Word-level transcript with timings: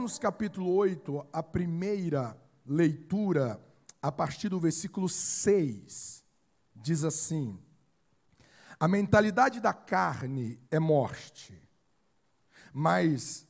Romanos 0.00 0.18
capítulo 0.18 0.74
8, 0.76 1.26
a 1.30 1.42
primeira 1.42 2.34
leitura, 2.64 3.62
a 4.00 4.10
partir 4.10 4.48
do 4.48 4.58
versículo 4.58 5.10
6, 5.10 6.24
diz 6.74 7.04
assim: 7.04 7.60
A 8.78 8.88
mentalidade 8.88 9.60
da 9.60 9.74
carne 9.74 10.58
é 10.70 10.78
morte, 10.78 11.62
mas 12.72 13.46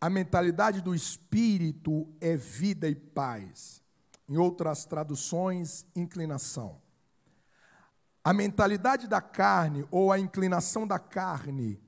a 0.00 0.08
mentalidade 0.08 0.80
do 0.80 0.94
espírito 0.94 2.06
é 2.20 2.36
vida 2.36 2.88
e 2.88 2.94
paz. 2.94 3.82
Em 4.28 4.36
outras 4.36 4.84
traduções, 4.84 5.84
inclinação. 5.96 6.80
A 8.22 8.32
mentalidade 8.32 9.08
da 9.08 9.20
carne 9.20 9.84
ou 9.90 10.12
a 10.12 10.20
inclinação 10.20 10.86
da 10.86 11.00
carne 11.00 11.82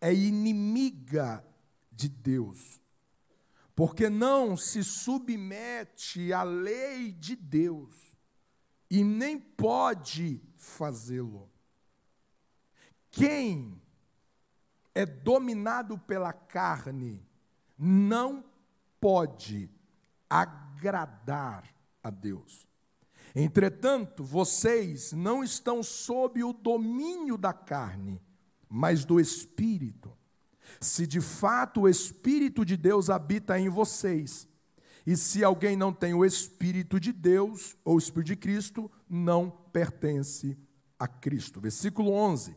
é 0.00 0.14
inimiga 0.14 1.44
de 1.90 2.08
Deus 2.08 2.80
porque 3.78 4.10
não 4.10 4.56
se 4.56 4.82
submete 4.82 6.32
à 6.32 6.42
lei 6.42 7.12
de 7.12 7.36
Deus 7.36 7.94
e 8.90 9.04
nem 9.04 9.38
pode 9.38 10.42
fazê-lo. 10.56 11.48
Quem 13.08 13.80
é 14.92 15.06
dominado 15.06 15.96
pela 15.96 16.32
carne 16.32 17.24
não 17.78 18.44
pode 19.00 19.70
agradar 20.28 21.72
a 22.02 22.10
Deus. 22.10 22.66
Entretanto, 23.32 24.24
vocês 24.24 25.12
não 25.12 25.44
estão 25.44 25.84
sob 25.84 26.42
o 26.42 26.52
domínio 26.52 27.38
da 27.38 27.52
carne, 27.52 28.20
mas 28.68 29.04
do 29.04 29.20
Espírito 29.20 30.17
se 30.80 31.06
de 31.06 31.20
fato 31.20 31.82
o 31.82 31.88
Espírito 31.88 32.64
de 32.64 32.76
Deus 32.76 33.10
habita 33.10 33.58
em 33.58 33.68
vocês. 33.68 34.48
E 35.06 35.16
se 35.16 35.42
alguém 35.42 35.76
não 35.76 35.92
tem 35.92 36.14
o 36.14 36.24
Espírito 36.24 37.00
de 37.00 37.12
Deus, 37.12 37.76
ou 37.84 37.96
o 37.96 37.98
Espírito 37.98 38.28
de 38.28 38.36
Cristo, 38.36 38.90
não 39.08 39.50
pertence 39.72 40.56
a 40.98 41.08
Cristo. 41.08 41.60
Versículo 41.60 42.12
11. 42.12 42.54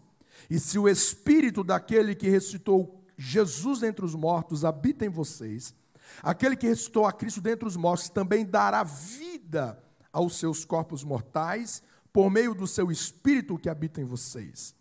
E 0.50 0.60
se 0.60 0.78
o 0.78 0.90
Espírito 0.90 1.64
daquele 1.64 2.14
que 2.14 2.30
ressuscitou 2.30 3.02
Jesus 3.18 3.84
entre 3.84 4.04
os 4.04 4.16
mortos 4.16 4.66
habita 4.66 5.06
em 5.06 5.10
vocês, 5.10 5.74
aquele 6.22 6.56
que 6.56 6.68
ressuscitou 6.68 7.06
a 7.06 7.14
Cristo 7.14 7.40
dentre 7.40 7.68
os 7.68 7.78
mortos 7.78 8.10
também 8.10 8.46
dará 8.46 8.84
vida 8.84 9.82
aos 10.12 10.38
seus 10.38 10.66
corpos 10.66 11.04
mortais 11.04 11.82
por 12.12 12.30
meio 12.30 12.54
do 12.54 12.68
seu 12.68 12.92
Espírito 12.92 13.58
que 13.58 13.70
habita 13.70 14.02
em 14.02 14.06
vocês. 14.06 14.76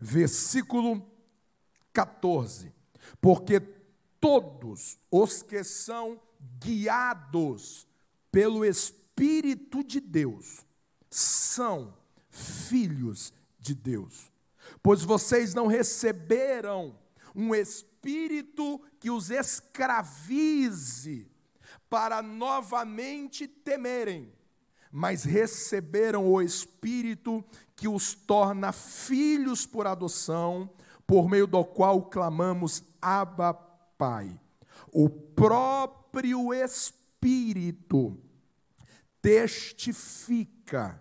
Versículo 0.00 1.02
14 1.92 2.83
porque 3.20 3.60
todos 4.20 4.98
os 5.10 5.42
que 5.42 5.62
são 5.62 6.20
guiados 6.60 7.86
pelo 8.30 8.64
Espírito 8.64 9.84
de 9.84 10.00
Deus 10.00 10.64
são 11.10 11.94
filhos 12.30 13.32
de 13.58 13.74
Deus. 13.74 14.32
Pois 14.82 15.02
vocês 15.02 15.54
não 15.54 15.66
receberam 15.66 16.98
um 17.34 17.54
espírito 17.54 18.80
que 18.98 19.10
os 19.10 19.30
escravize 19.30 21.30
para 21.88 22.22
novamente 22.22 23.46
temerem, 23.46 24.32
mas 24.90 25.24
receberam 25.24 26.26
o 26.26 26.40
espírito 26.40 27.44
que 27.76 27.88
os 27.88 28.14
torna 28.14 28.72
filhos 28.72 29.66
por 29.66 29.86
adoção 29.86 30.70
por 31.06 31.28
meio 31.28 31.46
do 31.46 31.64
qual 31.64 32.02
clamamos 32.02 32.82
Abba 33.00 33.54
Pai. 33.54 34.40
O 34.92 35.08
próprio 35.08 36.52
Espírito 36.52 38.18
testifica, 39.20 41.00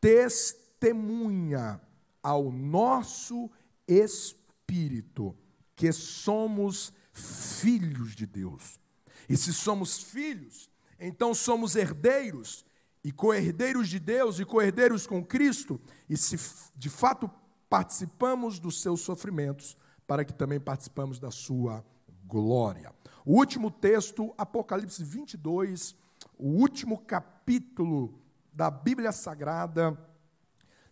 testemunha 0.00 1.80
ao 2.22 2.50
nosso 2.50 3.50
espírito 3.86 5.36
que 5.74 5.92
somos 5.92 6.92
filhos 7.12 8.14
de 8.14 8.26
Deus. 8.26 8.80
E 9.28 9.36
se 9.36 9.52
somos 9.52 10.02
filhos, 10.02 10.70
então 10.98 11.34
somos 11.34 11.76
herdeiros 11.76 12.64
e 13.04 13.10
co-herdeiros 13.10 13.88
de 13.88 13.98
Deus 13.98 14.38
e 14.38 14.44
co-herdeiros 14.44 15.06
com 15.06 15.24
Cristo, 15.24 15.80
e 16.08 16.16
se 16.16 16.36
de 16.76 16.88
fato 16.88 17.30
participamos 17.72 18.58
dos 18.58 18.82
seus 18.82 19.00
sofrimentos, 19.00 19.78
para 20.06 20.26
que 20.26 20.34
também 20.34 20.60
participamos 20.60 21.18
da 21.18 21.30
sua 21.30 21.82
glória. 22.26 22.94
O 23.24 23.38
último 23.38 23.70
texto, 23.70 24.34
Apocalipse 24.36 25.02
22, 25.02 25.96
o 26.36 26.48
último 26.48 26.98
capítulo 26.98 28.20
da 28.52 28.70
Bíblia 28.70 29.10
Sagrada, 29.10 29.98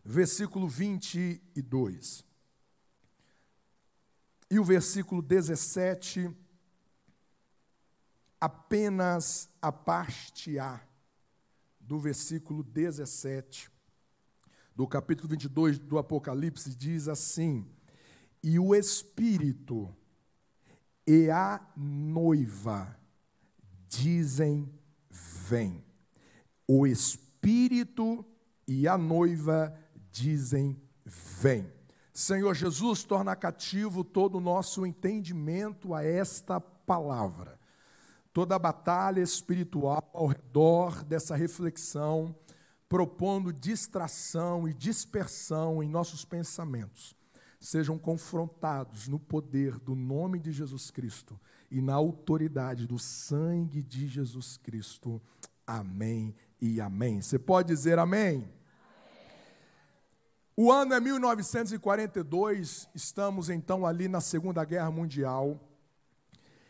versículo 0.02 0.66
22. 0.66 2.24
E 4.50 4.58
o 4.58 4.64
versículo 4.64 5.20
17, 5.20 6.34
apenas 8.40 9.50
a 9.60 9.70
parte 9.70 10.58
A 10.58 10.80
do 11.78 11.98
versículo 11.98 12.62
17 12.62 13.69
do 14.80 14.86
capítulo 14.86 15.28
22 15.28 15.78
do 15.78 15.98
Apocalipse, 15.98 16.74
diz 16.74 17.06
assim: 17.06 17.66
E 18.42 18.58
o 18.58 18.74
Espírito 18.74 19.94
e 21.06 21.28
a 21.30 21.60
noiva 21.76 22.98
dizem: 23.86 24.72
Vem. 25.10 25.84
O 26.66 26.86
Espírito 26.86 28.24
e 28.66 28.88
a 28.88 28.96
noiva 28.96 29.78
dizem: 30.10 30.80
Vem. 31.04 31.70
Senhor 32.10 32.54
Jesus, 32.54 33.04
torna 33.04 33.36
cativo 33.36 34.02
todo 34.02 34.38
o 34.38 34.40
nosso 34.40 34.86
entendimento 34.86 35.92
a 35.92 36.02
esta 36.02 36.58
palavra. 36.58 37.60
Toda 38.32 38.56
a 38.56 38.58
batalha 38.58 39.20
espiritual 39.20 40.08
ao 40.14 40.28
redor 40.28 41.04
dessa 41.04 41.36
reflexão 41.36 42.34
propondo 42.90 43.52
distração 43.52 44.68
e 44.68 44.74
dispersão 44.74 45.80
em 45.80 45.88
nossos 45.88 46.24
pensamentos, 46.24 47.14
sejam 47.60 47.96
confrontados 47.96 49.06
no 49.06 49.16
poder 49.16 49.78
do 49.78 49.94
nome 49.94 50.40
de 50.40 50.50
Jesus 50.50 50.90
Cristo 50.90 51.38
e 51.70 51.80
na 51.80 51.94
autoridade 51.94 52.88
do 52.88 52.98
sangue 52.98 53.80
de 53.80 54.08
Jesus 54.08 54.56
Cristo. 54.56 55.22
Amém 55.64 56.34
e 56.60 56.80
amém. 56.80 57.22
Você 57.22 57.38
pode 57.38 57.68
dizer 57.68 57.96
amém? 57.96 58.52
O 60.56 60.72
ano 60.72 60.92
é 60.92 60.98
1942, 60.98 62.88
estamos 62.92 63.48
então 63.48 63.86
ali 63.86 64.08
na 64.08 64.20
Segunda 64.20 64.64
Guerra 64.64 64.90
Mundial. 64.90 65.60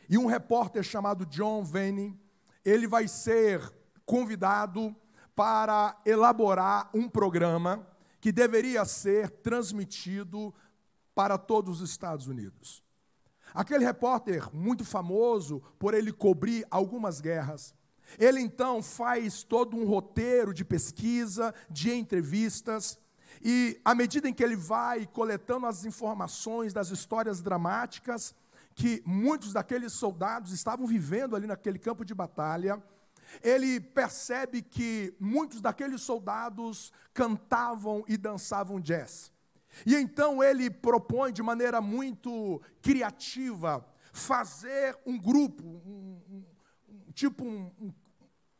E 0.07 0.19
um 0.19 0.27
repórter 0.27 0.83
chamado 0.83 1.25
John 1.25 1.65
Venning, 1.65 2.21
ele 2.63 2.87
vai 2.87 3.09
ser 3.09 3.73
convidado 4.05 4.95
para 5.35 5.97
elaborar 6.05 6.91
um 6.95 7.09
programa 7.09 7.87
que 8.21 8.31
deveria 8.31 8.85
ser 8.85 9.31
transmitido 9.31 10.55
para 11.15 11.39
todos 11.39 11.81
os 11.81 11.91
Estados 11.91 12.27
Unidos. 12.27 12.83
Aquele 13.55 13.85
repórter 13.85 14.49
muito 14.55 14.85
famoso 14.85 15.61
por 15.79 15.95
ele 15.95 16.13
cobrir 16.13 16.67
algumas 16.71 17.21
guerras, 17.21 17.75
ele 18.19 18.41
então 18.41 18.83
faz 18.83 19.43
todo 19.43 19.77
um 19.77 19.85
roteiro 19.85 20.53
de 20.53 20.65
pesquisa, 20.65 21.55
de 21.69 21.93
entrevistas, 21.93 22.99
e 23.43 23.81
à 23.85 23.95
medida 23.95 24.29
em 24.29 24.35
que 24.35 24.43
ele 24.43 24.57
vai 24.57 25.07
coletando 25.07 25.67
as 25.67 25.85
informações 25.85 26.73
das 26.73 26.91
histórias 26.91 27.41
dramáticas 27.41 28.35
que 28.75 29.03
muitos 29.07 29.53
daqueles 29.53 29.93
soldados 29.93 30.53
estavam 30.53 30.87
vivendo 30.87 31.37
ali 31.37 31.47
naquele 31.47 31.79
campo 31.79 32.05
de 32.05 32.15
batalha, 32.15 32.83
ele 33.43 33.81
percebe 33.81 34.63
que 34.63 35.15
muitos 35.19 35.61
daqueles 35.61 36.03
soldados 36.03 36.93
cantavam 37.13 38.05
e 38.09 38.17
dançavam 38.17 38.81
jazz. 38.81 39.33
E 39.87 39.95
então 39.95 40.43
ele 40.43 40.69
propõe 40.69 41.33
de 41.33 41.43
maneira 41.43 41.81
muito 41.81 42.61
criativa 42.83 43.85
fazer 44.13 44.99
um 45.07 45.17
grupo, 45.19 45.65
um, 45.65 46.21
um, 46.29 47.13
tipo 47.13 47.45
um, 47.45 47.71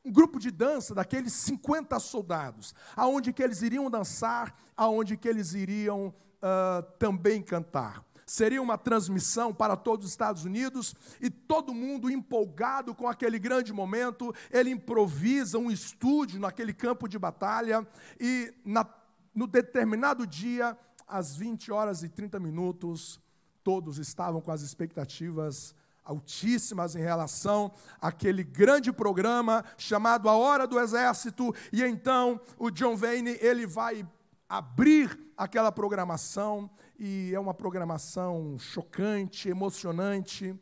um, 0.05 0.13
grupo 0.13 0.39
de 0.39 0.51
dança 0.51 0.95
daqueles 0.95 1.33
50 1.33 1.99
soldados, 1.99 2.75
aonde 2.97 3.33
que 3.33 3.43
eles 3.43 3.63
iriam 3.63 3.91
dançar, 3.91 4.57
aonde 4.77 5.17
que 5.17 5.29
eles 5.29 5.53
iriam 5.53 6.09
uh, 6.09 6.83
também 6.99 7.43
cantar. 7.43 8.05
Seria 8.31 8.63
uma 8.63 8.79
transmissão 8.79 9.53
para 9.53 9.77
todos 9.77 10.07
os 10.07 10.13
Estados 10.13 10.45
Unidos 10.45 10.95
e 11.21 11.29
todo 11.29 11.75
mundo 11.75 12.09
empolgado 12.09 12.95
com 12.95 13.09
aquele 13.09 13.41
grande 13.41 13.73
momento. 13.73 14.33
Ele 14.53 14.71
improvisa 14.71 15.59
um 15.59 15.69
estúdio 15.69 16.39
naquele 16.39 16.73
campo 16.73 17.09
de 17.09 17.19
batalha 17.19 17.85
e 18.21 18.55
na, 18.65 18.87
no 19.35 19.49
determinado 19.49 20.25
dia, 20.29 20.79
às 21.09 21.35
20 21.35 21.73
horas 21.73 22.05
e 22.05 22.09
30 22.09 22.39
minutos, 22.39 23.21
todos 23.65 23.99
estavam 23.99 24.41
com 24.41 24.53
as 24.53 24.63
expectativas 24.63 25.75
altíssimas 26.05 26.95
em 26.95 27.03
relação 27.03 27.73
àquele 28.01 28.45
grande 28.45 28.93
programa 28.93 29.65
chamado 29.77 30.29
A 30.29 30.37
Hora 30.37 30.69
do 30.69 30.79
Exército, 30.79 31.53
e 31.73 31.83
então 31.83 32.41
o 32.57 32.71
John 32.71 32.97
Wayne, 32.97 33.37
ele 33.41 33.67
vai 33.67 34.07
abrir 34.49 35.19
aquela 35.37 35.73
programação 35.73 36.71
e 37.03 37.35
é 37.35 37.41
uma 37.41 37.55
programação 37.55 38.59
chocante, 38.59 39.49
emocionante. 39.49 40.55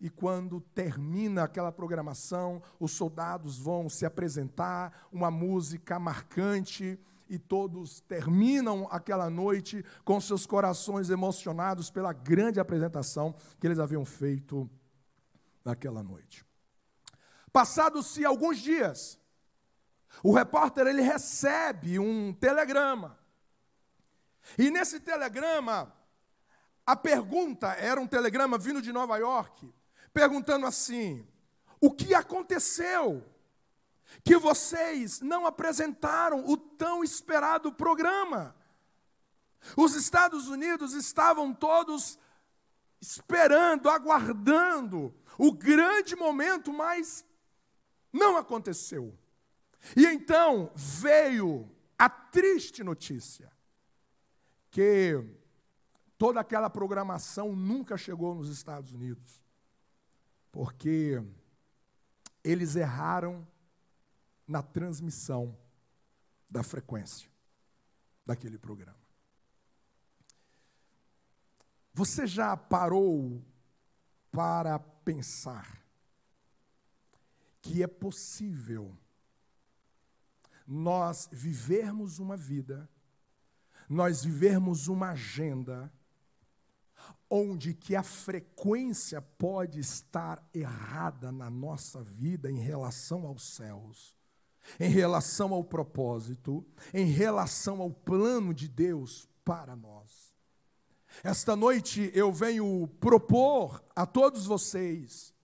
E 0.00 0.08
quando 0.08 0.58
termina 0.74 1.44
aquela 1.44 1.70
programação, 1.70 2.62
os 2.80 2.92
soldados 2.92 3.58
vão 3.58 3.90
se 3.90 4.06
apresentar, 4.06 5.06
uma 5.12 5.30
música 5.30 5.98
marcante, 5.98 6.98
e 7.28 7.38
todos 7.38 8.00
terminam 8.00 8.88
aquela 8.90 9.28
noite 9.28 9.84
com 10.02 10.18
seus 10.18 10.46
corações 10.46 11.10
emocionados 11.10 11.90
pela 11.90 12.12
grande 12.12 12.58
apresentação 12.58 13.34
que 13.60 13.66
eles 13.66 13.78
haviam 13.78 14.04
feito 14.04 14.68
naquela 15.62 16.02
noite. 16.02 16.44
Passados-se 17.52 18.24
alguns 18.24 18.58
dias, 18.58 19.20
o 20.22 20.32
repórter 20.32 20.86
ele 20.86 21.02
recebe 21.02 21.98
um 21.98 22.32
telegrama. 22.32 23.21
E 24.58 24.70
nesse 24.70 25.00
telegrama, 25.00 25.92
a 26.84 26.96
pergunta 26.96 27.68
era 27.74 28.00
um 28.00 28.06
telegrama 28.06 28.58
vindo 28.58 28.82
de 28.82 28.92
Nova 28.92 29.16
York, 29.16 29.72
perguntando 30.12 30.66
assim: 30.66 31.26
o 31.80 31.90
que 31.90 32.14
aconteceu? 32.14 33.26
Que 34.22 34.36
vocês 34.36 35.20
não 35.20 35.46
apresentaram 35.46 36.44
o 36.46 36.56
tão 36.56 37.02
esperado 37.02 37.72
programa. 37.72 38.54
Os 39.76 39.94
Estados 39.94 40.48
Unidos 40.48 40.92
estavam 40.92 41.54
todos 41.54 42.18
esperando, 43.00 43.88
aguardando 43.88 45.14
o 45.38 45.52
grande 45.52 46.14
momento, 46.14 46.72
mas 46.72 47.24
não 48.12 48.36
aconteceu. 48.36 49.16
E 49.96 50.06
então 50.06 50.70
veio 50.74 51.70
a 51.98 52.08
triste 52.08 52.84
notícia 52.84 53.50
que 54.72 55.22
toda 56.16 56.40
aquela 56.40 56.70
programação 56.70 57.54
nunca 57.54 57.96
chegou 57.96 58.34
nos 58.34 58.48
Estados 58.48 58.94
Unidos, 58.94 59.44
porque 60.50 61.22
eles 62.42 62.74
erraram 62.74 63.46
na 64.48 64.62
transmissão 64.62 65.56
da 66.48 66.62
frequência 66.62 67.30
daquele 68.24 68.58
programa. 68.58 68.98
Você 71.92 72.26
já 72.26 72.56
parou 72.56 73.44
para 74.30 74.78
pensar 74.78 75.84
que 77.60 77.82
é 77.82 77.86
possível 77.86 78.96
nós 80.66 81.28
vivermos 81.30 82.18
uma 82.18 82.38
vida, 82.38 82.88
nós 83.92 84.24
vivermos 84.24 84.88
uma 84.88 85.10
agenda, 85.10 85.92
onde 87.28 87.74
que 87.74 87.94
a 87.94 88.02
frequência 88.02 89.20
pode 89.20 89.80
estar 89.80 90.42
errada 90.54 91.30
na 91.30 91.50
nossa 91.50 92.02
vida 92.02 92.50
em 92.50 92.58
relação 92.58 93.26
aos 93.26 93.54
céus, 93.54 94.16
em 94.80 94.88
relação 94.88 95.52
ao 95.52 95.62
propósito, 95.62 96.64
em 96.94 97.06
relação 97.06 97.82
ao 97.82 97.90
plano 97.90 98.54
de 98.54 98.66
Deus 98.66 99.28
para 99.44 99.76
nós. 99.76 100.34
Esta 101.22 101.54
noite 101.54 102.10
eu 102.14 102.32
venho 102.32 102.88
propor 102.98 103.84
a 103.94 104.06
todos 104.06 104.46
vocês 104.46 105.34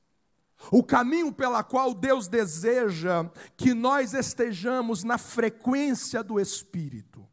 o 0.73 0.83
caminho 0.83 1.33
pela 1.33 1.63
qual 1.63 1.93
Deus 1.93 2.29
deseja 2.29 3.31
que 3.57 3.75
nós 3.75 4.15
estejamos 4.15 5.05
na 5.05 5.19
frequência 5.19 6.23
do 6.23 6.41
Espírito. 6.41 7.28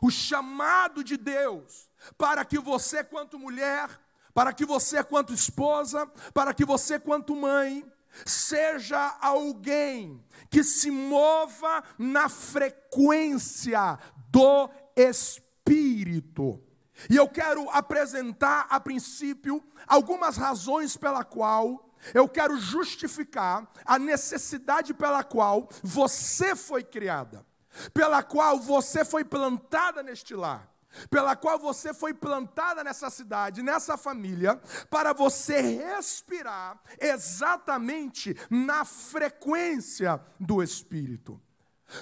O 0.00 0.10
chamado 0.10 1.02
de 1.02 1.16
Deus 1.16 1.88
para 2.16 2.44
que 2.44 2.58
você, 2.58 3.02
quanto 3.02 3.38
mulher, 3.38 3.88
para 4.34 4.52
que 4.52 4.64
você, 4.64 5.02
quanto 5.02 5.32
esposa, 5.32 6.06
para 6.34 6.52
que 6.52 6.64
você, 6.64 6.98
quanto 6.98 7.34
mãe, 7.34 7.84
seja 8.24 9.16
alguém 9.20 10.22
que 10.50 10.62
se 10.62 10.90
mova 10.90 11.82
na 11.98 12.28
frequência 12.28 13.98
do 14.30 14.70
Espírito. 14.96 16.62
E 17.10 17.16
eu 17.16 17.28
quero 17.28 17.68
apresentar 17.70 18.66
a 18.70 18.80
princípio 18.80 19.62
algumas 19.86 20.36
razões 20.36 20.96
pela 20.96 21.24
qual 21.24 21.86
eu 22.14 22.28
quero 22.28 22.58
justificar 22.58 23.70
a 23.84 23.98
necessidade 23.98 24.94
pela 24.94 25.24
qual 25.24 25.68
você 25.82 26.54
foi 26.54 26.84
criada, 26.84 27.45
pela 27.92 28.22
qual 28.22 28.58
você 28.58 29.04
foi 29.04 29.24
plantada 29.24 30.02
neste 30.02 30.34
lar 30.34 30.76
pela 31.10 31.36
qual 31.36 31.58
você 31.58 31.92
foi 31.92 32.14
plantada 32.14 32.82
nessa 32.82 33.10
cidade, 33.10 33.62
nessa 33.62 33.96
família, 33.96 34.56
para 34.88 35.12
você 35.12 35.60
respirar 35.60 36.80
exatamente 36.98 38.34
na 38.48 38.84
frequência 38.84 40.20
do 40.40 40.62
Espírito. 40.62 41.40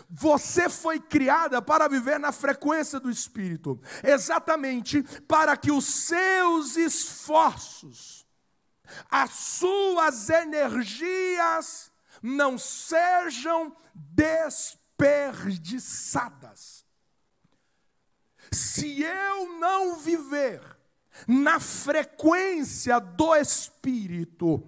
Você 0.08 0.68
foi 0.68 0.98
criada 0.98 1.60
para 1.60 1.88
viver 1.88 2.18
na 2.18 2.32
frequência 2.32 2.98
do 2.98 3.10
Espírito, 3.10 3.80
exatamente 4.02 5.02
para 5.26 5.56
que 5.56 5.70
os 5.70 5.84
seus 5.84 6.76
esforços, 6.76 8.26
as 9.10 9.30
suas 9.30 10.30
energias 10.30 11.92
não 12.22 12.56
sejam 12.56 13.76
desperdiçadas. 13.94 14.83
Se 18.52 19.02
eu 19.02 19.58
não 19.58 19.96
viver 19.96 20.60
na 21.26 21.60
frequência 21.60 22.98
do 22.98 23.34
Espírito, 23.34 24.62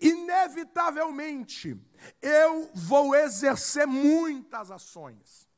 inevitavelmente 0.00 1.76
eu 2.20 2.70
vou 2.74 3.14
exercer 3.14 3.86
muitas 3.86 4.70
ações, 4.70 5.48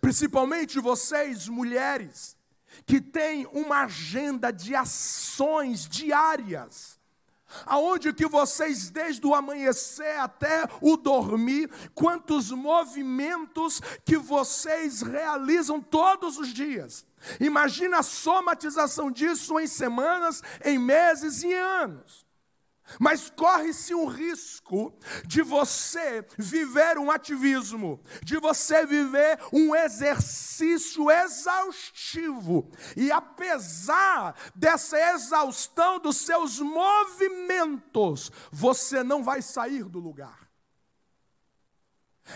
principalmente 0.00 0.80
vocês, 0.80 1.48
mulheres, 1.48 2.36
que 2.84 3.00
têm 3.00 3.46
uma 3.46 3.84
agenda 3.84 4.50
de 4.50 4.74
ações 4.74 5.88
diárias 5.88 6.95
aonde 7.64 8.12
que 8.12 8.26
vocês 8.26 8.90
desde 8.90 9.26
o 9.26 9.34
amanhecer 9.34 10.18
até 10.18 10.68
o 10.80 10.96
dormir, 10.96 11.70
quantos 11.94 12.50
movimentos 12.50 13.80
que 14.04 14.16
vocês 14.16 15.02
realizam 15.02 15.80
todos 15.80 16.38
os 16.38 16.52
dias. 16.52 17.06
Imagina 17.40 17.98
a 17.98 18.02
somatização 18.02 19.10
disso 19.10 19.58
em 19.58 19.66
semanas, 19.66 20.42
em 20.64 20.78
meses 20.78 21.42
e 21.42 21.52
anos. 21.52 22.25
Mas 23.00 23.28
corre-se 23.28 23.94
um 23.94 24.06
risco 24.06 24.96
de 25.26 25.42
você 25.42 26.24
viver 26.38 26.98
um 26.98 27.10
ativismo, 27.10 28.00
de 28.22 28.38
você 28.38 28.86
viver 28.86 29.38
um 29.52 29.74
exercício 29.74 31.10
exaustivo, 31.10 32.70
e 32.96 33.10
apesar 33.10 34.34
dessa 34.54 34.98
exaustão 35.14 35.98
dos 35.98 36.16
seus 36.16 36.60
movimentos, 36.60 38.30
você 38.52 39.02
não 39.02 39.22
vai 39.22 39.42
sair 39.42 39.84
do 39.84 39.98
lugar. 39.98 40.46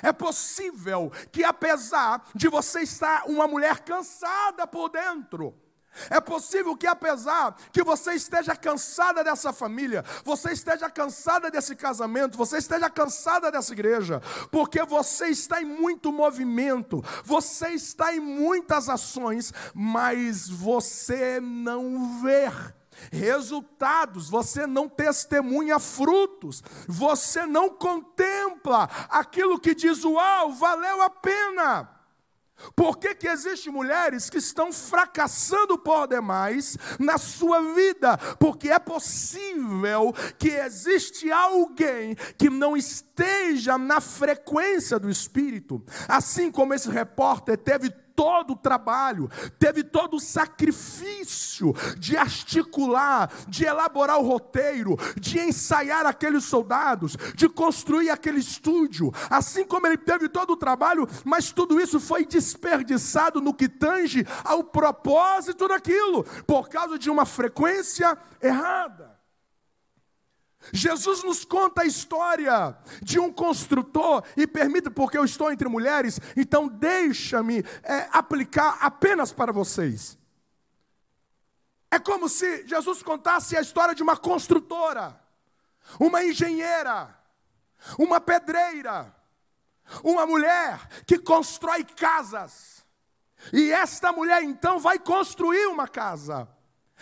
É 0.02 0.12
possível 0.12 1.10
que, 1.32 1.42
apesar 1.42 2.24
de 2.34 2.48
você 2.48 2.82
estar 2.82 3.24
uma 3.26 3.48
mulher 3.48 3.80
cansada 3.80 4.66
por 4.66 4.88
dentro, 4.88 5.60
é 6.08 6.20
possível 6.20 6.76
que, 6.76 6.86
apesar 6.86 7.56
que 7.72 7.82
você 7.82 8.12
esteja 8.14 8.54
cansada 8.54 9.24
dessa 9.24 9.52
família, 9.52 10.04
você 10.24 10.52
esteja 10.52 10.88
cansada 10.88 11.50
desse 11.50 11.74
casamento, 11.74 12.38
você 12.38 12.58
esteja 12.58 12.88
cansada 12.88 13.50
dessa 13.50 13.72
igreja, 13.72 14.20
porque 14.50 14.82
você 14.84 15.26
está 15.26 15.60
em 15.60 15.64
muito 15.64 16.12
movimento, 16.12 17.04
você 17.24 17.70
está 17.70 18.14
em 18.14 18.20
muitas 18.20 18.88
ações, 18.88 19.52
mas 19.74 20.48
você 20.48 21.40
não 21.40 22.20
vê 22.20 22.50
resultados, 23.10 24.28
você 24.28 24.66
não 24.66 24.88
testemunha 24.88 25.78
frutos, 25.78 26.62
você 26.86 27.46
não 27.46 27.70
contempla 27.70 28.88
aquilo 29.08 29.58
que 29.58 29.74
diz: 29.74 30.04
Uau, 30.04 30.52
valeu 30.52 31.02
a 31.02 31.10
pena. 31.10 31.99
Por 32.74 32.98
que, 32.98 33.14
que 33.14 33.28
existem 33.28 33.72
mulheres 33.72 34.28
que 34.28 34.38
estão 34.38 34.72
fracassando 34.72 35.78
por 35.78 36.06
demais 36.06 36.76
na 36.98 37.18
sua 37.18 37.60
vida? 37.74 38.16
Porque 38.38 38.70
é 38.70 38.78
possível 38.78 40.12
que 40.38 40.48
existe 40.48 41.30
alguém 41.30 42.14
que 42.36 42.50
não 42.50 42.76
esteja 42.76 43.78
na 43.78 44.00
frequência 44.00 44.98
do 44.98 45.10
Espírito. 45.10 45.84
Assim 46.08 46.50
como 46.50 46.74
esse 46.74 46.90
repórter 46.90 47.56
teve 47.56 47.90
todo 48.20 48.52
o 48.52 48.56
trabalho, 48.56 49.30
teve 49.58 49.82
todo 49.82 50.18
o 50.18 50.20
sacrifício 50.20 51.74
de 51.98 52.18
articular, 52.18 53.32
de 53.48 53.64
elaborar 53.64 54.18
o 54.18 54.26
roteiro, 54.26 54.94
de 55.18 55.38
ensaiar 55.38 56.04
aqueles 56.04 56.44
soldados, 56.44 57.16
de 57.34 57.48
construir 57.48 58.10
aquele 58.10 58.38
estúdio, 58.38 59.10
assim 59.30 59.64
como 59.64 59.86
ele 59.86 59.96
teve 59.96 60.28
todo 60.28 60.50
o 60.50 60.56
trabalho, 60.56 61.08
mas 61.24 61.50
tudo 61.50 61.80
isso 61.80 61.98
foi 61.98 62.26
desperdiçado 62.26 63.40
no 63.40 63.54
que 63.54 63.70
tange 63.70 64.26
ao 64.44 64.62
propósito 64.64 65.66
daquilo, 65.66 66.22
por 66.46 66.68
causa 66.68 66.98
de 66.98 67.08
uma 67.08 67.24
frequência 67.24 68.18
errada. 68.42 69.19
Jesus 70.72 71.24
nos 71.24 71.44
conta 71.44 71.82
a 71.82 71.86
história 71.86 72.76
de 73.02 73.18
um 73.18 73.32
construtor, 73.32 74.22
e 74.36 74.46
permita, 74.46 74.90
porque 74.90 75.16
eu 75.16 75.24
estou 75.24 75.50
entre 75.50 75.68
mulheres, 75.68 76.20
então 76.36 76.68
deixa-me 76.68 77.64
é, 77.82 78.08
aplicar 78.12 78.78
apenas 78.80 79.32
para 79.32 79.52
vocês. 79.52 80.18
É 81.90 81.98
como 81.98 82.28
se 82.28 82.66
Jesus 82.66 83.02
contasse 83.02 83.56
a 83.56 83.60
história 83.60 83.94
de 83.94 84.02
uma 84.02 84.16
construtora, 84.16 85.18
uma 85.98 86.22
engenheira, 86.22 87.18
uma 87.98 88.20
pedreira, 88.20 89.12
uma 90.04 90.24
mulher 90.26 90.78
que 91.06 91.18
constrói 91.18 91.82
casas. 91.84 92.84
E 93.52 93.72
esta 93.72 94.12
mulher 94.12 94.42
então 94.42 94.78
vai 94.78 94.98
construir 94.98 95.66
uma 95.66 95.88
casa. 95.88 96.46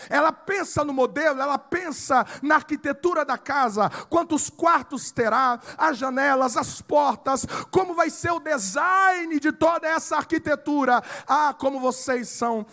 Ela 0.09 0.33
pensa 0.33 0.85
no 0.85 0.93
modelo, 0.93 1.41
ela 1.41 1.59
pensa 1.59 2.25
na 2.43 2.57
arquitetura 2.57 3.25
da 3.25 3.37
casa, 3.37 3.91
quantos 4.09 4.49
quartos 4.49 5.11
terá, 5.11 5.61
as 5.77 5.99
janelas, 5.99 6.57
as 6.57 6.81
portas, 6.81 7.47
como 7.71 7.95
vai 7.95 8.11
ser 8.11 8.31
o 8.31 8.41
design 8.41 9.41
de 9.41 9.51
toda 9.53 9.89
essa 9.89 10.17
arquitetura. 10.17 11.03
Ah, 11.27 11.55
como 11.59 11.81
vocês 11.81 12.29
são 12.29 12.67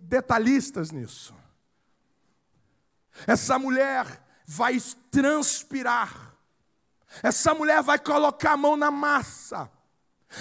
detalhistas 0.00 0.90
nisso. 0.90 1.34
Essa 3.26 3.58
mulher 3.58 4.06
vai 4.46 4.78
transpirar, 5.10 6.34
essa 7.22 7.54
mulher 7.54 7.82
vai 7.82 7.98
colocar 7.98 8.52
a 8.52 8.56
mão 8.56 8.76
na 8.76 8.90
massa, 8.90 9.70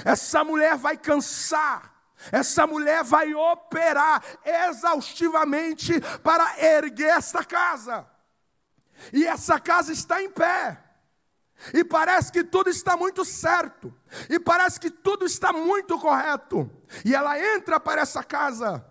essa 0.03 0.43
mulher 0.43 0.75
vai 0.75 0.97
cansar, 0.97 1.92
essa 2.31 2.65
mulher 2.65 3.03
vai 3.03 3.33
operar 3.33 4.23
exaustivamente 4.45 5.99
para 6.23 6.59
erguer 6.59 7.17
esta 7.17 7.43
casa. 7.43 8.07
E 9.11 9.25
essa 9.25 9.59
casa 9.59 9.91
está 9.91 10.21
em 10.21 10.29
pé. 10.29 10.79
E 11.73 11.83
parece 11.83 12.31
que 12.31 12.43
tudo 12.43 12.69
está 12.69 12.97
muito 12.97 13.23
certo. 13.23 13.93
E 14.29 14.39
parece 14.39 14.79
que 14.79 14.89
tudo 14.89 15.25
está 15.25 15.53
muito 15.53 15.99
correto. 15.99 16.69
E 17.05 17.15
ela 17.15 17.39
entra 17.39 17.79
para 17.79 18.01
essa 18.01 18.23
casa. 18.23 18.85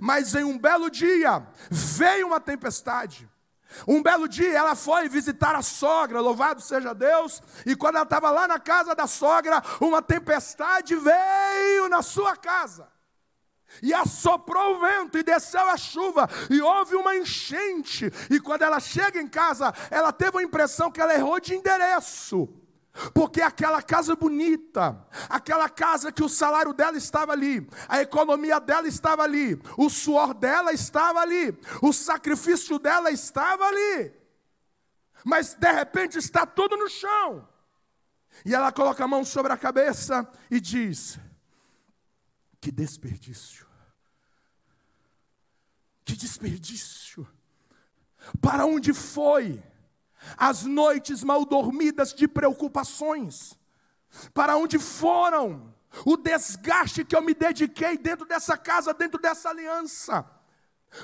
Mas 0.00 0.34
em 0.34 0.44
um 0.44 0.58
belo 0.58 0.90
dia 0.90 1.46
veio 1.70 2.26
uma 2.26 2.40
tempestade. 2.40 3.28
Um 3.86 4.02
belo 4.02 4.28
dia 4.28 4.56
ela 4.56 4.74
foi 4.74 5.08
visitar 5.08 5.54
a 5.54 5.62
sogra, 5.62 6.20
louvado 6.20 6.60
seja 6.60 6.94
Deus, 6.94 7.42
e 7.66 7.76
quando 7.76 7.96
ela 7.96 8.04
estava 8.04 8.30
lá 8.30 8.48
na 8.48 8.58
casa 8.58 8.94
da 8.94 9.06
sogra, 9.06 9.62
uma 9.80 10.00
tempestade 10.00 10.96
veio 10.96 11.88
na 11.88 12.02
sua 12.02 12.36
casa. 12.36 12.88
E 13.82 13.92
assoprou 13.92 14.76
o 14.76 14.80
vento 14.80 15.18
e 15.18 15.22
desceu 15.22 15.68
a 15.68 15.76
chuva, 15.76 16.28
e 16.50 16.60
houve 16.60 16.96
uma 16.96 17.16
enchente. 17.16 18.10
E 18.30 18.40
quando 18.40 18.62
ela 18.62 18.80
chega 18.80 19.20
em 19.20 19.28
casa, 19.28 19.72
ela 19.90 20.12
teve 20.12 20.38
a 20.38 20.42
impressão 20.42 20.90
que 20.90 21.00
ela 21.00 21.14
errou 21.14 21.38
de 21.38 21.54
endereço. 21.54 22.48
Porque 23.14 23.40
aquela 23.40 23.80
casa 23.80 24.16
bonita, 24.16 25.06
aquela 25.28 25.68
casa 25.68 26.10
que 26.10 26.22
o 26.22 26.28
salário 26.28 26.72
dela 26.72 26.96
estava 26.96 27.32
ali, 27.32 27.68
a 27.88 28.00
economia 28.00 28.58
dela 28.58 28.88
estava 28.88 29.22
ali, 29.22 29.60
o 29.76 29.88
suor 29.88 30.34
dela 30.34 30.72
estava 30.72 31.20
ali, 31.20 31.56
o 31.80 31.92
sacrifício 31.92 32.78
dela 32.78 33.10
estava 33.10 33.64
ali. 33.64 34.12
Mas 35.24 35.54
de 35.54 35.72
repente 35.72 36.18
está 36.18 36.44
tudo 36.44 36.76
no 36.76 36.88
chão. 36.88 37.48
E 38.44 38.54
ela 38.54 38.72
coloca 38.72 39.04
a 39.04 39.08
mão 39.08 39.24
sobre 39.24 39.52
a 39.52 39.56
cabeça 39.56 40.28
e 40.50 40.60
diz: 40.60 41.18
Que 42.60 42.70
desperdício. 42.70 43.66
Que 46.04 46.16
desperdício. 46.16 47.28
Para 48.40 48.66
onde 48.66 48.92
foi? 48.92 49.62
As 50.36 50.64
noites 50.64 51.22
mal 51.22 51.44
dormidas 51.44 52.12
de 52.12 52.26
preocupações, 52.26 53.58
para 54.34 54.56
onde 54.56 54.78
foram 54.78 55.74
o 56.04 56.16
desgaste 56.16 57.04
que 57.04 57.16
eu 57.16 57.22
me 57.22 57.34
dediquei 57.34 57.96
dentro 57.96 58.26
dessa 58.26 58.56
casa, 58.56 58.92
dentro 58.92 59.20
dessa 59.20 59.50
aliança, 59.50 60.24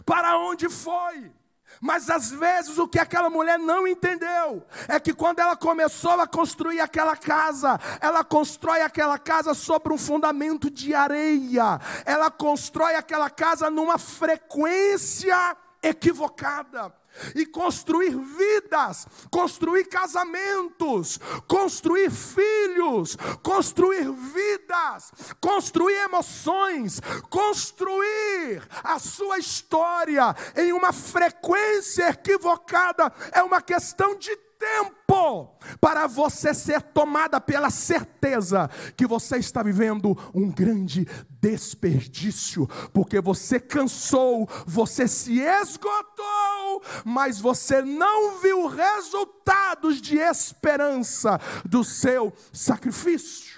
para 0.05 0.39
onde 0.39 0.69
foi? 0.69 1.33
Mas 1.81 2.09
às 2.09 2.31
vezes 2.31 2.79
o 2.79 2.87
que 2.87 2.99
aquela 2.99 3.29
mulher 3.29 3.59
não 3.59 3.87
entendeu 3.87 4.65
é 4.87 5.01
que 5.01 5.13
quando 5.13 5.41
ela 5.41 5.57
começou 5.57 6.21
a 6.21 6.27
construir 6.27 6.81
aquela 6.81 7.17
casa, 7.17 7.81
ela 8.01 8.23
constrói 8.23 8.83
aquela 8.83 9.19
casa 9.19 9.55
sobre 9.55 9.93
um 9.93 9.99
fundamento 9.99 10.71
de 10.71 10.95
areia, 10.95 11.81
ela 12.05 12.31
constrói 12.31 12.95
aquela 12.95 13.29
casa 13.29 13.71
numa 13.71 13.99
frequência 13.99 15.57
equivocada 15.83 16.95
e 17.35 17.47
construir 17.47 18.17
vidas, 18.17 19.07
construir 19.31 19.85
casamentos, 19.85 21.19
construir 21.47 22.11
filhos, 22.11 23.17
construir 23.43 24.11
vidas, 24.13 25.13
construir 25.41 25.95
emoções, 25.95 27.01
construir 27.31 28.63
a 28.83 28.99
sua 28.99 29.39
história 29.39 30.35
em 30.57 30.73
uma 30.73 30.93
frequência 30.93 32.09
equivocada. 32.11 33.13
É 33.33 33.43
uma 33.43 33.61
questão 33.61 34.17
de 34.17 34.37
tempo 34.65 35.57
para 35.81 36.07
você 36.07 36.55
ser 36.55 36.81
tomada 36.81 37.41
pela 37.41 37.71
certeza 37.71 38.69
que 38.97 39.07
você 39.07 39.37
está 39.37 39.63
vivendo 39.63 40.17
um 40.35 40.51
grande 40.51 41.07
desperdício, 41.41 42.67
porque 42.93 43.21
você 43.21 43.61
cansou, 43.61 44.49
você 44.67 45.07
se 45.07 45.41
esgotou, 45.41 46.83
mas 47.05 47.39
você 47.39 47.83
não 47.83 48.41
viu 48.41 48.67
resultados 48.67 50.01
de 50.01 50.17
esperança 50.17 51.39
do 51.65 51.85
seu 51.85 52.33
sacrifício. 52.53 53.54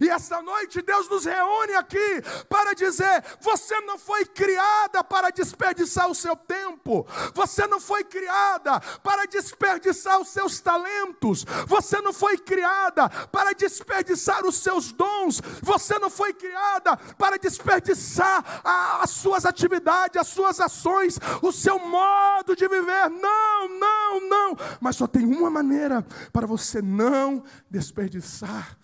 E 0.00 0.08
esta 0.08 0.42
noite 0.42 0.82
Deus 0.82 1.08
nos 1.08 1.24
reúne 1.24 1.74
aqui 1.74 2.22
para 2.48 2.74
dizer: 2.74 3.24
você 3.40 3.80
não 3.80 3.98
foi 3.98 4.24
criada 4.24 5.02
para 5.02 5.30
desperdiçar 5.30 6.08
o 6.10 6.14
seu 6.14 6.36
tempo, 6.36 7.06
você 7.34 7.66
não 7.66 7.80
foi 7.80 8.04
criada 8.04 8.80
para 9.02 9.26
desperdiçar 9.26 10.20
os 10.20 10.28
seus 10.28 10.60
talentos, 10.60 11.44
você 11.66 12.00
não 12.00 12.12
foi 12.12 12.36
criada 12.36 13.08
para 13.08 13.52
desperdiçar 13.52 14.44
os 14.44 14.56
seus 14.56 14.92
dons, 14.92 15.40
você 15.62 15.98
não 15.98 16.10
foi 16.10 16.32
criada 16.32 16.96
para 17.18 17.38
desperdiçar 17.38 18.62
a, 18.64 19.02
as 19.02 19.10
suas 19.10 19.44
atividades, 19.44 20.20
as 20.20 20.28
suas 20.28 20.60
ações, 20.60 21.18
o 21.42 21.52
seu 21.52 21.78
modo 21.78 22.54
de 22.54 22.68
viver. 22.68 23.10
Não, 23.10 23.68
não, 23.68 24.28
não. 24.28 24.56
Mas 24.80 24.96
só 24.96 25.06
tem 25.06 25.24
uma 25.24 25.50
maneira 25.50 26.04
para 26.32 26.46
você 26.46 26.82
não 26.82 27.42
desperdiçar 27.70 28.79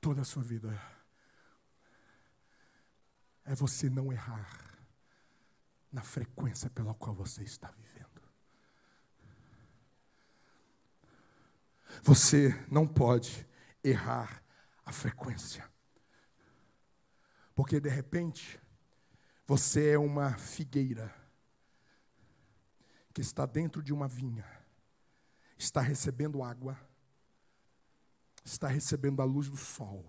toda 0.00 0.22
a 0.22 0.24
sua 0.24 0.42
vida 0.42 0.80
é 3.44 3.54
você 3.54 3.90
não 3.90 4.12
errar 4.12 4.48
na 5.92 6.02
frequência 6.02 6.70
pela 6.70 6.94
qual 6.94 7.14
você 7.14 7.42
está 7.42 7.70
vivendo. 7.72 8.22
Você 12.02 12.50
não 12.70 12.86
pode 12.86 13.46
errar 13.82 14.42
a 14.84 14.92
frequência. 14.92 15.68
Porque 17.54 17.80
de 17.80 17.88
repente 17.88 18.60
você 19.46 19.90
é 19.90 19.98
uma 19.98 20.36
figueira 20.36 21.14
que 23.12 23.20
está 23.20 23.44
dentro 23.44 23.82
de 23.82 23.92
uma 23.92 24.06
vinha, 24.06 24.46
está 25.58 25.80
recebendo 25.80 26.42
água 26.42 26.78
está 28.50 28.68
recebendo 28.68 29.22
a 29.22 29.24
luz 29.24 29.48
do 29.48 29.56
sol, 29.56 30.04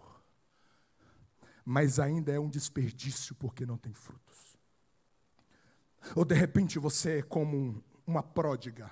mas 1.63 1.99
ainda 1.99 2.31
é 2.31 2.39
um 2.39 2.49
desperdício 2.49 3.35
porque 3.35 3.65
não 3.65 3.77
tem 3.77 3.93
frutos. 3.93 4.57
Ou 6.15 6.25
de 6.25 6.33
repente 6.33 6.79
você 6.79 7.19
é 7.19 7.21
como 7.21 7.83
uma 8.05 8.23
pródiga 8.23 8.91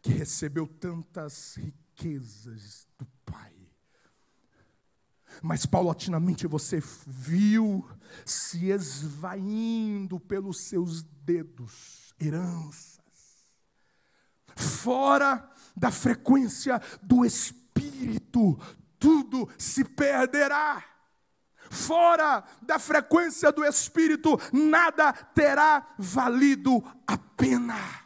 que 0.00 0.10
recebeu 0.10 0.66
tantas 0.66 1.56
riquezas 1.56 2.88
do 2.98 3.06
Pai, 3.26 3.54
mas 5.42 5.66
paulatinamente 5.66 6.46
você 6.46 6.82
viu 7.06 7.86
se 8.24 8.70
esvaindo 8.70 10.18
pelos 10.18 10.60
seus 10.60 11.02
dedos 11.02 12.14
heranças, 12.18 13.02
fora 14.56 15.50
da 15.76 15.90
frequência 15.90 16.80
do 17.02 17.26
Espírito 17.26 17.63
espírito, 17.74 18.58
tudo 18.98 19.48
se 19.58 19.84
perderá. 19.84 20.84
fora 21.70 22.44
da 22.62 22.78
frequência 22.78 23.50
do 23.50 23.64
Espírito, 23.64 24.38
nada 24.52 25.12
terá 25.12 25.94
valido 25.98 26.82
a 27.06 27.18
pena. 27.18 28.04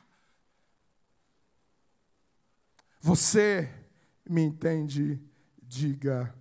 Você 3.01 3.69
me 4.29 4.43
entende? 4.43 5.21
Diga 5.63 6.35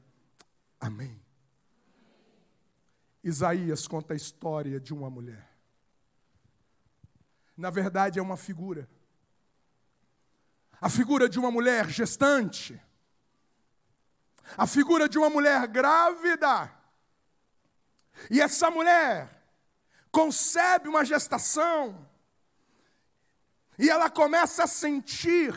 amém. 0.79 1.21
Isaías 3.23 3.87
conta 3.87 4.13
a 4.13 4.17
história 4.17 4.79
de 4.79 4.93
uma 4.93 5.09
mulher. 5.09 5.49
Na 7.57 7.69
verdade, 7.69 8.19
é 8.19 8.21
uma 8.21 8.37
figura. 8.37 8.89
A 10.79 10.89
figura 10.89 11.27
de 11.27 11.37
uma 11.39 11.51
mulher 11.51 11.89
gestante. 11.89 12.79
A 14.55 14.67
figura 14.67 15.09
de 15.09 15.17
uma 15.17 15.29
mulher 15.29 15.67
grávida. 15.67 16.71
E 18.29 18.41
essa 18.41 18.69
mulher 18.71 19.29
concebe 20.11 20.87
uma 20.87 21.03
gestação. 21.03 22.07
E 23.77 23.89
ela 23.89 24.09
começa 24.09 24.63
a 24.63 24.67
sentir 24.67 25.53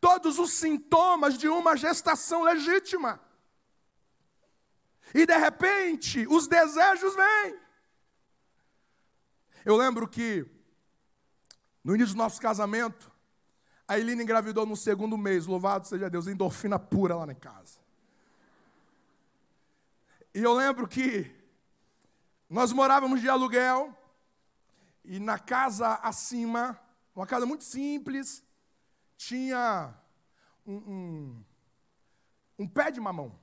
todos 0.00 0.38
os 0.38 0.52
sintomas 0.52 1.38
de 1.38 1.48
uma 1.48 1.76
gestação 1.76 2.42
legítima. 2.42 3.20
E 5.14 5.26
de 5.26 5.36
repente, 5.36 6.26
os 6.28 6.46
desejos 6.46 7.14
vêm. 7.14 7.58
Eu 9.64 9.76
lembro 9.76 10.08
que, 10.08 10.46
no 11.82 11.94
início 11.94 12.14
do 12.14 12.18
nosso 12.18 12.40
casamento, 12.40 13.10
a 13.86 13.98
Eline 13.98 14.22
engravidou 14.22 14.64
no 14.64 14.76
segundo 14.76 15.18
mês, 15.18 15.46
louvado 15.46 15.86
seja 15.86 16.08
Deus, 16.08 16.26
endorfina 16.26 16.78
pura 16.78 17.16
lá 17.16 17.26
na 17.26 17.34
casa. 17.34 17.79
E 20.32 20.42
eu 20.42 20.52
lembro 20.52 20.86
que 20.86 21.34
nós 22.48 22.72
morávamos 22.72 23.20
de 23.20 23.28
aluguel, 23.28 23.96
e 25.04 25.18
na 25.18 25.38
casa 25.38 25.94
acima, 25.94 26.78
uma 27.14 27.26
casa 27.26 27.46
muito 27.46 27.64
simples, 27.64 28.44
tinha 29.16 29.92
um, 30.64 30.74
um, 30.74 31.44
um 32.60 32.66
pé 32.68 32.90
de 32.90 33.00
mamão. 33.00 33.38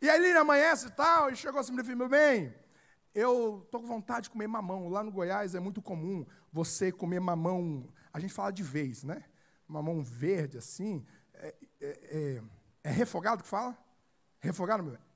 E 0.00 0.08
aí 0.08 0.24
ele 0.24 0.38
amanhece 0.38 0.86
e 0.86 0.90
tal, 0.90 1.30
e 1.30 1.36
chegou 1.36 1.60
assim, 1.60 1.72
meu 1.72 1.84
filho, 1.84 1.96
meu 1.96 2.08
bem, 2.08 2.54
eu 3.14 3.62
estou 3.64 3.80
com 3.80 3.86
vontade 3.86 4.24
de 4.24 4.30
comer 4.30 4.46
mamão. 4.46 4.88
Lá 4.88 5.02
no 5.02 5.12
Goiás 5.12 5.54
é 5.54 5.60
muito 5.60 5.82
comum 5.82 6.26
você 6.52 6.90
comer 6.90 7.20
mamão, 7.20 7.86
a 8.12 8.18
gente 8.18 8.32
fala 8.32 8.50
de 8.50 8.62
vez, 8.62 9.04
né? 9.04 9.24
Mamão 9.68 10.02
verde, 10.02 10.58
assim. 10.58 11.04
É, 11.34 11.54
é, 11.80 11.88
é, 11.88 12.42
é 12.84 12.90
refogado 12.90 13.42
que 13.42 13.48
fala? 13.48 13.76
Refogado, 14.40 14.82
meu 14.82 14.92
bem? 14.92 15.13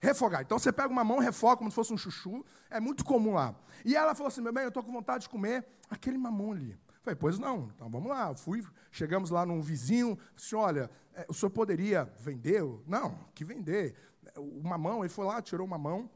Refogado. 0.00 0.44
Então 0.44 0.58
você 0.58 0.72
pega 0.72 0.88
uma 0.88 1.04
mão, 1.04 1.18
refoga 1.18 1.58
como 1.58 1.70
se 1.70 1.74
fosse 1.74 1.92
um 1.92 1.98
chuchu. 1.98 2.44
É 2.70 2.80
muito 2.80 3.04
comum 3.04 3.34
lá. 3.34 3.54
E 3.84 3.94
ela 3.94 4.14
falou 4.14 4.28
assim: 4.28 4.40
meu 4.40 4.52
bem, 4.52 4.62
eu 4.62 4.68
estou 4.68 4.82
com 4.82 4.90
vontade 4.90 5.24
de 5.24 5.28
comer 5.28 5.66
aquele 5.90 6.16
mamão 6.16 6.52
ali. 6.52 6.70
Eu 6.70 7.02
falei, 7.02 7.16
pois 7.16 7.38
não, 7.38 7.70
então 7.74 7.90
vamos 7.90 8.08
lá. 8.08 8.30
Eu 8.30 8.34
fui, 8.34 8.64
chegamos 8.90 9.30
lá 9.30 9.44
num 9.44 9.60
vizinho, 9.60 10.18
disse: 10.34 10.56
olha, 10.56 10.90
é, 11.14 11.26
o 11.28 11.34
senhor 11.34 11.50
poderia 11.50 12.04
vender? 12.18 12.62
Não, 12.86 13.18
que 13.34 13.44
vender 13.44 13.94
o 14.36 14.62
mamão, 14.62 15.00
ele 15.00 15.08
foi 15.08 15.26
lá, 15.26 15.42
tirou 15.42 15.66
uma 15.66 15.78
mão, 15.78 16.08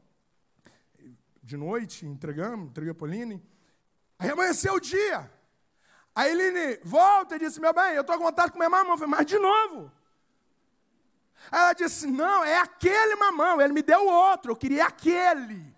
de 1.43 1.57
noite, 1.57 2.07
entregamos, 2.07 2.69
entreguei 2.69 2.91
a 2.91 2.95
Pauline. 2.95 3.43
Aí 4.17 4.29
amanheceu 4.29 4.73
o 4.73 4.79
dia. 4.79 5.31
A 6.15 6.27
Eline 6.27 6.79
volta 6.83 7.35
e 7.35 7.39
disse: 7.39 7.61
Meu 7.61 7.73
bem, 7.73 7.93
eu 7.93 8.01
estou 8.01 8.17
com 8.17 8.23
vontade 8.23 8.47
de 8.47 8.53
comer 8.53 8.69
mamão. 8.69 8.93
Eu 8.93 8.97
falei, 8.97 9.11
mas 9.11 9.25
de 9.27 9.37
novo. 9.37 9.91
Ela 11.51 11.73
disse: 11.73 12.07
Não, 12.07 12.43
é 12.43 12.57
aquele 12.57 13.15
mamão. 13.15 13.61
Ele 13.61 13.73
me 13.73 13.81
deu 13.81 14.07
outro, 14.07 14.51
eu 14.51 14.55
queria 14.55 14.85
aquele. 14.85 15.75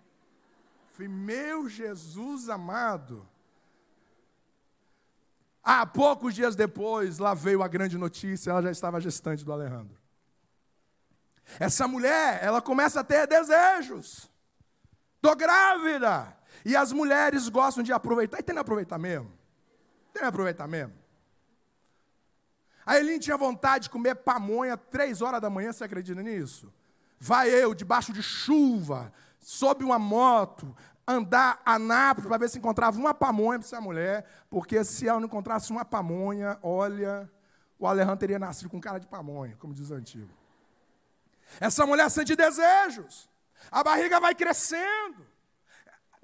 Falei, 0.92 1.08
Meu 1.08 1.68
Jesus 1.68 2.48
amado. 2.48 3.28
Há 5.62 5.84
poucos 5.84 6.34
dias 6.34 6.56
depois, 6.56 7.18
lá 7.18 7.34
veio 7.34 7.62
a 7.62 7.68
grande 7.68 7.98
notícia: 7.98 8.50
ela 8.50 8.62
já 8.62 8.70
estava 8.70 9.00
gestante 9.00 9.44
do 9.44 9.52
Alejandro. 9.52 9.98
Essa 11.58 11.88
mulher, 11.88 12.42
ela 12.42 12.60
começa 12.60 13.00
a 13.00 13.04
ter 13.04 13.26
desejos. 13.26 14.30
Estou 15.16 15.34
grávida. 15.34 16.36
E 16.64 16.76
as 16.76 16.92
mulheres 16.92 17.48
gostam 17.48 17.82
de 17.82 17.92
aproveitar. 17.92 18.38
E 18.38 18.42
tem 18.42 18.54
que 18.54 18.60
aproveitar 18.60 18.98
mesmo. 18.98 19.32
Tem 20.12 20.22
que 20.22 20.28
aproveitar 20.28 20.66
mesmo. 20.66 20.94
A 22.88 22.98
Eline 22.98 23.18
tinha 23.18 23.36
vontade 23.36 23.84
de 23.84 23.90
comer 23.90 24.14
pamonha 24.14 24.74
três 24.74 25.20
horas 25.20 25.42
da 25.42 25.50
manhã, 25.50 25.70
você 25.70 25.84
acredita 25.84 26.22
nisso? 26.22 26.72
Vai 27.20 27.50
eu, 27.50 27.74
debaixo 27.74 28.14
de 28.14 28.22
chuva, 28.22 29.12
sob 29.38 29.84
uma 29.84 29.98
moto, 29.98 30.74
andar 31.06 31.60
a 31.66 31.78
Nápoles 31.78 32.26
para 32.26 32.38
ver 32.38 32.48
se 32.48 32.56
encontrava 32.56 32.98
uma 32.98 33.12
pamonha 33.12 33.58
para 33.58 33.66
essa 33.66 33.78
mulher, 33.78 34.24
porque 34.48 34.82
se 34.84 35.06
ela 35.06 35.20
não 35.20 35.26
encontrasse 35.26 35.70
uma 35.70 35.84
pamonha, 35.84 36.58
olha, 36.62 37.30
o 37.78 37.86
Alejandro 37.86 38.16
teria 38.16 38.38
nascido 38.38 38.70
com 38.70 38.80
cara 38.80 38.98
de 38.98 39.06
pamonha, 39.06 39.54
como 39.58 39.74
diz 39.74 39.90
o 39.90 39.94
antigo. 39.94 40.30
Essa 41.60 41.84
mulher 41.84 42.10
sente 42.10 42.34
desejos. 42.34 43.28
A 43.70 43.84
barriga 43.84 44.18
vai 44.18 44.34
crescendo. 44.34 45.26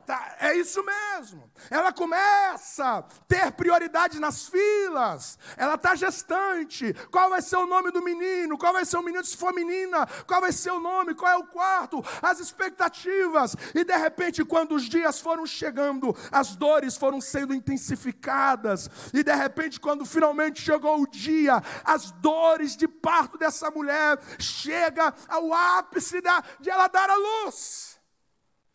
Tá, 0.07 0.37
é 0.39 0.55
isso 0.55 0.85
mesmo. 0.85 1.51
Ela 1.71 1.93
começa 1.93 2.99
a 2.99 3.03
ter 3.27 3.53
prioridade 3.53 4.21
nas 4.21 4.47
filas. 4.49 5.39
Ela 5.57 5.77
está 5.77 5.95
gestante. 5.95 6.93
Qual 7.11 7.31
vai 7.31 7.41
ser 7.41 7.57
o 7.57 7.67
nome 7.67 7.91
do 7.91 8.03
menino? 8.03 8.59
Qual 8.59 8.73
vai 8.73 8.85
ser 8.85 8.99
o 8.99 9.03
menino 9.03 9.25
se 9.25 9.37
for 9.37 9.55
menina? 9.55 10.07
Qual 10.27 10.43
vai 10.43 10.53
ser 10.53 10.73
o 10.73 10.81
nome? 10.81 11.15
Qual 11.15 11.31
é 11.31 11.37
o 11.37 11.47
quarto? 11.47 12.05
As 12.21 12.39
expectativas. 12.39 13.57
E 13.75 13.83
de 13.83 13.97
repente, 13.97 14.45
quando 14.45 14.75
os 14.75 14.85
dias 14.85 15.21
foram 15.21 15.47
chegando, 15.47 16.15
as 16.31 16.55
dores 16.55 16.99
foram 16.99 17.21
sendo 17.21 17.55
intensificadas. 17.55 18.91
E 19.13 19.23
de 19.23 19.35
repente, 19.35 19.81
quando 19.81 20.05
finalmente 20.05 20.61
chegou 20.61 21.01
o 21.01 21.07
dia, 21.07 21.63
as 21.83 22.11
dores 22.11 22.77
de 22.77 22.87
parto 22.87 23.39
dessa 23.39 23.71
mulher 23.71 24.19
chega 24.39 25.15
ao 25.29 25.53
ápice 25.53 26.21
da, 26.21 26.43
de 26.61 26.69
ela 26.69 26.89
dar 26.89 27.09
a 27.09 27.17
luz. 27.17 27.84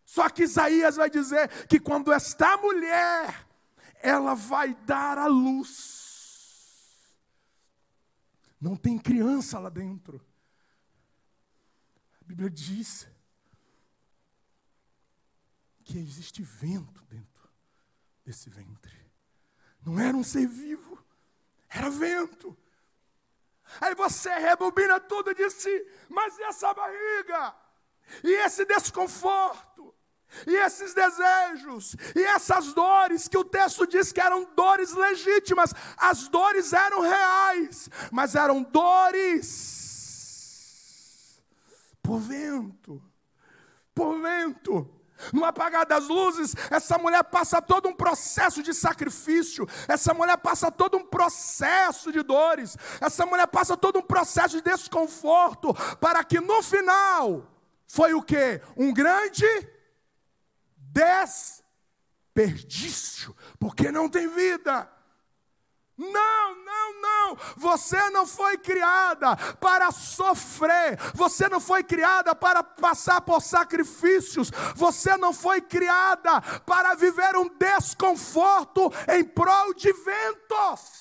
Só 0.09 0.27
que 0.27 0.41
Isaías 0.41 0.95
vai 0.95 1.07
dizer 1.07 1.67
que 1.67 1.79
quando 1.79 2.11
esta 2.11 2.57
mulher, 2.57 3.47
ela 4.01 4.33
vai 4.33 4.73
dar 4.73 5.19
a 5.19 5.27
luz. 5.27 7.13
Não 8.59 8.75
tem 8.75 8.97
criança 8.97 9.59
lá 9.59 9.69
dentro. 9.69 10.19
A 12.19 12.25
Bíblia 12.25 12.49
diz 12.49 13.07
que 15.83 15.99
existe 15.99 16.41
vento 16.41 17.05
dentro 17.05 17.47
desse 18.25 18.49
ventre. 18.49 18.97
Não 19.85 19.99
era 19.99 20.17
um 20.17 20.23
ser 20.23 20.47
vivo, 20.47 21.05
era 21.69 21.87
vento. 21.87 22.57
Aí 23.79 23.93
você 23.93 24.33
rebobina 24.39 24.99
tudo 24.99 25.29
e 25.29 25.35
disse: 25.35 25.69
Mas 26.09 26.39
essa 26.39 26.73
barriga? 26.73 27.55
E 28.23 28.31
esse 28.43 28.65
desconforto? 28.65 29.98
E 30.45 30.55
esses 30.55 30.93
desejos, 30.93 31.95
e 32.15 32.21
essas 32.23 32.73
dores, 32.73 33.27
que 33.27 33.37
o 33.37 33.43
texto 33.43 33.87
diz 33.87 34.11
que 34.11 34.21
eram 34.21 34.47
dores 34.55 34.93
legítimas, 34.93 35.73
as 35.97 36.27
dores 36.27 36.71
eram 36.71 37.01
reais, 37.01 37.89
mas 38.11 38.35
eram 38.35 38.61
dores 38.61 39.79
por 42.01 42.19
vento, 42.19 43.01
por 43.93 44.19
vento. 44.21 44.89
No 45.33 45.43
apagar 45.43 45.85
das 45.85 46.07
luzes, 46.07 46.55
essa 46.71 46.97
mulher 46.97 47.23
passa 47.25 47.61
todo 47.61 47.89
um 47.89 47.93
processo 47.93 48.63
de 48.63 48.73
sacrifício, 48.73 49.67
essa 49.85 50.13
mulher 50.13 50.37
passa 50.37 50.71
todo 50.71 50.97
um 50.97 51.05
processo 51.05 52.09
de 52.11 52.23
dores, 52.23 52.77
essa 53.01 53.25
mulher 53.25 53.45
passa 53.47 53.75
todo 53.75 53.99
um 53.99 54.01
processo 54.01 54.55
de 54.55 54.61
desconforto, 54.61 55.73
para 55.99 56.23
que 56.23 56.39
no 56.39 56.63
final, 56.63 57.51
foi 57.85 58.13
o 58.13 58.21
que? 58.21 58.61
Um 58.77 58.93
grande 58.93 59.45
desperdício, 62.33 63.35
porque 63.59 63.91
não 63.91 64.09
tem 64.09 64.27
vida. 64.27 64.89
Não, 65.99 66.55
não, 66.63 67.01
não. 67.01 67.37
Você 67.57 68.09
não 68.11 68.25
foi 68.25 68.57
criada 68.57 69.35
para 69.59 69.91
sofrer. 69.91 70.97
Você 71.13 71.49
não 71.49 71.59
foi 71.59 71.83
criada 71.83 72.33
para 72.33 72.63
passar 72.63 73.19
por 73.19 73.41
sacrifícios. 73.41 74.49
Você 74.75 75.17
não 75.17 75.33
foi 75.33 75.59
criada 75.59 76.39
para 76.65 76.95
viver 76.95 77.35
um 77.35 77.49
desconforto 77.49 78.89
em 79.09 79.25
prol 79.25 79.73
de 79.73 79.91
ventos. 79.91 80.98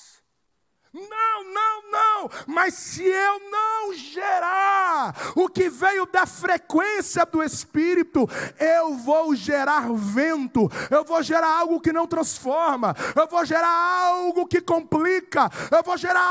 Não, 0.91 1.43
não, 1.53 1.91
não. 1.91 2.29
Mas 2.47 2.73
se 2.73 3.03
eu 3.03 3.39
não 3.51 3.93
gerar 3.93 5.15
o 5.35 5.47
que 5.47 5.69
veio 5.69 6.07
da 6.07 6.25
frequência 6.25 7.23
do 7.25 7.43
Espírito, 7.43 8.27
eu 8.59 8.95
vou 8.95 9.35
gerar 9.35 9.91
vento, 9.93 10.69
eu 10.89 11.03
vou 11.05 11.21
gerar 11.21 11.59
algo 11.59 11.79
que 11.79 11.93
não 11.93 12.07
transforma, 12.07 12.95
eu 13.15 13.27
vou 13.27 13.45
gerar 13.45 13.69
algo 13.69 14.47
que 14.47 14.61
complica, 14.61 15.49
eu 15.71 15.83
vou 15.83 15.95
gerar 15.95 16.25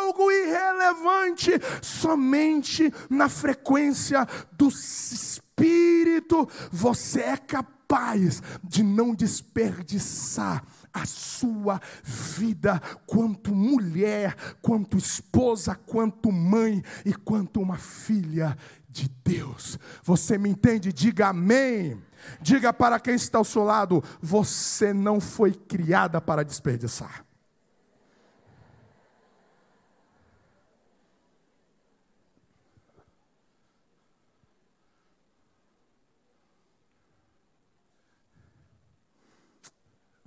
algo 0.00 0.30
irrelevante, 0.32 1.52
somente 1.80 2.92
na 3.08 3.28
frequência 3.28 4.26
do 4.50 4.66
Espírito. 4.68 6.48
Você 6.72 7.20
é 7.20 7.36
capaz 7.36 8.42
de 8.64 8.82
não 8.82 9.14
desperdiçar 9.14 10.64
a 10.92 11.06
sua 11.06 11.80
vida, 12.02 12.80
quanto 13.06 13.54
mulher, 13.54 14.36
quanto 14.60 14.96
esposa, 14.96 15.74
quanto 15.74 16.30
mãe 16.30 16.82
e 17.04 17.14
quanto 17.14 17.60
uma 17.60 17.78
filha 17.78 18.56
de 18.88 19.10
Deus. 19.24 19.78
Você 20.02 20.36
me 20.36 20.50
entende? 20.50 20.92
Diga 20.92 21.28
amém. 21.28 22.00
Diga 22.40 22.72
para 22.72 23.00
quem 23.00 23.14
está 23.14 23.38
ao 23.38 23.44
seu 23.44 23.64
lado: 23.64 24.02
você 24.20 24.92
não 24.92 25.20
foi 25.20 25.52
criada 25.52 26.20
para 26.20 26.44
desperdiçar. 26.44 27.24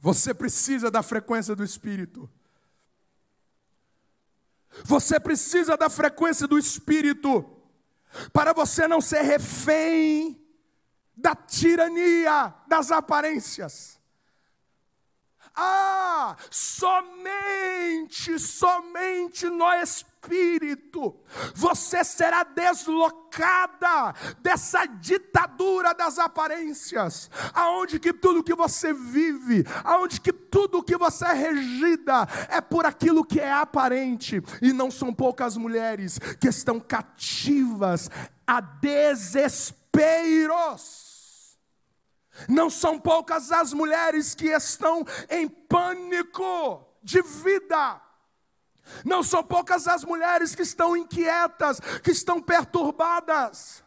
Você 0.05 0.35
precisa 0.35 0.91
da 0.91 1.01
frequência 1.01 1.55
do 1.55 1.63
Espírito. 1.63 2.29
Você 4.83 5.19
precisa 5.19 5.75
da 5.75 5.89
frequência 5.89 6.47
do 6.47 6.59
Espírito 6.59 7.43
para 8.31 8.53
você 8.53 8.87
não 8.87 9.01
ser 9.01 9.23
refém 9.23 10.39
da 11.17 11.33
tirania 11.33 12.53
das 12.67 12.91
aparências. 12.91 13.99
Ah, 15.55 16.37
somente, 16.51 18.37
somente 18.37 19.49
no 19.49 19.73
Espírito. 20.25 21.15
Você 21.53 22.03
será 22.03 22.43
deslocada 22.43 24.13
dessa 24.39 24.85
ditadura 24.85 25.93
das 25.93 26.17
aparências, 26.17 27.29
aonde 27.53 27.99
que 27.99 28.11
tudo 28.11 28.43
que 28.43 28.55
você 28.55 28.91
vive, 28.93 29.63
aonde 29.83 30.19
que 30.19 30.33
tudo 30.33 30.83
que 30.83 30.97
você 30.97 31.25
é 31.25 31.33
regida 31.33 32.27
é 32.49 32.59
por 32.59 32.85
aquilo 32.85 33.25
que 33.25 33.39
é 33.39 33.51
aparente, 33.51 34.41
e 34.61 34.73
não 34.73 34.89
são 34.89 35.13
poucas 35.13 35.55
mulheres 35.57 36.17
que 36.39 36.47
estão 36.47 36.79
cativas 36.79 38.09
a 38.47 38.61
desesperos. 38.61 39.85
Não 42.49 42.69
são 42.69 42.99
poucas 42.99 43.49
as 43.51 43.71
mulheres 43.71 44.35
que 44.35 44.47
estão 44.47 45.05
em 45.29 45.47
pânico 45.47 46.85
de 47.01 47.21
vida. 47.21 48.01
Não 49.03 49.23
são 49.23 49.43
poucas 49.43 49.87
as 49.87 50.03
mulheres 50.03 50.55
que 50.55 50.61
estão 50.61 50.95
inquietas, 50.95 51.79
que 52.03 52.11
estão 52.11 52.41
perturbadas, 52.41 53.83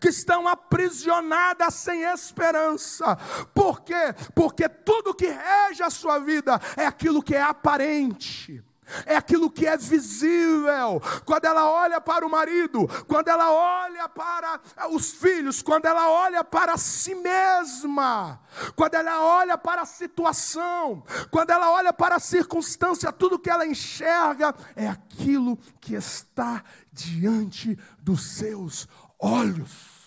que 0.00 0.08
estão 0.08 0.46
aprisionadas 0.48 1.74
sem 1.74 2.02
esperança. 2.02 3.16
Por 3.54 3.82
quê? 3.82 4.14
Porque 4.34 4.68
tudo 4.68 5.14
que 5.14 5.26
rege 5.26 5.82
a 5.82 5.90
sua 5.90 6.18
vida 6.18 6.60
é 6.76 6.86
aquilo 6.86 7.22
que 7.22 7.34
é 7.34 7.42
aparente 7.42 8.64
é 9.06 9.16
aquilo 9.16 9.50
que 9.50 9.66
é 9.66 9.76
visível. 9.76 11.00
Quando 11.24 11.44
ela 11.44 11.70
olha 11.70 12.00
para 12.00 12.26
o 12.26 12.30
marido, 12.30 12.88
quando 13.06 13.28
ela 13.28 13.50
olha 13.50 14.08
para 14.08 14.60
os 14.90 15.12
filhos, 15.12 15.62
quando 15.62 15.86
ela 15.86 16.10
olha 16.10 16.44
para 16.44 16.76
si 16.76 17.14
mesma, 17.14 18.40
quando 18.76 18.94
ela 18.94 19.20
olha 19.22 19.56
para 19.56 19.82
a 19.82 19.86
situação, 19.86 21.02
quando 21.30 21.50
ela 21.50 21.70
olha 21.70 21.92
para 21.92 22.16
a 22.16 22.20
circunstância, 22.20 23.12
tudo 23.12 23.38
que 23.38 23.50
ela 23.50 23.66
enxerga 23.66 24.54
é 24.74 24.88
aquilo 24.88 25.56
que 25.80 25.94
está 25.94 26.62
diante 26.92 27.78
dos 27.98 28.36
seus 28.36 28.88
olhos. 29.18 30.00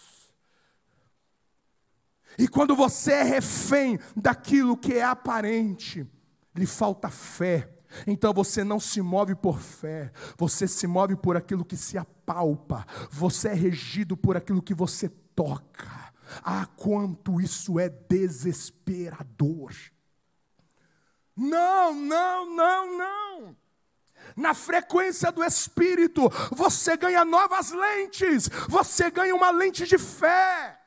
E 2.38 2.48
quando 2.48 2.76
você 2.76 3.14
é 3.14 3.24
refém 3.24 4.00
daquilo 4.16 4.76
que 4.76 4.94
é 4.94 5.04
aparente, 5.04 6.10
lhe 6.56 6.66
falta 6.66 7.10
fé 7.10 7.73
então 8.08 8.34
você 8.34 8.64
não 8.64 8.80
se 8.80 9.02
move 9.02 9.36
por 9.36 9.60
fé, 9.60 10.12
você 10.38 10.68
se 10.68 10.88
move 10.88 11.16
por 11.16 11.38
aquilo 11.38 11.66
que 11.66 11.78
se 11.78 11.98
apalpa, 11.98 12.86
você 13.12 13.50
é 13.50 13.54
regido 13.54 14.16
por 14.18 14.38
aquilo 14.38 14.62
que 14.62 14.74
você 14.74 15.10
toca. 15.36 16.12
Ah, 16.44 16.68
quanto 16.76 17.40
isso 17.40 17.80
é 17.80 17.90
desesperador. 17.90 19.72
Não, 21.36 21.94
não, 21.94 22.56
não, 22.56 22.98
não. 22.98 23.56
Na 24.36 24.54
frequência 24.54 25.32
do 25.32 25.44
Espírito, 25.44 26.30
você 26.52 26.96
ganha 26.96 27.26
novas 27.26 27.72
lentes, 27.72 28.50
você 28.68 29.12
ganha 29.12 29.36
uma 29.36 29.52
lente 29.52 29.86
de 29.86 29.98
fé 29.98 30.83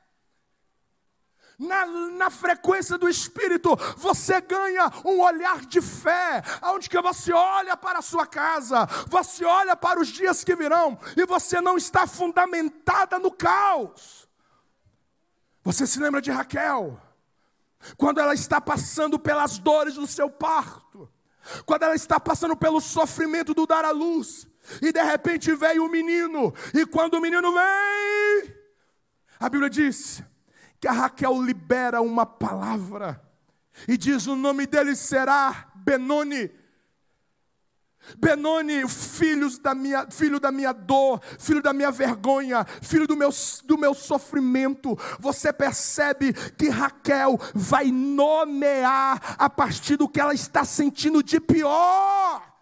na, 1.58 1.86
na 1.86 2.30
frequência 2.30 2.98
do 2.98 3.08
Espírito, 3.08 3.76
você 3.96 4.40
ganha 4.40 4.90
um 5.04 5.20
olhar 5.20 5.64
de 5.64 5.80
fé, 5.80 6.42
onde 6.62 6.88
que 6.88 7.00
você 7.00 7.32
olha 7.32 7.76
para 7.76 8.00
a 8.00 8.02
sua 8.02 8.26
casa, 8.26 8.86
você 9.08 9.44
olha 9.44 9.74
para 9.76 10.00
os 10.00 10.08
dias 10.08 10.44
que 10.44 10.54
virão, 10.54 10.98
e 11.16 11.24
você 11.24 11.60
não 11.60 11.76
está 11.76 12.06
fundamentada 12.06 13.18
no 13.18 13.30
caos. 13.30 14.28
Você 15.62 15.86
se 15.86 15.98
lembra 15.98 16.20
de 16.20 16.30
Raquel, 16.30 17.00
quando 17.96 18.20
ela 18.20 18.34
está 18.34 18.60
passando 18.60 19.18
pelas 19.18 19.58
dores 19.58 19.94
do 19.94 20.06
seu 20.06 20.30
parto, 20.30 21.10
quando 21.64 21.84
ela 21.84 21.94
está 21.94 22.20
passando 22.20 22.56
pelo 22.56 22.80
sofrimento 22.80 23.54
do 23.54 23.66
dar 23.66 23.84
à 23.84 23.90
luz, 23.90 24.46
e 24.82 24.92
de 24.92 25.02
repente 25.02 25.54
veio 25.54 25.84
o 25.84 25.88
menino, 25.88 26.52
e 26.74 26.84
quando 26.84 27.14
o 27.14 27.20
menino 27.20 27.52
vem, 27.52 28.56
a 29.38 29.48
Bíblia 29.48 29.70
diz 29.70 30.22
que 30.80 30.88
a 30.88 30.92
Raquel 30.92 31.42
libera 31.42 32.00
uma 32.00 32.26
palavra 32.26 33.22
e 33.88 33.96
diz: 33.96 34.26
o 34.26 34.36
nome 34.36 34.66
dele 34.66 34.94
será 34.94 35.70
Benoni. 35.74 36.50
Benoni, 38.18 38.88
filhos 38.88 39.58
da 39.58 39.74
minha, 39.74 40.08
filho 40.10 40.38
da 40.38 40.52
minha 40.52 40.72
dor, 40.72 41.20
filho 41.40 41.60
da 41.60 41.72
minha 41.72 41.90
vergonha, 41.90 42.64
filho 42.80 43.06
do 43.06 43.16
meu, 43.16 43.30
do 43.64 43.76
meu 43.76 43.94
sofrimento. 43.94 44.96
Você 45.18 45.52
percebe 45.52 46.32
que 46.32 46.68
Raquel 46.68 47.36
vai 47.52 47.86
nomear 47.90 49.36
a 49.36 49.50
partir 49.50 49.96
do 49.96 50.08
que 50.08 50.20
ela 50.20 50.34
está 50.34 50.64
sentindo 50.64 51.22
de 51.22 51.40
pior. 51.40 52.55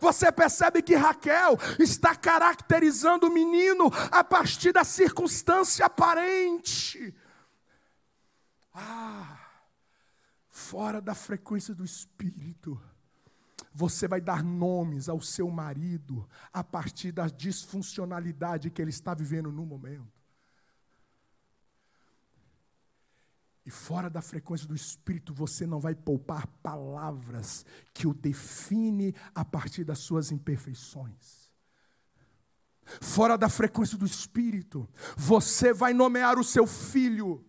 Você 0.00 0.30
percebe 0.30 0.82
que 0.82 0.94
Raquel 0.94 1.58
está 1.78 2.14
caracterizando 2.14 3.26
o 3.26 3.32
menino 3.32 3.90
a 4.10 4.22
partir 4.22 4.72
da 4.72 4.84
circunstância 4.84 5.86
aparente. 5.86 7.14
Ah, 8.72 9.38
fora 10.48 11.00
da 11.00 11.14
frequência 11.14 11.74
do 11.74 11.84
espírito. 11.84 12.80
Você 13.74 14.06
vai 14.06 14.20
dar 14.20 14.42
nomes 14.42 15.08
ao 15.08 15.20
seu 15.20 15.50
marido 15.50 16.28
a 16.52 16.62
partir 16.62 17.10
da 17.10 17.26
disfuncionalidade 17.26 18.70
que 18.70 18.82
ele 18.82 18.90
está 18.90 19.14
vivendo 19.14 19.50
no 19.50 19.64
momento. 19.64 20.21
E 23.64 23.70
fora 23.70 24.10
da 24.10 24.20
frequência 24.20 24.66
do 24.66 24.74
Espírito, 24.74 25.32
você 25.32 25.66
não 25.66 25.78
vai 25.78 25.94
poupar 25.94 26.46
palavras 26.62 27.64
que 27.94 28.08
o 28.08 28.14
define 28.14 29.14
a 29.34 29.44
partir 29.44 29.84
das 29.84 30.00
suas 30.00 30.32
imperfeições. 30.32 31.50
Fora 33.00 33.38
da 33.38 33.48
frequência 33.48 33.96
do 33.96 34.04
Espírito, 34.04 34.88
você 35.16 35.72
vai 35.72 35.94
nomear 35.94 36.38
o 36.38 36.44
seu 36.44 36.66
filho, 36.66 37.44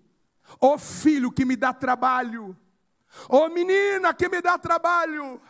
o 0.59 0.77
filho 0.77 1.31
que 1.31 1.43
me 1.43 1.55
dá 1.55 1.73
trabalho, 1.73 2.55
ô 3.27 3.49
menina 3.49 4.13
que 4.13 4.29
me 4.29 4.39
dá 4.39 4.57
trabalho. 4.57 5.41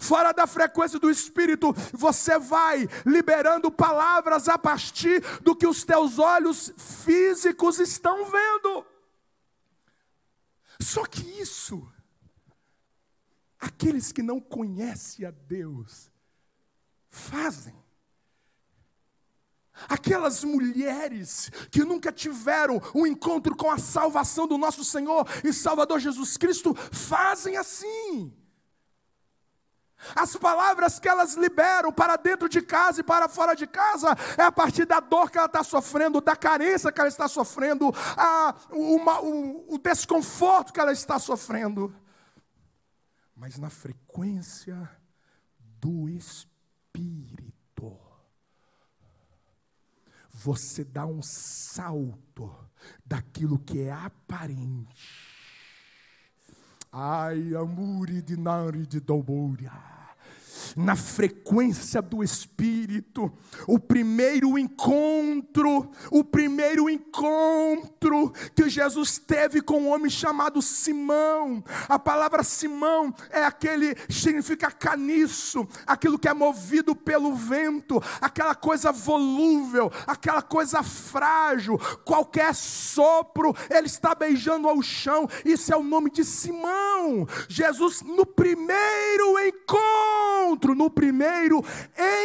Fora 0.00 0.32
da 0.32 0.46
frequência 0.46 0.98
do 0.98 1.10
Espírito, 1.10 1.72
você 1.92 2.38
vai 2.38 2.88
liberando 3.04 3.70
palavras 3.70 4.48
a 4.48 4.56
partir 4.56 5.20
do 5.40 5.56
que 5.56 5.66
os 5.66 5.84
teus 5.84 6.18
olhos 6.18 6.72
físicos 6.76 7.78
estão 7.78 8.24
vendo. 8.30 8.91
Só 10.82 11.06
que 11.06 11.22
isso, 11.40 11.88
aqueles 13.58 14.10
que 14.10 14.22
não 14.22 14.40
conhecem 14.40 15.24
a 15.24 15.30
Deus, 15.30 16.10
fazem. 17.08 17.74
Aquelas 19.88 20.44
mulheres 20.44 21.50
que 21.70 21.84
nunca 21.84 22.12
tiveram 22.12 22.80
um 22.94 23.06
encontro 23.06 23.56
com 23.56 23.70
a 23.70 23.78
salvação 23.78 24.46
do 24.46 24.58
nosso 24.58 24.84
Senhor 24.84 25.26
e 25.44 25.52
Salvador 25.52 26.00
Jesus 26.00 26.36
Cristo, 26.36 26.74
fazem 26.74 27.56
assim. 27.56 28.34
As 30.14 30.36
palavras 30.36 30.98
que 30.98 31.08
elas 31.08 31.34
liberam 31.34 31.92
para 31.92 32.16
dentro 32.16 32.48
de 32.48 32.60
casa 32.60 33.00
e 33.00 33.04
para 33.04 33.28
fora 33.28 33.54
de 33.54 33.66
casa 33.66 34.16
é 34.36 34.42
a 34.42 34.52
partir 34.52 34.84
da 34.84 35.00
dor 35.00 35.30
que 35.30 35.38
ela 35.38 35.46
está 35.46 35.62
sofrendo, 35.62 36.20
da 36.20 36.36
carência 36.36 36.90
que 36.90 37.00
ela 37.00 37.08
está 37.08 37.28
sofrendo, 37.28 37.92
a, 38.16 38.54
uma, 38.70 39.20
o, 39.20 39.74
o 39.74 39.78
desconforto 39.78 40.72
que 40.72 40.80
ela 40.80 40.92
está 40.92 41.18
sofrendo. 41.18 41.94
Mas 43.36 43.58
na 43.58 43.70
frequência 43.70 44.88
do 45.80 46.08
Espírito. 46.08 47.52
você 50.30 50.84
dá 50.84 51.06
um 51.06 51.22
salto 51.22 52.54
daquilo 53.04 53.58
que 53.58 53.80
é 53.80 53.92
aparente. 53.92 55.31
Ai, 56.94 57.54
amore 57.54 58.20
de 58.20 58.36
nari 58.36 58.86
de 58.86 59.00
dobouria 59.00 59.72
na 60.76 60.96
frequência 60.96 62.00
do 62.00 62.22
Espírito. 62.22 63.32
O 63.66 63.78
primeiro 63.78 64.58
encontro, 64.58 65.90
o 66.10 66.24
primeiro 66.24 66.88
encontro 66.88 68.32
que 68.54 68.68
Jesus 68.68 69.18
teve 69.18 69.60
com 69.60 69.82
um 69.82 69.88
homem 69.88 70.10
chamado 70.10 70.60
Simão. 70.62 71.62
A 71.88 71.98
palavra 71.98 72.42
Simão 72.42 73.14
é 73.30 73.44
aquele, 73.44 73.96
significa 74.08 74.70
caniço, 74.70 75.66
aquilo 75.86 76.18
que 76.18 76.28
é 76.28 76.34
movido 76.34 76.94
pelo 76.94 77.34
vento, 77.34 78.02
aquela 78.20 78.54
coisa 78.54 78.90
volúvel, 78.92 79.90
aquela 80.06 80.42
coisa 80.42 80.82
frágil, 80.82 81.78
qualquer 82.04 82.54
sopro, 82.54 83.54
ele 83.70 83.86
está 83.86 84.14
beijando 84.14 84.68
ao 84.68 84.80
chão. 84.82 85.28
Isso 85.44 85.72
é 85.72 85.76
o 85.76 85.82
nome 85.82 86.10
de 86.10 86.24
Simão. 86.24 87.26
Jesus, 87.48 88.02
no 88.02 88.24
primeiro 88.24 89.38
encontro, 89.38 90.51
encontro, 90.52 90.74
no 90.74 90.90
primeiro 90.90 91.64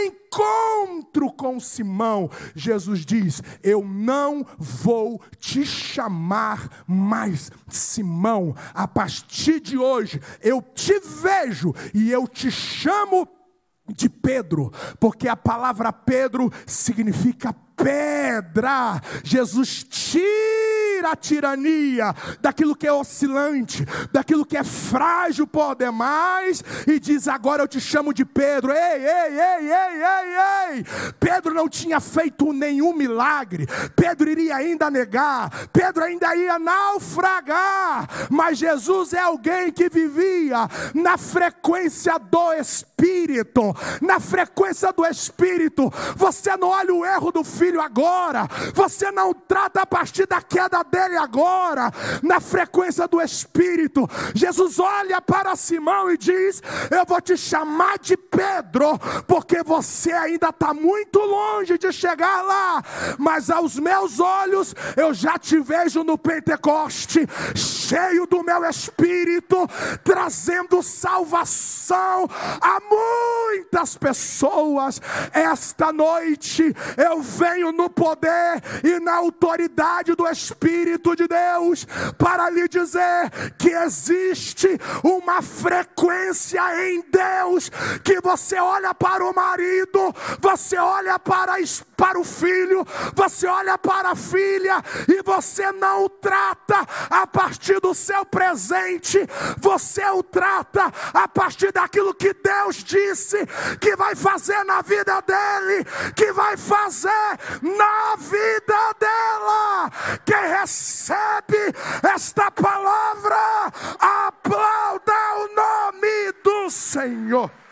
encontro 0.05 1.31
com 1.31 1.59
Simão, 1.59 2.29
Jesus 2.55 3.05
diz: 3.05 3.41
Eu 3.63 3.83
não 3.83 4.45
vou 4.57 5.21
te 5.39 5.65
chamar 5.65 6.83
mais 6.85 7.51
Simão, 7.69 8.55
a 8.73 8.87
partir 8.87 9.59
de 9.59 9.77
hoje 9.77 10.21
eu 10.41 10.61
te 10.61 10.99
vejo 10.99 11.73
e 11.93 12.11
eu 12.11 12.27
te 12.27 12.51
chamo 12.51 13.27
de 13.89 14.09
Pedro, 14.09 14.71
porque 14.99 15.27
a 15.27 15.35
palavra 15.35 15.93
Pedro 15.93 16.51
significa 16.65 17.55
pedra. 17.77 18.99
Jesus 19.23 19.83
tira 19.83 21.11
a 21.11 21.15
tirania 21.15 22.13
daquilo 22.41 22.75
que 22.75 22.87
é 22.87 22.91
oscilante, 22.91 23.85
daquilo 24.11 24.45
que 24.45 24.57
é 24.57 24.63
frágil 24.63 25.45
por 25.45 25.75
demais, 25.75 26.63
e 26.87 26.99
diz: 26.99 27.27
Agora 27.27 27.61
eu 27.61 27.67
te 27.67 27.79
chamo 27.79 28.13
de 28.13 28.25
Pedro. 28.25 28.71
Ei, 28.71 29.05
ei, 29.05 29.39
ei, 29.39 29.71
ei, 29.71 30.03
ei, 30.03 30.77
ei. 30.77 30.85
Pedro 31.19 31.53
não 31.53 31.69
tinha 31.69 31.99
feito 31.99 32.51
nenhum 32.51 32.93
milagre, 32.93 33.67
Pedro 33.95 34.29
iria 34.29 34.55
ainda 34.55 34.89
negar, 34.89 35.67
Pedro 35.71 36.03
ainda 36.03 36.35
ia 36.35 36.57
naufragar, 36.57 38.07
mas 38.29 38.57
Jesus 38.57 39.13
é 39.13 39.19
alguém 39.19 39.71
que 39.71 39.89
vivia 39.89 40.67
na 40.93 41.17
frequência 41.17 42.17
do 42.17 42.53
Espírito, 42.53 43.75
na 44.01 44.19
frequência 44.19 44.91
do 44.91 45.05
Espírito. 45.05 45.91
Você 46.15 46.57
não 46.57 46.69
olha 46.69 46.93
o 46.93 47.05
erro 47.05 47.31
do 47.31 47.43
filho 47.43 47.66
filho 47.67 47.81
agora, 47.81 48.47
você 48.73 49.11
não 49.11 49.33
trata 49.33 49.81
a 49.81 49.85
partir 49.85 50.25
da 50.25 50.41
queda 50.41 50.83
dele 50.83 51.17
agora, 51.17 51.91
na 52.23 52.39
frequência 52.39 53.07
do 53.07 53.21
Espírito. 53.21 54.07
Jesus 54.33 54.79
olha 54.79 55.19
para 55.21 55.55
Simão 55.55 56.09
e 56.09 56.17
diz: 56.17 56.61
Eu 56.89 57.05
vou 57.05 57.19
te 57.19 57.35
chamar 57.35 57.99
de 57.99 58.15
Pedro, 58.15 58.97
porque 59.27 59.61
você 59.63 60.13
ainda 60.13 60.49
está 60.49 60.73
muito 60.73 61.19
longe 61.19 61.77
de 61.77 61.91
chegar 61.91 62.41
lá, 62.41 62.83
mas 63.17 63.49
aos 63.49 63.77
meus 63.77 64.19
olhos 64.19 64.73
eu 64.95 65.13
já 65.13 65.37
te 65.37 65.59
vejo 65.59 66.03
no 66.03 66.17
Pentecoste, 66.17 67.27
cheio 67.53 68.25
do 68.25 68.43
meu 68.43 68.63
Espírito, 68.65 69.67
trazendo 70.03 70.81
salvação 70.81 72.29
a 72.61 72.79
muitas 72.79 73.97
pessoas. 73.97 75.01
Esta 75.33 75.91
noite 75.91 76.73
eu 76.95 77.21
venho 77.21 77.56
venho 77.57 77.71
no 77.71 77.89
poder 77.89 78.61
e 78.83 78.99
na 78.99 79.15
autoridade 79.15 80.13
do 80.15 80.27
Espírito 80.27 81.15
de 81.15 81.27
Deus 81.27 81.85
para 82.17 82.49
lhe 82.49 82.67
dizer 82.67 83.31
que 83.57 83.69
existe 83.69 84.79
uma 85.03 85.41
frequência 85.41 86.61
em 86.87 87.03
Deus 87.09 87.69
que 88.03 88.21
você 88.21 88.59
olha 88.59 88.93
para 88.93 89.25
o 89.25 89.33
marido, 89.33 90.13
você 90.39 90.77
olha 90.77 91.17
para, 91.17 91.57
para 91.97 92.19
o 92.19 92.23
filho, 92.23 92.85
você 93.15 93.47
olha 93.47 93.75
para 93.75 94.11
a 94.11 94.15
filha 94.15 94.83
e 95.07 95.23
você 95.23 95.71
não 95.71 96.05
o 96.05 96.09
trata 96.09 96.87
a 97.09 97.25
partir 97.25 97.79
do 97.79 97.95
seu 97.95 98.23
presente, 98.23 99.19
você 99.57 100.05
o 100.11 100.21
trata 100.21 100.93
a 101.11 101.27
partir 101.27 101.71
daquilo 101.71 102.13
que 102.13 102.33
Deus 102.35 102.83
disse 102.83 103.37
que 103.81 103.95
vai 103.95 104.15
fazer 104.15 104.63
na 104.63 104.83
vida 104.83 105.19
dele, 105.21 105.83
que 106.15 106.31
vai 106.31 106.55
fazer 106.55 107.09
na 107.63 108.15
vida 108.17 108.93
dela. 108.99 109.91
Quem 110.23 110.49
recebe 110.59 111.57
esta 112.13 112.51
palavra, 112.51 113.71
aplauda 113.99 115.13
o 115.37 115.55
nome 115.55 116.31
do 116.43 116.69
Senhor. 116.69 117.66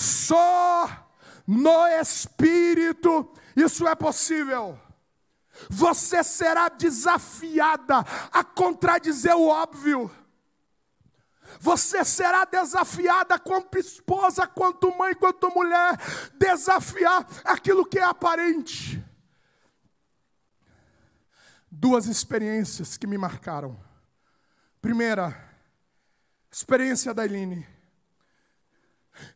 Só 0.00 0.88
no 1.46 1.86
Espírito 1.88 3.30
isso 3.54 3.86
é 3.86 3.94
possível. 3.94 4.80
Você 5.68 6.24
será 6.24 6.70
desafiada 6.70 7.98
a 8.32 8.42
contradizer 8.42 9.36
o 9.36 9.46
óbvio. 9.46 10.10
Você 11.60 12.02
será 12.02 12.46
desafiada, 12.46 13.38
quanto 13.38 13.76
esposa, 13.76 14.46
quanto 14.46 14.96
mãe, 14.96 15.14
quanto 15.14 15.50
mulher, 15.50 15.98
desafiar 16.38 17.26
aquilo 17.44 17.84
que 17.84 17.98
é 17.98 18.04
aparente. 18.04 19.04
Duas 21.70 22.06
experiências 22.06 22.96
que 22.96 23.06
me 23.06 23.18
marcaram. 23.18 23.78
Primeira, 24.80 25.36
experiência 26.50 27.12
da 27.12 27.26
Eline. 27.26 27.79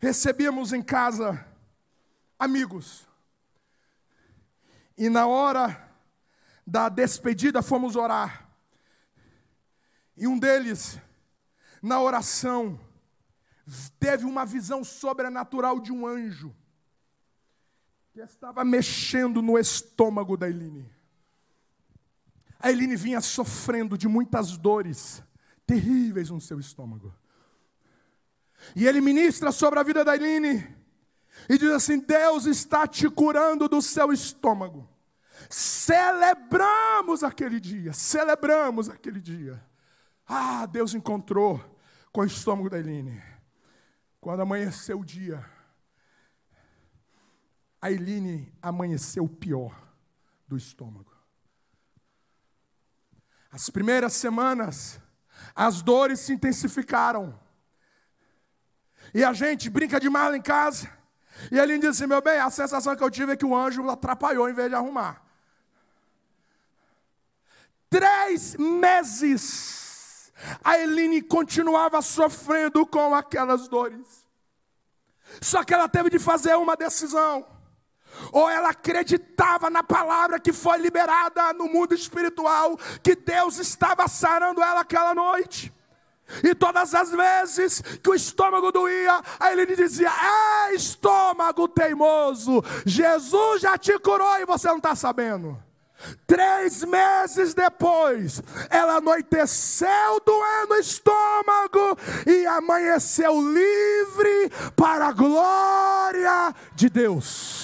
Recebíamos 0.00 0.72
em 0.72 0.82
casa 0.82 1.46
amigos. 2.38 3.08
E 4.96 5.08
na 5.08 5.26
hora 5.26 5.90
da 6.66 6.88
despedida 6.88 7.62
fomos 7.62 7.96
orar. 7.96 8.48
E 10.16 10.26
um 10.26 10.38
deles 10.38 10.98
na 11.82 12.00
oração, 12.00 12.80
teve 14.00 14.24
uma 14.24 14.46
visão 14.46 14.82
sobrenatural 14.82 15.78
de 15.80 15.92
um 15.92 16.06
anjo 16.06 16.54
que 18.10 18.20
estava 18.20 18.64
mexendo 18.64 19.42
no 19.42 19.58
estômago 19.58 20.36
da 20.36 20.48
Eline. 20.48 20.90
A 22.58 22.70
Eline 22.70 22.96
vinha 22.96 23.20
sofrendo 23.20 23.98
de 23.98 24.08
muitas 24.08 24.56
dores 24.56 25.22
terríveis 25.66 26.30
no 26.30 26.40
seu 26.40 26.58
estômago. 26.58 27.14
E 28.74 28.86
ele 28.86 29.00
ministra 29.00 29.52
sobre 29.52 29.78
a 29.78 29.82
vida 29.82 30.04
da 30.04 30.14
Eline 30.14 30.66
e 31.48 31.58
diz 31.58 31.70
assim: 31.70 31.98
Deus 31.98 32.46
está 32.46 32.86
te 32.86 33.08
curando 33.08 33.68
do 33.68 33.80
seu 33.82 34.12
estômago. 34.12 34.88
Celebramos 35.50 37.22
aquele 37.22 37.60
dia, 37.60 37.92
celebramos 37.92 38.88
aquele 38.88 39.20
dia. 39.20 39.62
Ah, 40.26 40.66
Deus 40.66 40.94
encontrou 40.94 41.62
com 42.12 42.22
o 42.22 42.24
estômago 42.24 42.70
da 42.70 42.78
Eline. 42.78 43.22
Quando 44.20 44.40
amanheceu 44.40 45.00
o 45.00 45.04
dia, 45.04 45.44
a 47.80 47.90
Eline 47.90 48.50
amanheceu 48.62 49.28
pior 49.28 49.78
do 50.48 50.56
estômago. 50.56 51.12
As 53.50 53.68
primeiras 53.68 54.14
semanas, 54.14 54.98
as 55.54 55.82
dores 55.82 56.20
se 56.20 56.32
intensificaram. 56.32 57.38
E 59.14 59.22
a 59.22 59.32
gente 59.32 59.70
brinca 59.70 60.00
de 60.00 60.10
mala 60.10 60.36
em 60.36 60.42
casa. 60.42 60.90
E 61.50 61.58
a 61.58 61.62
Eline 61.62 61.88
disse: 61.88 62.06
Meu 62.06 62.20
bem, 62.20 62.38
a 62.38 62.50
sensação 62.50 62.96
que 62.96 63.02
eu 63.02 63.10
tive 63.10 63.32
é 63.32 63.36
que 63.36 63.46
o 63.46 63.56
anjo 63.56 63.88
atrapalhou 63.88 64.48
em 64.50 64.52
vez 64.52 64.68
de 64.68 64.74
arrumar. 64.74 65.22
Três 67.88 68.56
meses 68.56 70.32
a 70.62 70.78
Eline 70.78 71.22
continuava 71.22 72.02
sofrendo 72.02 72.84
com 72.86 73.14
aquelas 73.14 73.68
dores. 73.68 74.26
Só 75.40 75.64
que 75.64 75.72
ela 75.72 75.88
teve 75.88 76.10
de 76.10 76.18
fazer 76.18 76.56
uma 76.56 76.76
decisão. 76.76 77.46
Ou 78.32 78.48
ela 78.48 78.70
acreditava 78.70 79.68
na 79.70 79.82
palavra 79.82 80.38
que 80.38 80.52
foi 80.52 80.78
liberada 80.78 81.52
no 81.52 81.66
mundo 81.66 81.94
espiritual, 81.94 82.76
que 83.02 83.16
Deus 83.16 83.58
estava 83.58 84.06
sarando 84.06 84.62
ela 84.62 84.80
aquela 84.80 85.14
noite. 85.14 85.72
E 86.42 86.54
todas 86.54 86.94
as 86.94 87.10
vezes 87.10 87.80
que 88.02 88.10
o 88.10 88.14
estômago 88.14 88.72
doía, 88.72 89.20
a 89.38 89.52
Eline 89.52 89.76
dizia: 89.76 90.10
É 90.10 90.74
estômago 90.74 91.68
teimoso, 91.68 92.62
Jesus 92.84 93.62
já 93.62 93.76
te 93.76 93.98
curou 93.98 94.38
e 94.38 94.46
você 94.46 94.68
não 94.68 94.78
está 94.78 94.94
sabendo. 94.94 95.62
Três 96.26 96.84
meses 96.84 97.54
depois, 97.54 98.42
ela 98.68 98.96
anoiteceu 98.96 100.20
doendo 100.24 100.74
o 100.74 100.78
estômago 100.78 101.98
e 102.26 102.46
amanheceu 102.46 103.40
livre 103.40 104.50
para 104.76 105.08
a 105.08 105.12
glória 105.12 106.54
de 106.74 106.90
Deus. 106.90 107.63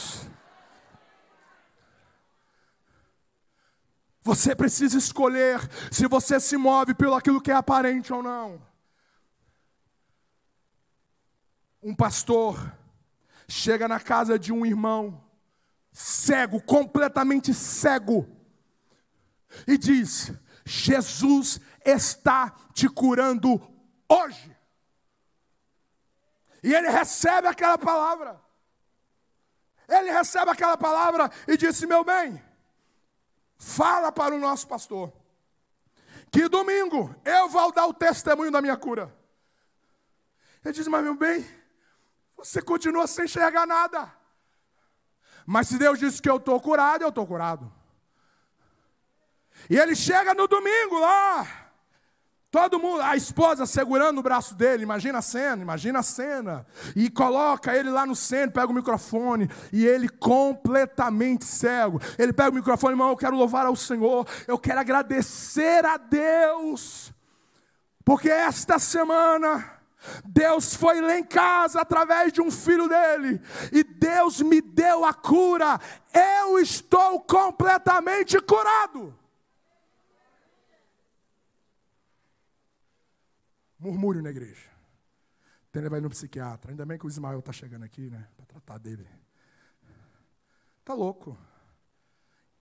Você 4.22 4.54
precisa 4.54 4.98
escolher 4.98 5.60
se 5.90 6.06
você 6.06 6.38
se 6.38 6.56
move 6.56 6.94
pelo 6.94 7.14
aquilo 7.14 7.40
que 7.40 7.50
é 7.50 7.54
aparente 7.54 8.12
ou 8.12 8.22
não. 8.22 8.60
Um 11.82 11.94
pastor 11.94 12.74
chega 13.48 13.88
na 13.88 13.98
casa 13.98 14.38
de 14.38 14.52
um 14.52 14.66
irmão 14.66 15.24
cego, 15.92 16.60
completamente 16.62 17.54
cego, 17.54 18.28
e 19.66 19.78
diz: 19.78 20.32
Jesus 20.64 21.60
está 21.84 22.54
te 22.74 22.88
curando 22.88 23.60
hoje. 24.08 24.56
E 26.62 26.74
ele 26.74 26.90
recebe 26.90 27.48
aquela 27.48 27.78
palavra. 27.78 28.38
Ele 29.88 30.12
recebe 30.12 30.50
aquela 30.50 30.76
palavra 30.76 31.30
e 31.48 31.56
disse: 31.56 31.86
Meu 31.86 32.04
bem, 32.04 32.40
fala 33.60 34.10
para 34.10 34.34
o 34.34 34.38
nosso 34.38 34.66
pastor 34.66 35.12
que 36.30 36.48
domingo 36.48 37.14
eu 37.24 37.48
vou 37.48 37.72
dar 37.72 37.86
o 37.86 37.94
testemunho 37.94 38.50
da 38.50 38.62
minha 38.62 38.76
cura. 38.76 39.14
Ele 40.64 40.72
diz: 40.72 40.86
Mas 40.86 41.02
meu 41.02 41.16
bem, 41.16 41.46
você 42.36 42.62
continua 42.62 43.06
sem 43.06 43.24
enxergar 43.24 43.66
nada. 43.66 44.12
Mas 45.44 45.68
se 45.68 45.78
Deus 45.78 45.98
disse 45.98 46.22
que 46.22 46.30
eu 46.30 46.36
estou 46.36 46.60
curado, 46.60 47.02
eu 47.02 47.08
estou 47.08 47.26
curado. 47.26 47.72
E 49.68 49.76
ele 49.76 49.96
chega 49.96 50.34
no 50.34 50.46
domingo 50.46 50.98
lá. 51.00 51.69
Todo 52.50 52.80
mundo, 52.80 53.00
a 53.02 53.14
esposa 53.14 53.64
segurando 53.64 54.18
o 54.18 54.22
braço 54.22 54.56
dele, 54.56 54.82
imagina 54.82 55.18
a 55.18 55.22
cena, 55.22 55.62
imagina 55.62 56.00
a 56.00 56.02
cena. 56.02 56.66
E 56.96 57.08
coloca 57.08 57.76
ele 57.76 57.90
lá 57.90 58.04
no 58.04 58.16
centro, 58.16 58.50
pega 58.50 58.66
o 58.66 58.74
microfone, 58.74 59.48
e 59.72 59.86
ele 59.86 60.08
completamente 60.08 61.44
cego. 61.44 62.00
Ele 62.18 62.32
pega 62.32 62.50
o 62.50 62.54
microfone, 62.54 62.94
irmão, 62.94 63.10
eu 63.10 63.16
quero 63.16 63.36
louvar 63.36 63.66
ao 63.66 63.76
Senhor, 63.76 64.26
eu 64.48 64.58
quero 64.58 64.80
agradecer 64.80 65.86
a 65.86 65.96
Deus, 65.96 67.12
porque 68.04 68.28
esta 68.28 68.80
semana 68.80 69.78
Deus 70.24 70.74
foi 70.74 71.00
lá 71.00 71.16
em 71.16 71.24
casa 71.24 71.80
através 71.80 72.32
de 72.32 72.42
um 72.42 72.50
filho 72.50 72.88
dele, 72.88 73.40
e 73.70 73.84
Deus 73.84 74.40
me 74.40 74.60
deu 74.60 75.04
a 75.04 75.14
cura, 75.14 75.78
eu 76.12 76.58
estou 76.58 77.20
completamente 77.20 78.40
curado. 78.40 79.19
Murmúrio 83.80 84.22
na 84.22 84.28
igreja. 84.28 84.70
Tem 85.72 85.88
vai 85.88 86.00
no 86.00 86.10
psiquiatra. 86.10 86.70
Ainda 86.70 86.84
bem 86.84 86.98
que 86.98 87.06
o 87.06 87.08
Ismael 87.08 87.38
está 87.38 87.50
chegando 87.52 87.84
aqui, 87.84 88.10
né? 88.10 88.28
Para 88.36 88.44
tratar 88.44 88.78
dele. 88.78 89.08
Tá 90.84 90.92
louco. 90.92 91.38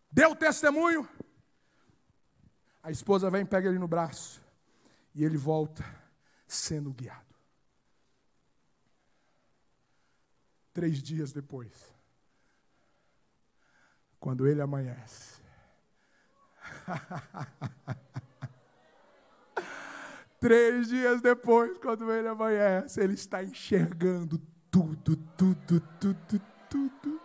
Deu 0.10 0.34
testemunho. 0.36 1.08
A 2.82 2.90
esposa 2.90 3.30
vem, 3.30 3.46
pega 3.46 3.68
ele 3.68 3.78
no 3.78 3.88
braço. 3.88 4.42
E 5.14 5.26
ele 5.26 5.38
volta 5.38 5.84
sendo 6.48 6.94
guiado. 6.94 7.36
Três 10.72 11.04
dias 11.04 11.34
depois, 11.34 11.94
quando 14.20 14.48
ele 14.48 14.62
amanhece, 14.62 15.42
três 20.40 20.88
dias 20.88 21.22
depois, 21.22 21.78
quando 21.78 22.12
ele 22.12 22.28
amanhece, 22.28 23.02
ele 23.02 23.14
está 23.14 23.44
enxergando 23.44 24.40
tudo, 24.72 25.16
tudo, 25.38 25.82
tudo, 26.00 26.42
tudo. 26.70 27.22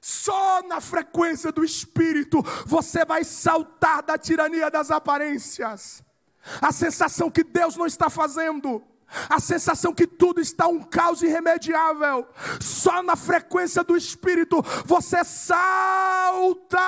Só 0.00 0.62
na 0.62 0.80
frequência 0.80 1.52
do 1.52 1.64
Espírito 1.64 2.42
você 2.66 3.04
vai 3.04 3.22
saltar 3.22 4.02
da 4.02 4.16
tirania 4.16 4.70
das 4.70 4.90
aparências. 4.90 6.02
A 6.60 6.72
sensação 6.72 7.30
que 7.30 7.44
Deus 7.44 7.76
não 7.76 7.86
está 7.86 8.08
fazendo 8.08 8.82
a 9.28 9.40
sensação 9.40 9.92
que 9.92 10.06
tudo 10.06 10.40
está 10.40 10.68
um 10.68 10.80
caos 10.80 11.20
irremediável. 11.22 12.28
Só 12.60 13.02
na 13.02 13.16
frequência 13.16 13.82
do 13.82 13.96
Espírito 13.96 14.62
você 14.84 15.24
saltará 15.24 16.80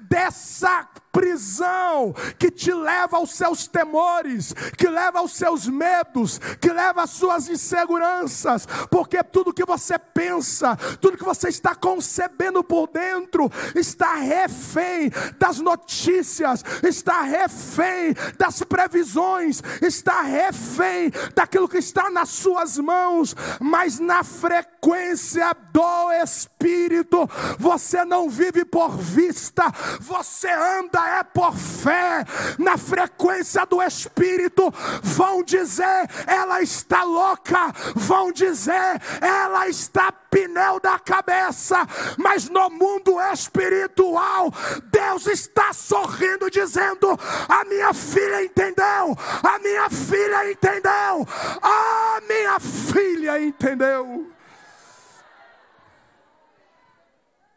dessa 0.00 0.88
prisão 1.12 2.14
que 2.38 2.50
te 2.50 2.72
leva 2.72 3.16
aos 3.16 3.30
seus 3.32 3.66
temores, 3.66 4.52
que 4.76 4.88
leva 4.88 5.18
aos 5.18 5.32
seus 5.32 5.66
medos, 5.66 6.38
que 6.60 6.72
leva 6.72 7.02
às 7.02 7.10
suas 7.10 7.48
inseguranças, 7.48 8.66
porque 8.90 9.22
tudo 9.22 9.52
que 9.52 9.64
você 9.64 9.98
pensa, 9.98 10.76
tudo 11.00 11.18
que 11.18 11.24
você 11.24 11.48
está 11.48 11.74
concebendo 11.74 12.62
por 12.62 12.88
dentro, 12.88 13.50
está 13.74 14.14
refém 14.14 15.10
das 15.38 15.58
notícias, 15.58 16.64
está 16.82 17.22
refém 17.22 18.14
das 18.38 18.62
previsões, 18.62 19.62
está 19.82 20.22
refém 20.22 21.10
daquilo 21.34 21.68
que 21.68 21.78
está 21.78 22.10
nas 22.10 22.28
suas 22.28 22.78
mãos, 22.78 23.34
mas 23.60 23.98
na 23.98 24.22
frequência 24.22 25.54
do 25.72 26.12
Espírito, 26.22 27.28
você 27.58 28.04
não 28.04 28.28
vive 28.28 28.64
por 28.64 28.96
vista, 28.96 29.64
você 30.00 30.48
anda 30.50 30.99
é 31.08 31.22
por 31.22 31.56
fé, 31.56 32.24
na 32.58 32.76
frequência 32.76 33.64
do 33.66 33.82
Espírito. 33.82 34.72
Vão 35.02 35.42
dizer, 35.42 36.08
ela 36.26 36.62
está 36.62 37.02
louca, 37.02 37.72
vão 37.94 38.32
dizer, 38.32 39.00
ela 39.20 39.68
está 39.68 40.12
pneu 40.30 40.78
da 40.80 40.98
cabeça, 40.98 41.76
mas 42.16 42.48
no 42.48 42.70
mundo 42.70 43.20
espiritual, 43.32 44.52
Deus 44.84 45.26
está 45.26 45.72
sorrindo, 45.72 46.50
dizendo: 46.50 47.18
A 47.48 47.64
minha 47.64 47.92
filha 47.92 48.44
entendeu, 48.44 49.16
a 49.42 49.58
minha 49.58 49.90
filha 49.90 50.50
entendeu, 50.50 51.26
a 51.62 52.20
minha 52.28 52.60
filha 52.60 53.42
entendeu. 53.42 54.30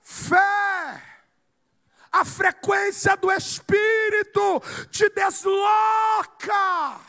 Fé 0.02 1.12
a 2.13 2.23
frequência 2.23 3.17
do 3.17 3.32
Espírito 3.32 4.62
te 4.91 5.10
desloca 5.10 6.99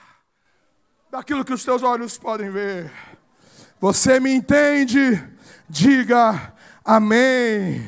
daquilo 1.10 1.44
que 1.44 1.52
os 1.52 1.62
teus 1.62 1.82
olhos 1.82 2.16
podem 2.16 2.50
ver. 2.50 2.90
Você 3.78 4.18
me 4.18 4.32
entende? 4.32 5.22
Diga 5.68 6.54
amém. 6.82 7.86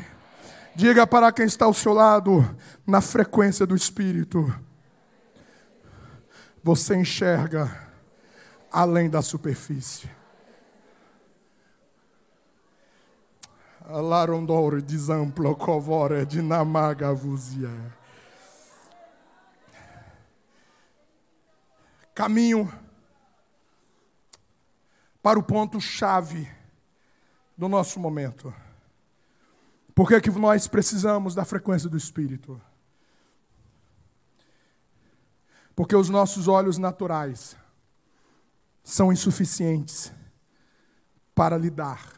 Diga 0.75 1.07
para 1.07 1.33
quem 1.33 1.47
está 1.47 1.65
ao 1.65 1.73
seu 1.73 1.95
lado, 1.95 2.45
na 2.87 3.01
frequência 3.01 3.67
do 3.67 3.75
Espírito. 3.75 4.55
Você 6.63 6.97
enxerga 6.97 7.89
além 8.71 9.09
da 9.09 9.23
superfície. 9.23 10.16
Larondor 13.89 14.83
disamplo 14.83 15.55
covore 15.55 16.27
dinamaga 16.27 17.13
vuzia. 17.15 17.71
Caminho 22.13 22.73
para 25.23 25.39
o 25.39 25.43
ponto 25.43 25.81
chave 25.81 26.51
do 27.57 27.69
nosso 27.69 28.01
momento. 28.01 28.53
Por 29.95 30.09
que, 30.09 30.21
que 30.21 30.31
nós 30.31 30.67
precisamos 30.67 31.35
da 31.35 31.45
frequência 31.45 31.89
do 31.89 31.97
Espírito? 31.97 32.61
Porque 35.77 35.95
os 35.95 36.09
nossos 36.09 36.49
olhos 36.49 36.77
naturais 36.77 37.57
são 38.83 39.13
insuficientes 39.13 40.13
para 41.35 41.57
lidar 41.57 42.16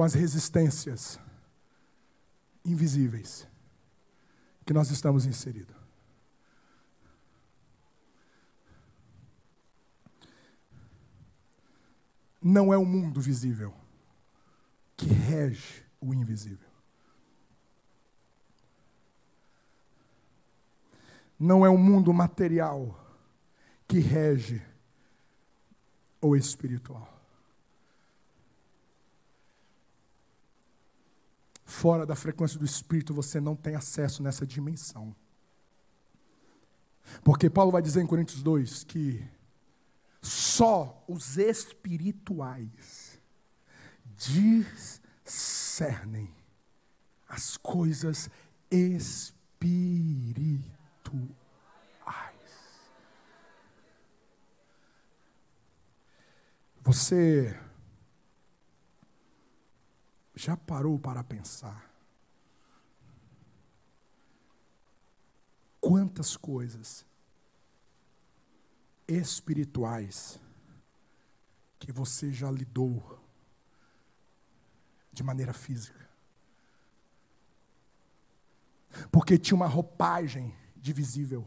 com 0.00 0.04
as 0.04 0.14
resistências 0.14 1.20
invisíveis 2.64 3.46
que 4.64 4.72
nós 4.72 4.90
estamos 4.90 5.26
inseridos. 5.26 5.76
Não 12.40 12.72
é 12.72 12.78
o 12.78 12.86
mundo 12.86 13.20
visível 13.20 13.74
que 14.96 15.04
rege 15.04 15.84
o 16.00 16.14
invisível. 16.14 16.70
Não 21.38 21.66
é 21.66 21.68
o 21.68 21.76
mundo 21.76 22.10
material 22.14 22.98
que 23.86 23.98
rege 23.98 24.62
o 26.22 26.34
espiritual. 26.34 27.19
Fora 31.70 32.04
da 32.04 32.16
frequência 32.16 32.58
do 32.58 32.64
Espírito, 32.64 33.14
você 33.14 33.40
não 33.40 33.54
tem 33.54 33.76
acesso 33.76 34.22
nessa 34.22 34.44
dimensão. 34.44 35.14
Porque 37.22 37.48
Paulo 37.48 37.70
vai 37.70 37.80
dizer 37.80 38.02
em 38.02 38.06
Coríntios 38.06 38.42
2 38.42 38.84
que 38.84 39.24
só 40.20 41.02
os 41.08 41.38
espirituais 41.38 43.18
discernem 44.16 46.34
as 47.28 47.56
coisas 47.56 48.28
espirituais. 48.70 50.60
Você 56.82 57.56
já 60.40 60.56
parou 60.56 60.98
para 60.98 61.22
pensar 61.22 61.92
quantas 65.78 66.34
coisas 66.34 67.04
espirituais 69.06 70.40
que 71.78 71.92
você 71.92 72.32
já 72.32 72.50
lidou 72.50 73.20
de 75.12 75.22
maneira 75.22 75.52
física? 75.52 76.08
Porque 79.12 79.36
tinha 79.36 79.56
uma 79.56 79.66
roupagem 79.66 80.56
divisível, 80.74 81.46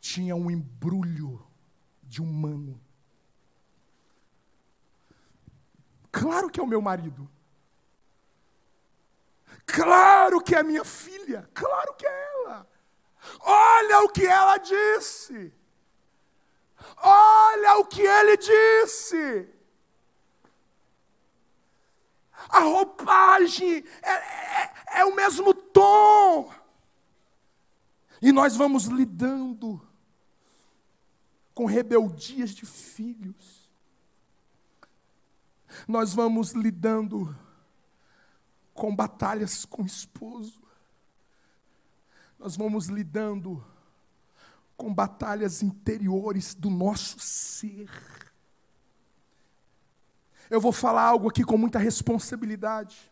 tinha 0.00 0.34
um 0.34 0.50
embrulho 0.50 1.46
de 2.02 2.20
humano. 2.20 2.80
Claro 6.10 6.50
que 6.50 6.58
é 6.58 6.62
o 6.62 6.66
meu 6.66 6.82
marido. 6.82 7.35
Claro 9.66 10.40
que 10.40 10.54
é 10.54 10.62
minha 10.62 10.84
filha, 10.84 11.50
claro 11.52 11.94
que 11.94 12.06
é 12.06 12.32
ela. 12.34 12.66
Olha 13.40 14.04
o 14.04 14.08
que 14.08 14.24
ela 14.24 14.56
disse. 14.58 15.52
Olha 16.98 17.78
o 17.78 17.84
que 17.84 18.00
ele 18.00 18.36
disse. 18.36 19.48
A 22.48 22.60
roupagem 22.60 23.84
é, 24.02 24.12
é, 24.12 24.74
é 25.00 25.04
o 25.04 25.14
mesmo 25.14 25.52
tom. 25.52 26.52
E 28.22 28.32
nós 28.32 28.56
vamos 28.56 28.84
lidando 28.84 29.80
com 31.52 31.64
rebeldias 31.64 32.50
de 32.50 32.64
filhos. 32.64 33.68
Nós 35.88 36.14
vamos 36.14 36.52
lidando 36.52 37.36
com 38.76 38.94
batalhas 38.94 39.64
com 39.64 39.82
o 39.82 39.86
esposo. 39.86 40.62
Nós 42.38 42.56
vamos 42.56 42.86
lidando 42.86 43.64
com 44.76 44.92
batalhas 44.92 45.62
interiores 45.62 46.54
do 46.54 46.68
nosso 46.68 47.18
ser. 47.18 47.90
Eu 50.50 50.60
vou 50.60 50.70
falar 50.70 51.02
algo 51.02 51.28
aqui 51.28 51.42
com 51.42 51.56
muita 51.56 51.78
responsabilidade. 51.78 53.10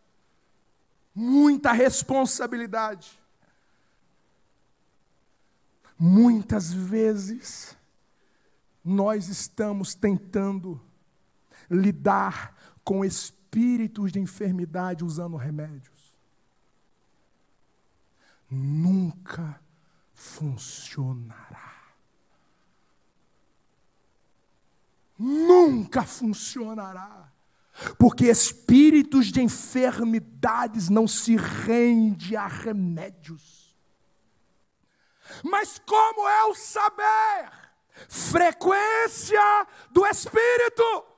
Muita 1.15 1.73
responsabilidade. 1.73 3.19
Muitas 5.99 6.73
vezes 6.73 7.77
nós 8.85 9.29
estamos 9.29 9.95
tentando 9.95 10.81
lidar 11.71 12.55
com 12.85 13.03
espíritos 13.03 13.44
espíritos 13.55 14.11
de 14.11 14.19
enfermidade 14.19 15.05
usando 15.05 15.37
remédios. 15.37 16.13
Nunca 18.51 19.61
funcionará. 20.13 21.95
Nunca 25.17 26.03
funcionará. 26.03 27.33
Porque 27.97 28.27
espíritos 28.27 29.27
de 29.27 29.41
enfermidades 29.41 30.89
não 30.89 31.07
se 31.07 31.37
rende 31.37 32.37
a 32.37 32.49
remédios. 32.49 33.77
Mas 35.45 35.79
como 35.79 36.29
é 36.29 36.45
o 36.47 36.55
saber? 36.57 37.53
Frequência 38.09 39.67
do 39.93 40.05
espírito. 40.07 41.14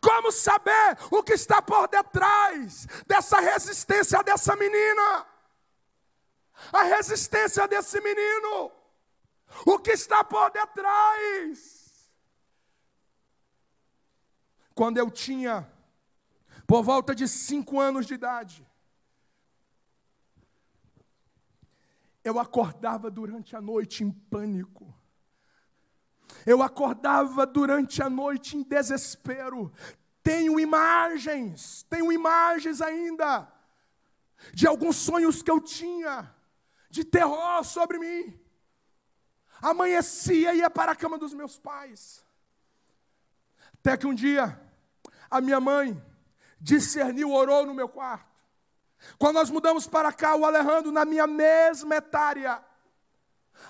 Como 0.00 0.30
saber 0.32 0.96
o 1.10 1.22
que 1.22 1.34
está 1.34 1.60
por 1.62 1.88
detrás 1.88 2.86
dessa 3.06 3.40
resistência 3.40 4.22
dessa 4.22 4.56
menina? 4.56 5.26
A 6.72 6.82
resistência 6.82 7.66
desse 7.68 8.00
menino. 8.00 8.72
O 9.66 9.78
que 9.78 9.92
está 9.92 10.24
por 10.24 10.50
detrás? 10.50 12.10
Quando 14.74 14.98
eu 14.98 15.10
tinha 15.10 15.70
por 16.66 16.82
volta 16.82 17.14
de 17.14 17.28
cinco 17.28 17.80
anos 17.80 18.06
de 18.06 18.14
idade, 18.14 18.66
eu 22.24 22.38
acordava 22.40 23.10
durante 23.10 23.54
a 23.54 23.60
noite 23.60 24.02
em 24.02 24.10
pânico. 24.10 24.95
Eu 26.46 26.62
acordava 26.62 27.44
durante 27.44 28.00
a 28.00 28.08
noite 28.08 28.56
em 28.56 28.62
desespero. 28.62 29.72
Tenho 30.22 30.58
imagens, 30.60 31.84
tenho 31.90 32.12
imagens 32.12 32.80
ainda 32.80 33.52
de 34.52 34.66
alguns 34.66 34.96
sonhos 34.96 35.42
que 35.42 35.50
eu 35.50 35.60
tinha, 35.60 36.32
de 36.88 37.04
terror 37.04 37.64
sobre 37.64 37.98
mim. 37.98 38.40
Amanhecia 39.60 40.54
e 40.54 40.58
ia 40.58 40.70
para 40.70 40.92
a 40.92 40.96
cama 40.96 41.18
dos 41.18 41.34
meus 41.34 41.58
pais. 41.58 42.24
Até 43.74 43.96
que 43.96 44.06
um 44.06 44.14
dia, 44.14 44.60
a 45.30 45.40
minha 45.40 45.60
mãe 45.60 46.00
discerniu, 46.60 47.32
orou 47.32 47.66
no 47.66 47.74
meu 47.74 47.88
quarto. 47.88 48.26
Quando 49.18 49.34
nós 49.34 49.50
mudamos 49.50 49.86
para 49.86 50.12
cá, 50.12 50.34
o 50.36 50.44
Alejandro, 50.44 50.92
na 50.92 51.04
minha 51.04 51.26
mesma 51.26 51.96
etária, 51.96 52.62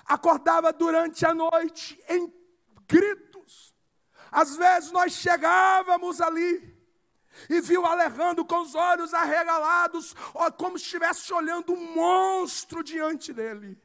acordava 0.05 0.71
durante 0.73 1.25
a 1.25 1.33
noite 1.33 1.99
em 2.09 2.27
gritos. 2.87 3.75
Às 4.31 4.55
vezes 4.55 4.91
nós 4.91 5.13
chegávamos 5.13 6.21
ali 6.21 6.75
e 7.49 7.61
viu 7.61 7.85
Alejandro 7.85 8.45
com 8.45 8.61
os 8.61 8.75
olhos 8.75 9.13
arregalados, 9.13 10.15
como 10.57 10.77
se 10.77 10.85
estivesse 10.85 11.31
olhando 11.33 11.73
um 11.73 11.93
monstro 11.93 12.83
diante 12.83 13.31
dele. 13.31 13.77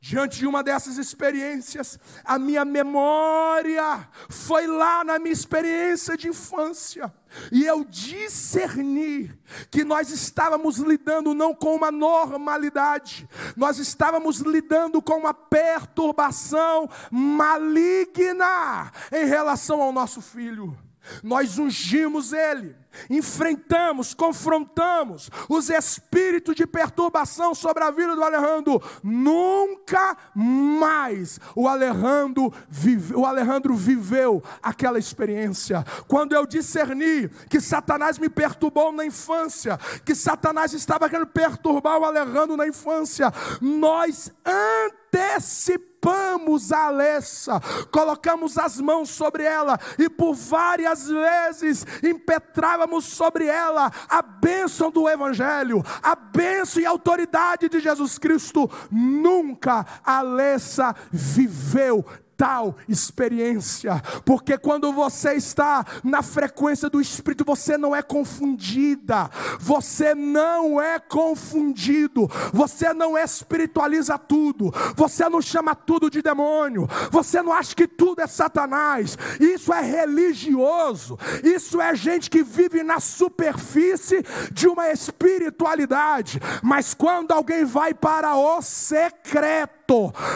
Diante 0.00 0.38
de 0.38 0.46
uma 0.46 0.62
dessas 0.62 0.96
experiências, 0.96 1.98
a 2.24 2.38
minha 2.38 2.64
memória 2.64 4.08
foi 4.28 4.64
lá 4.64 5.02
na 5.02 5.18
minha 5.18 5.32
experiência 5.32 6.16
de 6.16 6.28
infância, 6.28 7.12
e 7.50 7.64
eu 7.66 7.84
discerni 7.84 9.36
que 9.72 9.82
nós 9.82 10.10
estávamos 10.10 10.78
lidando 10.78 11.34
não 11.34 11.52
com 11.52 11.74
uma 11.74 11.90
normalidade, 11.90 13.28
nós 13.56 13.78
estávamos 13.78 14.38
lidando 14.38 15.02
com 15.02 15.14
uma 15.14 15.34
perturbação 15.34 16.88
maligna 17.10 18.92
em 19.10 19.26
relação 19.26 19.82
ao 19.82 19.90
nosso 19.90 20.22
filho. 20.22 20.78
Nós 21.22 21.58
ungimos 21.58 22.32
ele, 22.32 22.76
enfrentamos, 23.08 24.14
confrontamos 24.14 25.30
os 25.48 25.70
espíritos 25.70 26.54
de 26.54 26.66
perturbação 26.66 27.54
sobre 27.54 27.84
a 27.84 27.90
vida 27.90 28.14
do 28.14 28.22
Alejandro. 28.22 28.82
Nunca 29.02 30.16
mais 30.34 31.38
o 31.54 31.68
Alejandro, 31.68 32.52
vive, 32.68 33.14
o 33.14 33.24
Alejandro 33.24 33.74
viveu 33.74 34.42
aquela 34.62 34.98
experiência. 34.98 35.84
Quando 36.06 36.34
eu 36.34 36.46
discerni 36.46 37.28
que 37.48 37.60
Satanás 37.60 38.18
me 38.18 38.28
perturbou 38.28 38.92
na 38.92 39.04
infância, 39.04 39.78
que 40.04 40.14
Satanás 40.14 40.72
estava 40.72 41.08
querendo 41.08 41.28
perturbar 41.28 41.98
o 41.98 42.04
Alejandro 42.04 42.56
na 42.56 42.66
infância, 42.66 43.32
nós 43.60 44.32
antecipamos 44.44 45.87
limpamos 45.98 46.72
a 46.72 46.86
Alessa, 46.86 47.60
colocamos 47.90 48.56
as 48.56 48.80
mãos 48.80 49.10
sobre 49.10 49.42
ela 49.42 49.78
e 49.98 50.08
por 50.08 50.34
várias 50.34 51.08
vezes 51.08 51.84
impetrávamos 52.02 53.04
sobre 53.04 53.46
ela 53.46 53.90
a 54.08 54.22
bênção 54.22 54.90
do 54.90 55.08
Evangelho, 55.08 55.84
a 56.02 56.14
bênção 56.14 56.80
e 56.80 56.86
autoridade 56.86 57.68
de 57.68 57.80
Jesus 57.80 58.18
Cristo. 58.18 58.70
Nunca 58.90 59.84
a 60.04 60.18
Alessa 60.18 60.94
viveu 61.10 62.04
tal 62.38 62.76
experiência, 62.88 64.00
porque 64.24 64.56
quando 64.56 64.92
você 64.92 65.34
está 65.34 65.84
na 66.04 66.22
frequência 66.22 66.88
do 66.88 67.00
Espírito, 67.00 67.44
você 67.44 67.76
não 67.76 67.94
é 67.96 68.00
confundida, 68.00 69.28
você 69.58 70.14
não 70.14 70.80
é 70.80 71.00
confundido, 71.00 72.30
você 72.52 72.94
não 72.94 73.18
espiritualiza 73.18 74.16
tudo, 74.16 74.72
você 74.94 75.28
não 75.28 75.42
chama 75.42 75.74
tudo 75.74 76.08
de 76.08 76.22
demônio, 76.22 76.88
você 77.10 77.42
não 77.42 77.52
acha 77.52 77.74
que 77.74 77.88
tudo 77.88 78.22
é 78.22 78.26
Satanás, 78.28 79.18
isso 79.40 79.72
é 79.72 79.82
religioso, 79.82 81.18
isso 81.42 81.80
é 81.80 81.92
gente 81.96 82.30
que 82.30 82.44
vive 82.44 82.84
na 82.84 83.00
superfície 83.00 84.24
de 84.52 84.68
uma 84.68 84.90
espiritualidade, 84.90 86.40
mas 86.62 86.94
quando 86.94 87.32
alguém 87.32 87.64
vai 87.64 87.92
para 87.92 88.36
o 88.36 88.62
secreto, 88.62 89.77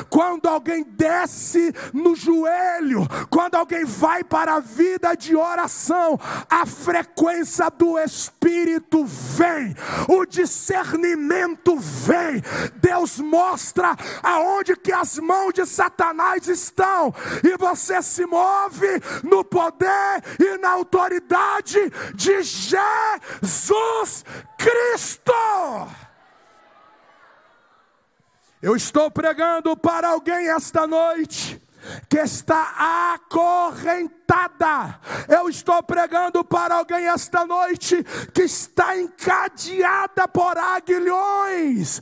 quando 0.08 0.46
alguém 0.46 0.82
desce 0.82 1.74
no 1.92 2.16
joelho, 2.16 3.06
quando 3.28 3.54
alguém 3.56 3.84
vai 3.84 4.24
para 4.24 4.54
a 4.54 4.60
vida 4.60 5.14
de 5.14 5.36
oração, 5.36 6.18
a 6.48 6.64
frequência 6.64 7.68
do 7.70 7.98
Espírito 7.98 9.04
vem, 9.04 9.76
o 10.08 10.24
discernimento 10.24 11.76
vem, 11.76 12.42
Deus 12.76 13.18
mostra 13.18 13.94
aonde 14.22 14.74
que 14.74 14.92
as 14.92 15.18
mãos 15.18 15.52
de 15.52 15.66
Satanás 15.66 16.48
estão, 16.48 17.14
e 17.44 17.56
você 17.58 18.00
se 18.00 18.24
move 18.24 19.02
no 19.22 19.44
poder 19.44 20.22
e 20.38 20.56
na 20.58 20.70
autoridade 20.70 21.92
de 22.14 22.42
Jesus 22.42 24.24
Cristo. 24.56 25.32
Eu 28.62 28.76
estou 28.76 29.10
pregando 29.10 29.76
para 29.76 30.10
alguém 30.10 30.48
esta 30.48 30.86
noite 30.86 31.60
que 32.08 32.18
está 32.18 32.74
acorrentada. 34.32 34.98
Eu 35.28 35.48
estou 35.48 35.82
pregando 35.82 36.44
para 36.44 36.76
alguém 36.76 37.06
esta 37.06 37.44
noite 37.44 38.02
que 38.32 38.42
está 38.42 38.98
encadeada 38.98 40.26
por 40.28 40.56
aguilhões. 40.56 42.00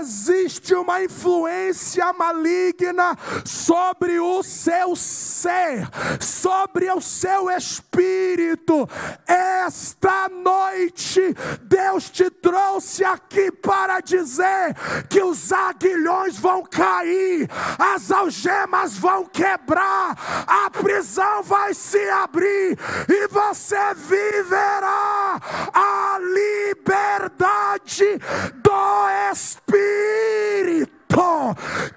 Existe 0.00 0.74
uma 0.74 1.02
influência 1.02 2.12
maligna 2.12 3.16
sobre 3.44 4.18
o 4.18 4.42
seu 4.42 4.96
ser, 4.96 5.88
sobre 6.20 6.90
o 6.90 7.00
seu 7.00 7.50
espírito. 7.50 8.88
Esta 9.26 10.28
noite, 10.28 11.34
Deus 11.62 12.10
te 12.10 12.28
trouxe 12.30 13.04
aqui 13.04 13.50
para 13.50 14.00
dizer 14.00 14.74
que 15.08 15.22
os 15.22 15.52
aguilhões 15.52 16.38
vão 16.38 16.62
cair, 16.62 17.48
as 17.78 18.10
algemas 18.10 18.96
vão 18.96 19.24
quebrar, 19.26 20.16
a 20.46 20.70
prisão 20.70 21.42
vai 21.42 21.67
se 21.74 22.08
abrir 22.10 22.78
e 23.08 23.28
você 23.28 23.94
viverá 23.94 25.40
a 25.72 26.18
liberdade 26.18 28.18
do 28.54 29.08
Espírito. 29.32 30.98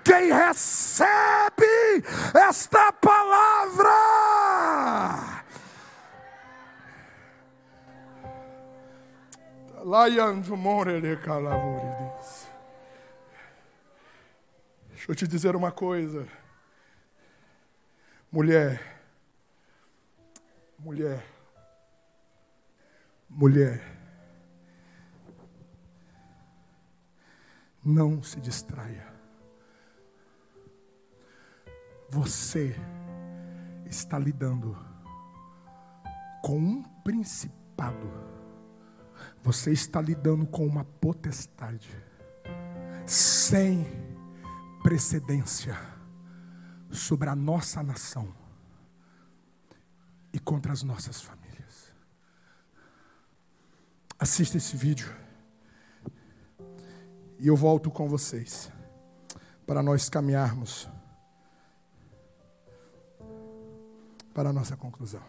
Quem 0.04 0.32
recebe 0.32 2.04
esta 2.34 2.92
palavra, 2.94 3.92
Deixa 14.90 15.12
eu 15.12 15.16
te 15.16 15.28
dizer 15.28 15.56
uma 15.56 15.72
coisa. 15.72 16.28
Mulher, 18.32 18.91
mulher, 20.84 21.24
mulher, 23.30 23.82
não 27.84 28.24
se 28.24 28.40
distraia. 28.42 29.12
Você 32.10 32.76
está 33.86 34.18
lidando 34.18 34.76
com 36.42 36.58
um 36.58 36.84
principado, 37.04 38.12
você 39.44 39.72
está 39.72 40.02
lidando 40.02 40.48
com 40.48 40.66
uma 40.66 40.84
potestade. 40.84 41.90
Sem 43.06 43.86
precedência 44.82 45.78
sobre 46.90 47.30
a 47.30 47.36
nossa 47.36 47.84
nação 47.84 48.41
e 50.34 50.40
contra 50.40 50.72
as 50.72 50.84
nossas 50.84 51.22
famílias. 51.22 51.94
Assista 54.18 54.58
esse 54.58 54.78
vídeo 54.78 55.14
e 57.40 57.48
eu 57.48 57.56
volto 57.56 57.90
com 57.90 58.08
vocês 58.08 58.72
para 59.66 59.82
nós 59.82 60.10
caminharmos 60.10 60.88
para 64.34 64.50
a 64.50 64.54
nossa 64.54 64.78
conclusão. 64.78 65.24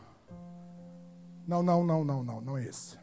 Não, 1.46 1.62
não, 1.62 1.84
não, 1.84 2.05
não, 2.05 2.22
não, 2.22 2.40
não 2.40 2.59
é 2.59 2.64
esse. 2.64 2.98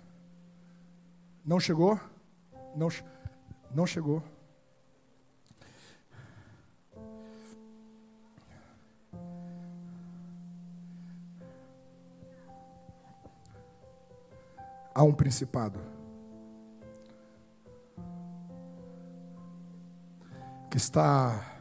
Não 1.46 1.60
chegou? 1.60 2.00
Não, 2.76 2.88
não 3.74 3.86
chegou. 3.86 4.24
A 14.94 15.04
um 15.04 15.14
principado. 15.14 15.80
Que 20.70 20.78
está 20.78 21.60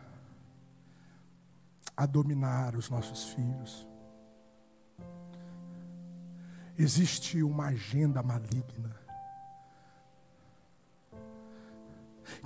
a 1.96 2.06
dominar 2.06 2.76
os 2.76 2.88
nossos 2.88 3.30
filhos. 3.30 3.86
Existe 6.78 7.42
uma 7.42 7.66
agenda 7.66 8.22
maligna. 8.22 8.96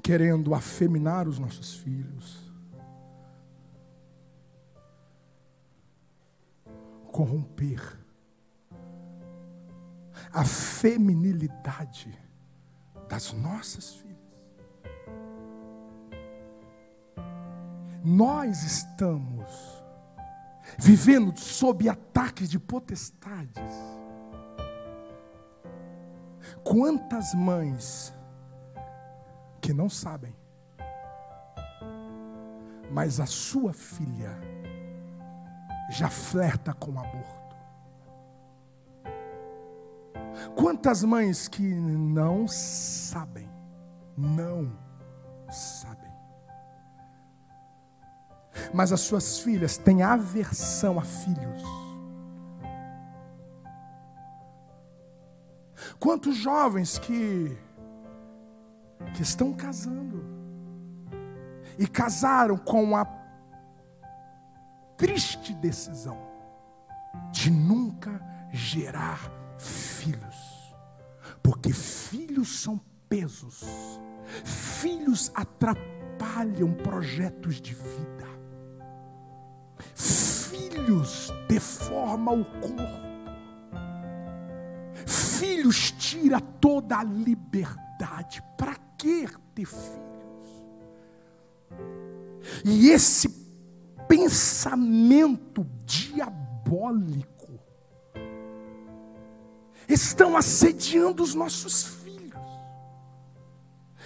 Querendo 0.02 0.54
afeminar 0.54 1.28
os 1.28 1.38
nossos 1.38 1.74
filhos, 1.74 2.50
corromper 7.08 8.01
a 10.32 10.44
feminilidade 10.44 12.18
das 13.08 13.32
nossas 13.32 13.96
filhas. 13.96 14.12
Nós 18.04 18.64
estamos 18.64 19.82
vivendo 20.78 21.36
sob 21.38 21.88
ataques 21.88 22.48
de 22.48 22.58
potestades. 22.58 23.74
Quantas 26.64 27.34
mães 27.34 28.14
que 29.60 29.72
não 29.72 29.88
sabem, 29.88 30.34
mas 32.90 33.20
a 33.20 33.26
sua 33.26 33.72
filha 33.72 34.36
já 35.90 36.08
flerta 36.08 36.72
com 36.72 36.98
aborto. 36.98 37.41
Quantas 40.54 41.02
mães 41.02 41.48
que 41.48 41.62
não 41.62 42.46
sabem, 42.48 43.48
não 44.16 44.72
sabem. 45.50 46.10
Mas 48.72 48.92
as 48.92 49.00
suas 49.00 49.38
filhas 49.40 49.76
têm 49.76 50.02
aversão 50.02 50.98
a 50.98 51.02
filhos. 51.02 51.62
Quantos 55.98 56.36
jovens 56.36 56.98
que 56.98 57.56
que 59.14 59.22
estão 59.22 59.52
casando 59.52 60.24
e 61.78 61.86
casaram 61.86 62.56
com 62.56 62.96
a 62.96 63.06
triste 64.96 65.52
decisão 65.54 66.18
de 67.30 67.50
nunca 67.50 68.20
gerar 68.52 69.20
filhos, 69.58 70.31
porque 71.42 71.72
filhos 71.72 72.60
são 72.60 72.80
pesos, 73.08 73.64
filhos 74.44 75.30
atrapalham 75.34 76.72
projetos 76.72 77.60
de 77.60 77.74
vida, 77.74 78.28
filhos 79.94 81.32
deformam 81.48 82.42
o 82.42 82.44
corpo, 82.44 83.02
filhos 85.06 85.90
tira 85.92 86.40
toda 86.40 86.98
a 86.98 87.04
liberdade. 87.04 88.42
Para 88.56 88.76
que 88.96 89.26
ter 89.54 89.66
filhos? 89.66 90.02
E 92.64 92.90
esse 92.90 93.28
pensamento 94.08 95.66
diabólico 95.84 97.41
estão 99.92 100.36
assediando 100.36 101.22
os 101.22 101.34
nossos 101.34 101.84
filhos 101.84 102.02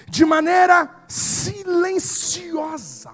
de 0.09 0.24
maneira 0.24 1.05
silenciosa, 1.09 3.12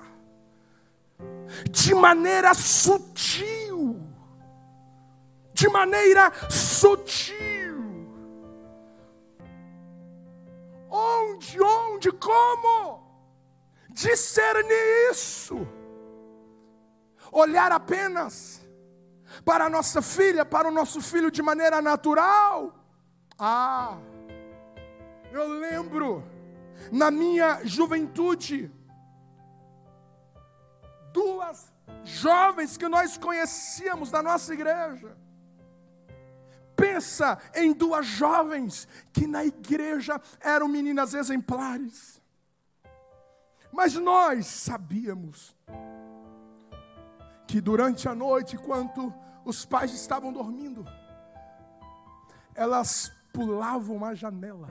de 1.70 1.95
maneira 1.95 2.53
sutil, 2.55 4.01
de 5.55 5.68
maneira 5.68 6.33
sutil. 6.51 7.41
Onde, 10.91 11.61
onde, 11.61 12.12
como? 12.12 13.01
Discernir 13.89 15.11
isso 15.11 15.66
olhar 17.33 17.73
apenas 17.73 18.62
para 19.45 19.66
a 19.66 19.70
nossa 19.70 20.03
filha, 20.03 20.45
para 20.45 20.68
o 20.68 20.72
nosso 20.72 21.01
filho 21.01 21.30
de 21.30 21.43
maneira 21.43 21.80
natural. 21.80 22.74
Ah, 23.39 23.99
eu 25.33 25.49
lembro 25.49 26.24
na 26.91 27.11
minha 27.11 27.64
juventude, 27.64 28.70
duas 31.12 31.72
jovens 32.05 32.76
que 32.76 32.89
nós 32.89 33.16
conhecíamos 33.16 34.11
da 34.11 34.22
nossa 34.22 34.53
igreja. 34.53 35.16
Pensa 36.74 37.39
em 37.55 37.72
duas 37.72 38.07
jovens 38.07 38.89
que 39.12 39.26
na 39.26 39.45
igreja 39.45 40.20
eram 40.41 40.66
meninas 40.66 41.14
exemplares. 41.14 42.20
Mas 43.70 43.95
nós 43.95 44.47
sabíamos 44.47 45.57
que 47.47 47.61
durante 47.61 48.09
a 48.09 48.14
noite, 48.14 48.57
enquanto 48.57 49.14
os 49.45 49.64
pais 49.64 49.93
estavam 49.93 50.32
dormindo, 50.32 50.86
elas 52.55 53.12
pulavam 53.32 54.05
a 54.05 54.14
janela 54.14 54.68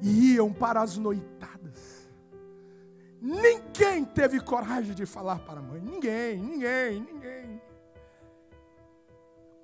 e 0.00 0.34
iam 0.34 0.52
para 0.52 0.80
as 0.80 0.96
noitadas. 0.96 2.08
Ninguém 3.20 4.04
teve 4.04 4.38
coragem 4.40 4.94
de 4.94 5.04
falar 5.04 5.40
para 5.40 5.58
a 5.58 5.62
mãe, 5.62 5.80
ninguém, 5.80 6.38
ninguém, 6.38 7.00
ninguém. 7.00 7.60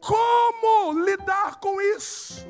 Como 0.00 0.92
lidar 1.05 1.61
com 1.61 1.80
isso? 1.80 2.46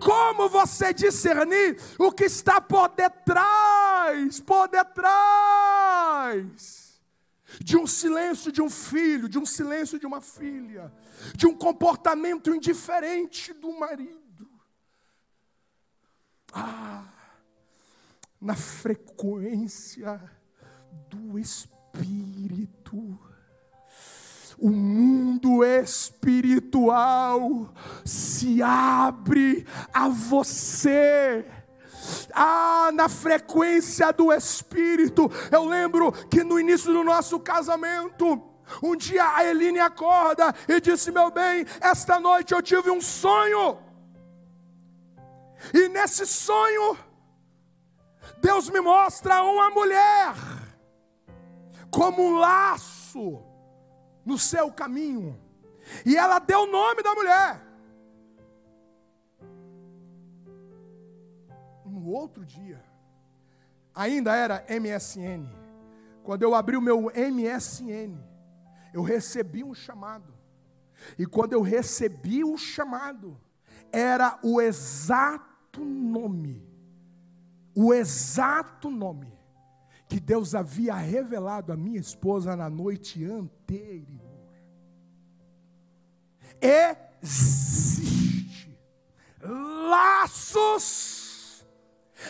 Como 0.00 0.48
você 0.48 0.92
discernir 0.92 1.80
o 1.98 2.10
que 2.12 2.24
está 2.24 2.60
por 2.60 2.88
detrás, 2.88 4.40
por 4.40 4.68
detrás? 4.68 5.14
De 7.60 7.76
um 7.76 7.86
silêncio 7.86 8.50
de 8.50 8.62
um 8.62 8.70
filho, 8.70 9.28
de 9.28 9.38
um 9.38 9.46
silêncio 9.46 9.98
de 9.98 10.06
uma 10.06 10.20
filha, 10.20 10.92
de 11.34 11.46
um 11.46 11.54
comportamento 11.54 12.54
indiferente 12.54 13.52
do 13.52 13.72
marido. 13.78 14.48
Ah, 16.52 17.04
na 18.40 18.54
frequência 18.54 20.20
do 21.08 21.38
Espírito. 21.38 23.18
O 24.56 24.70
mundo 24.70 25.64
espiritual 25.64 27.74
se 28.04 28.62
abre 28.62 29.66
a 29.92 30.08
você 30.08 31.44
ah, 32.32 32.90
na 32.92 33.08
frequência 33.08 34.12
do 34.12 34.32
Espírito. 34.32 35.30
Eu 35.50 35.64
lembro 35.64 36.12
que 36.12 36.42
no 36.42 36.58
início 36.58 36.92
do 36.92 37.04
nosso 37.04 37.40
casamento, 37.40 38.42
um 38.82 38.96
dia 38.96 39.24
a 39.34 39.44
Eline 39.44 39.80
acorda 39.80 40.54
e 40.68 40.80
disse: 40.80 41.10
Meu 41.10 41.30
bem, 41.30 41.66
esta 41.80 42.18
noite 42.18 42.54
eu 42.54 42.62
tive 42.62 42.90
um 42.90 43.00
sonho. 43.00 43.78
E 45.72 45.88
nesse 45.88 46.26
sonho, 46.26 46.98
Deus 48.40 48.68
me 48.68 48.80
mostra 48.80 49.42
uma 49.42 49.70
mulher 49.70 50.34
como 51.90 52.22
um 52.22 52.34
laço 52.36 53.42
no 54.24 54.38
seu 54.38 54.70
caminho. 54.72 55.40
E 56.04 56.16
ela 56.16 56.38
deu 56.38 56.60
o 56.60 56.66
nome 56.66 57.02
da 57.02 57.14
mulher. 57.14 57.60
No 62.04 62.10
outro 62.10 62.44
dia, 62.44 62.84
ainda 63.94 64.36
era 64.36 64.62
MSN. 64.68 65.48
Quando 66.22 66.42
eu 66.42 66.54
abri 66.54 66.76
o 66.76 66.82
meu 66.82 67.10
MSN, 67.10 68.14
eu 68.92 69.02
recebi 69.02 69.64
um 69.64 69.74
chamado. 69.74 70.34
E 71.18 71.24
quando 71.24 71.54
eu 71.54 71.62
recebi 71.62 72.44
o 72.44 72.58
chamado, 72.58 73.40
era 73.90 74.38
o 74.42 74.60
exato 74.60 75.82
nome, 75.82 76.62
o 77.74 77.94
exato 77.94 78.90
nome 78.90 79.32
que 80.06 80.20
Deus 80.20 80.54
havia 80.54 80.94
revelado 80.94 81.72
à 81.72 81.76
minha 81.76 81.98
esposa 81.98 82.54
na 82.54 82.68
noite 82.68 83.24
anterior. 83.24 84.20
Existe 86.60 88.78
laços 89.40 91.23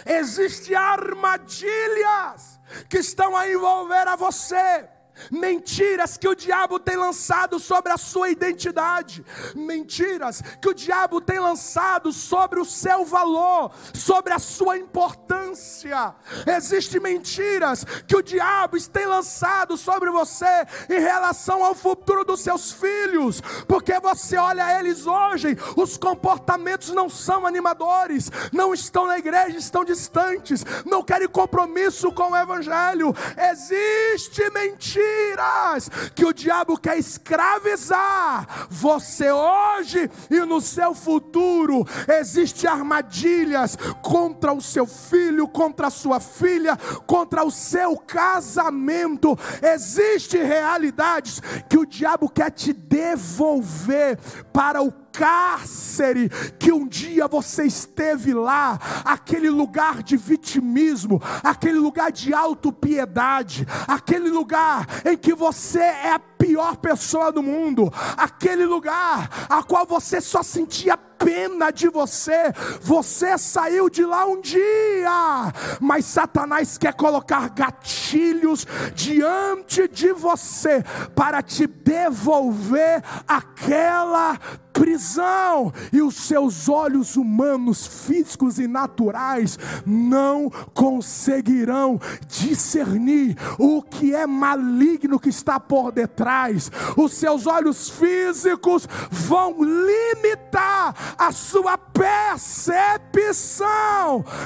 Existem 0.07 0.77
armadilhas 0.77 2.61
que 2.89 2.99
estão 2.99 3.37
a 3.37 3.49
envolver 3.49 4.09
a 4.09 4.17
você 4.17 4.89
mentiras 5.31 6.17
que 6.17 6.29
o 6.29 6.35
diabo 6.35 6.79
tem 6.79 6.97
lançado 6.97 7.59
sobre 7.59 7.93
a 7.93 7.97
sua 7.97 8.31
identidade, 8.31 9.25
mentiras 9.55 10.43
que 10.61 10.69
o 10.69 10.75
diabo 10.75 11.21
tem 11.21 11.39
lançado 11.39 12.13
sobre 12.13 12.61
o 12.61 12.65
seu 12.65 13.05
valor, 13.05 13.71
sobre 13.93 14.33
a 14.33 14.39
sua 14.39 14.77
importância. 14.77 16.15
Existem 16.47 17.01
mentiras 17.01 17.85
que 18.07 18.17
o 18.17 18.23
diabo 18.23 18.81
tem 18.89 19.07
lançado 19.07 19.77
sobre 19.77 20.11
você 20.11 20.67
em 20.89 21.01
relação 21.01 21.65
ao 21.65 21.75
futuro 21.75 22.25
dos 22.25 22.41
seus 22.41 22.73
filhos, 22.73 23.41
porque 23.69 23.99
você 24.01 24.37
olha 24.37 24.79
eles 24.79 25.07
hoje, 25.07 25.57
os 25.77 25.97
comportamentos 25.97 26.91
não 26.91 27.09
são 27.09 27.47
animadores, 27.47 28.31
não 28.53 28.75
estão 28.75 29.07
na 29.07 29.19
igreja, 29.19 29.57
estão 29.57 29.85
distantes, 29.85 30.65
não 30.85 31.03
querem 31.03 31.29
compromisso 31.29 32.11
com 32.13 32.33
o 32.33 32.37
evangelho. 32.37 33.15
Existe 33.37 34.51
mentira 34.51 35.04
mentiras 35.05 35.89
que 36.15 36.25
o 36.25 36.33
diabo 36.33 36.79
quer 36.79 36.99
escravizar 36.99 38.67
você 38.71 39.31
hoje 39.31 40.11
e 40.31 40.41
no 40.41 40.61
seu 40.61 40.95
futuro. 40.95 41.87
Existem 42.09 42.71
armadilhas 42.71 43.77
contra 44.03 44.53
o 44.53 44.61
seu 44.61 44.87
filho, 44.87 45.49
contra 45.49 45.89
a 45.89 45.91
sua 45.91 46.21
filha, 46.21 46.77
contra 47.07 47.45
o 47.45 47.51
seu 47.51 47.97
casamento. 47.97 49.39
Existem 49.63 50.43
realidades 50.43 51.41
que 51.69 51.79
o 51.79 51.87
diabo 51.87 52.29
quer 52.29 52.51
te 52.51 52.73
devolver 52.73 54.19
para 54.53 54.83
o 54.83 55.04
cárcere 55.15 56.29
que 56.59 56.73
um 56.73 56.89
dia 56.89 57.29
você 57.29 57.65
esteve 57.65 58.35
lá, 58.35 58.79
aquele 59.05 59.49
lugar 59.49 60.03
de 60.03 60.17
vitimismo, 60.17 61.23
aquele 61.43 61.79
lugar 61.79 62.11
de 62.11 62.35
autopiedade, 62.35 63.65
aquele 63.87 64.29
lugar 64.29 64.87
em 65.05 65.17
que 65.17 65.33
você 65.33 65.79
é 65.79 66.13
a 66.13 66.19
pior 66.19 66.77
pessoa 66.77 67.31
do 67.31 67.43
mundo, 67.43 67.91
aquele 68.17 68.67
lugar 68.67 69.47
a 69.49 69.63
qual 69.63 69.87
você 69.87 70.21
só 70.21 70.43
sentia 70.43 70.97
pena 70.97 71.71
de 71.71 71.89
você. 71.89 72.53
Você 72.83 73.39
saiu 73.39 73.89
de 73.89 74.05
lá 74.05 74.27
um 74.27 74.41
dia, 74.41 75.53
mas 75.81 76.05
Satanás 76.05 76.77
quer 76.77 76.93
colocar 76.95 77.49
gatilhos 77.49 78.67
diante 78.95 79.89
de 79.89 80.13
você 80.13 80.85
para 81.15 81.43
te 81.43 81.67
devolver 81.67 83.03
aquela 83.27 84.39
prisão, 84.75 85.73
e 85.93 86.03
os 86.03 86.17
seus 86.17 86.69
olhos 86.69 87.17
humanos, 87.17 87.87
físicos 87.87 88.59
e 88.59 88.67
naturais 88.67 89.57
não 89.87 90.51
conseguirão 90.75 91.99
discernir 92.27 93.37
o 93.59 93.81
que 93.81 94.15
é 94.15 94.27
maligno 94.27 95.19
que 95.21 95.29
está 95.31 95.61
por 95.61 95.93
detrás. 95.93 96.71
Os 96.97 97.15
seus 97.15 97.47
olhos 97.47 97.89
físicos 97.89 98.89
vão 99.11 99.57
limitar 99.63 101.15
a 101.17 101.31
sua 101.31 101.79
percepção. 101.79 103.05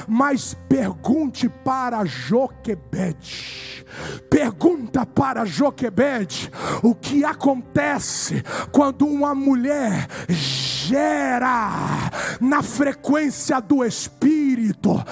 Mas 0.07 0.55
pergunte 0.69 1.49
para 1.49 2.05
Joquebede. 2.05 3.85
Pergunta 4.29 5.05
para 5.05 5.43
Joquebede 5.45 6.51
o 6.83 6.93
que 6.93 7.25
acontece 7.25 8.43
quando 8.71 9.07
uma 9.07 9.33
mulher 9.33 10.07
gera 10.27 12.09
na 12.39 12.61
frequência 12.61 13.59
do 13.61 13.85
Espírito. 13.85 15.03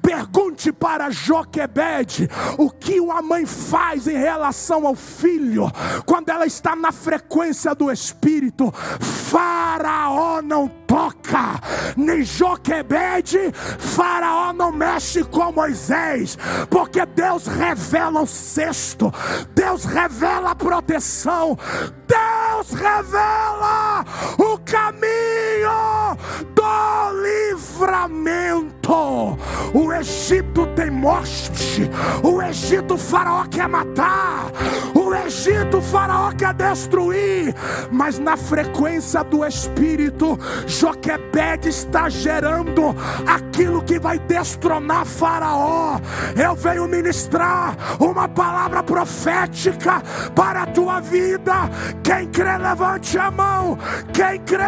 Pergunte 0.00 0.72
para 0.72 1.10
Joquebede 1.10 2.28
o 2.56 2.70
que 2.70 3.00
uma 3.00 3.20
mãe 3.20 3.44
faz 3.44 4.06
em 4.06 4.16
relação 4.16 4.86
ao 4.86 4.94
filho 4.94 5.70
quando 6.06 6.28
ela 6.28 6.46
está 6.46 6.76
na 6.76 6.92
frequência 6.92 7.74
do 7.74 7.90
espírito. 7.90 8.72
Faraó 9.00 10.40
não 10.42 10.68
toca, 10.86 11.60
nem 11.96 12.22
Joquebede, 12.22 13.52
Faraó 13.78 14.52
não 14.52 14.70
mexe 14.70 15.24
com 15.24 15.50
Moisés, 15.50 16.38
porque 16.70 17.04
Deus 17.04 17.46
revela 17.46 18.22
o 18.22 18.26
cesto, 18.26 19.12
Deus 19.54 19.84
revela 19.84 20.50
a 20.50 20.54
proteção, 20.54 21.58
Deus 22.06 22.72
revela 22.72 24.04
o 24.38 24.58
caminho 24.58 26.16
do 26.64 27.22
livramento. 27.22 29.38
O 29.74 29.92
Egito 29.92 30.66
tem 30.74 30.90
morte, 30.90 31.90
o 32.22 32.40
Egito, 32.40 32.94
o 32.94 32.98
Faraó 32.98 33.44
quer 33.46 33.68
matar, 33.68 34.46
o 34.94 35.14
Egito, 35.14 35.78
o 35.78 35.82
Faraó 35.82 36.32
quer 36.32 36.54
destruir, 36.54 37.54
mas 37.90 38.18
na 38.18 38.36
frequência 38.36 39.22
do 39.24 39.44
Espírito, 39.44 40.38
Joquebed 40.66 41.68
está 41.68 42.08
gerando 42.08 42.94
aquilo 43.26 43.82
que 43.82 43.98
vai 43.98 44.18
destronar 44.18 45.04
Faraó. 45.04 46.00
Eu 46.36 46.54
venho 46.54 46.86
ministrar 46.86 47.76
uma 47.98 48.28
palavra 48.28 48.82
profética 48.82 50.02
para 50.34 50.62
a 50.62 50.66
tua 50.66 51.00
vida. 51.00 51.54
Quem 52.02 52.28
crê, 52.28 52.56
levante 52.58 53.18
a 53.18 53.30
mão. 53.30 53.78
Quem 54.12 54.40
crê, 54.40 54.64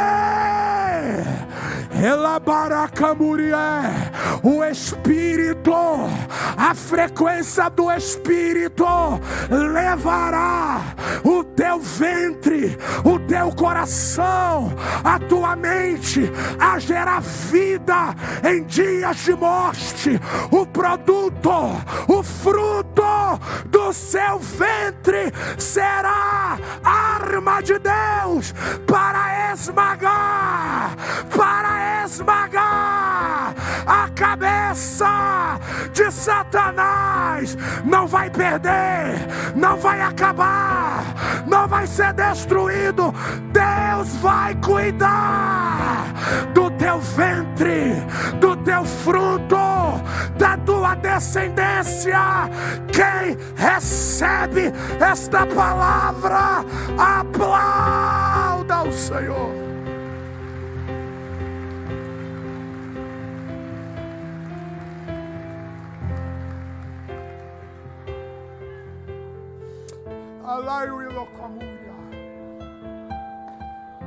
Elabaracamurié, 1.91 4.13
o 4.43 4.65
Espírito, 4.65 5.73
a 6.57 6.75
frequência 6.75 7.69
do 7.71 7.91
Espírito 7.91 8.85
levará 9.51 10.81
o 11.25 11.45
teu 11.45 11.81
ventre, 11.81 12.77
o 13.05 13.19
teu 13.21 13.51
coração, 13.53 14.73
a 15.05 15.19
tua 15.19 15.57
mente 15.57 16.31
a 16.59 16.79
gerar 16.79 17.21
vida 17.21 18.15
em 18.45 18.63
dias 18.65 19.17
de 19.19 19.35
morte. 19.35 20.21
O 20.51 20.67
produto, 20.67 21.51
o 22.09 22.23
fruto 22.23 23.03
do 23.67 23.93
seu 23.93 24.39
ventre 24.39 25.33
será 25.59 26.59
arma 26.85 27.63
de 27.63 27.79
Deus 27.79 28.53
para 28.87 29.53
esmagar, 29.53 30.76
cabeça 34.77 35.59
de 35.93 36.11
Satanás. 36.11 37.57
Não 37.85 38.07
vai 38.07 38.29
perder, 38.29 39.27
não 39.55 39.77
vai 39.79 40.01
acabar, 40.03 41.45
não 41.47 41.67
vai 41.67 41.87
ser 41.87 42.13
destruído. 42.13 43.13
Deus 43.53 44.15
vai 44.17 44.55
cuidar 44.57 46.13
do 46.53 46.71
teu 46.73 47.01
ventre, 47.01 47.95
do 48.39 48.55
teu 48.57 48.85
fruto, 48.85 49.57
da 50.37 50.59
tua 50.59 50.95
descendência. 50.97 52.21
Quem 52.93 53.37
recebe 53.57 54.73
esta 55.01 55.47
palavra, 55.47 56.65
aplauda 56.99 58.83
o 58.83 58.93
Senhor. 58.93 59.66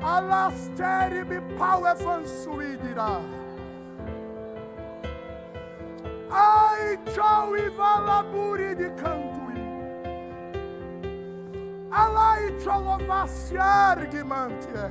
Alasteri 0.02 1.24
mi 1.26 1.40
pau 1.58 1.86
evansuidira. 1.86 3.22
Ai, 6.32 6.98
tchau 7.06 7.56
e 7.56 7.70
valaburi 7.70 8.76
de 8.76 8.90
cantui. 9.02 9.62
Alai 11.92 12.52
tcholovaciargi 12.60 14.24
mantie. 14.24 14.86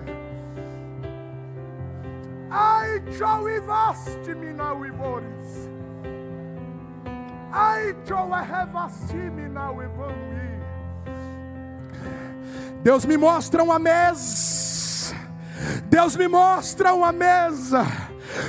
Ai, 2.50 3.00
tchau 3.10 3.48
e 3.48 3.60
vasti 3.60 4.34
minau 4.34 4.84
e 4.84 4.90
boris. 4.92 5.68
Ai, 7.50 7.94
tchau 8.04 8.32
e 8.34 8.44
revassi 8.44 9.30
minau 9.30 9.82
e 9.82 9.88
Deus 12.82 13.04
me 13.04 13.16
mostra 13.16 13.62
uma 13.62 13.78
mesa. 13.78 15.14
Deus 15.90 16.16
me 16.16 16.28
mostra 16.28 16.94
uma 16.94 17.12
mesa. 17.12 17.86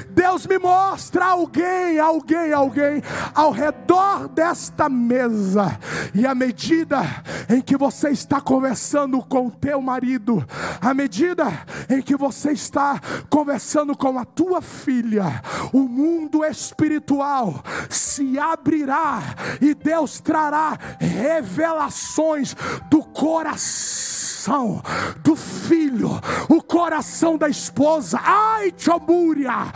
Deus 0.09 0.45
me 0.45 0.57
mostra 0.57 1.25
alguém, 1.25 1.99
alguém, 1.99 2.51
alguém 2.51 3.01
ao 3.33 3.51
redor 3.51 4.27
desta 4.27 4.89
mesa. 4.89 5.77
E 6.13 6.25
à 6.25 6.33
medida 6.33 7.01
em 7.49 7.61
que 7.61 7.77
você 7.77 8.09
está 8.09 8.41
conversando 8.41 9.21
com 9.21 9.49
teu 9.49 9.81
marido, 9.81 10.45
à 10.81 10.93
medida 10.93 11.45
em 11.89 12.01
que 12.01 12.15
você 12.15 12.51
está 12.51 12.99
conversando 13.29 13.95
com 13.95 14.17
a 14.17 14.25
tua 14.25 14.61
filha, 14.61 15.41
o 15.73 15.87
mundo 15.87 16.43
espiritual 16.43 17.63
se 17.89 18.37
abrirá 18.37 19.21
e 19.61 19.73
Deus 19.73 20.19
trará 20.19 20.77
revelações 20.99 22.55
do 22.89 23.03
coração 23.03 24.81
do 25.21 25.35
filho, 25.35 26.09
o 26.47 26.61
coração 26.61 27.37
da 27.37 27.49
esposa. 27.49 28.19
Ai, 28.23 28.71
Tchomúria, 28.71 29.68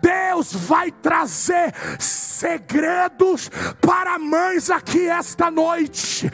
Deus 0.00 0.52
vai 0.52 0.90
trazer 0.90 1.74
segredos 1.98 3.50
para 3.80 4.18
mães 4.18 4.70
aqui 4.70 5.08
esta 5.08 5.50
noite. 5.50 6.30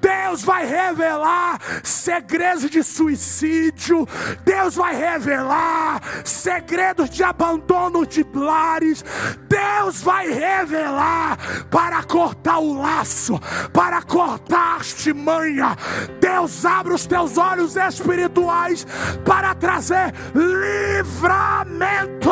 Deus 0.00 0.42
vai 0.42 0.66
revelar 0.66 1.60
segredos 1.82 2.68
de 2.70 2.82
suicídio, 2.82 4.06
Deus 4.44 4.74
vai 4.74 4.94
revelar 4.94 6.00
segredos 6.24 7.08
de 7.10 7.22
abandono 7.22 8.06
de 8.06 8.24
lares, 8.34 9.04
Deus 9.48 10.02
vai 10.02 10.28
revelar 10.28 11.38
para 11.70 12.02
cortar 12.02 12.58
o 12.58 12.74
laço, 12.74 13.40
para 13.72 14.02
cortar 14.02 14.80
a 14.80 15.14
manha. 15.14 15.76
Deus 16.20 16.64
abre 16.64 16.94
os 16.94 17.06
teus 17.06 17.38
olhos 17.38 17.76
espirituais 17.76 18.86
para 19.24 19.43
trazer 19.52 20.14
livramento 20.32 22.30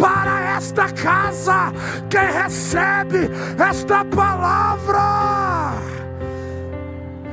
para 0.00 0.40
esta 0.56 0.88
casa. 0.92 1.72
Quem 2.08 2.30
recebe 2.30 3.28
esta 3.58 4.04
palavra, 4.04 5.74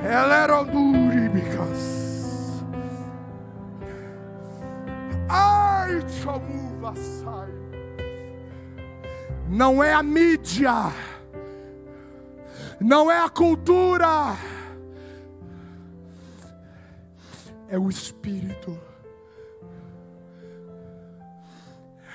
ela 0.04 0.36
era 0.36 0.62
ondúribicas. 0.62 2.64
Ai, 5.30 6.04
sai. 6.96 7.54
Não 9.48 9.84
é 9.84 9.94
a 9.94 10.02
mídia 10.02 10.92
não 12.80 13.10
é 13.10 13.20
a 13.20 13.30
cultura, 13.30 14.36
é 17.68 17.80
o 17.80 17.90
Espírito. 17.90 18.78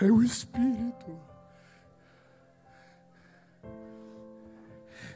É 0.00 0.10
o 0.10 0.22
Espírito. 0.22 1.20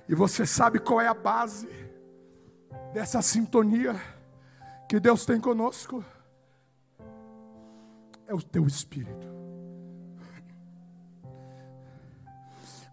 E 0.07 0.15
você 0.15 0.45
sabe 0.45 0.79
qual 0.79 1.01
é 1.01 1.09
a 1.09 1.15
base 1.15 1.69
dessa 2.93 3.23
sintonia 3.23 3.95
que 4.89 5.01
Deus 5.01 5.25
tem 5.25 5.41
conosco? 5.41 6.05
É 8.27 8.35
o 8.35 8.43
teu 8.43 8.67
Espírito. 8.67 9.27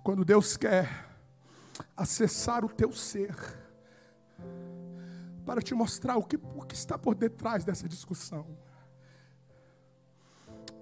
Quando 0.03 0.23
Deus 0.23 0.55
quer 0.55 0.89
acessar 1.95 2.63
o 2.63 2.69
teu 2.69 2.91
ser, 2.91 3.35
para 5.45 5.61
te 5.61 5.73
mostrar 5.75 6.15
o 6.15 6.23
que, 6.23 6.37
o 6.37 6.63
que 6.63 6.73
está 6.73 6.97
por 6.97 7.13
detrás 7.13 7.65
dessa 7.65 7.87
discussão, 7.87 8.47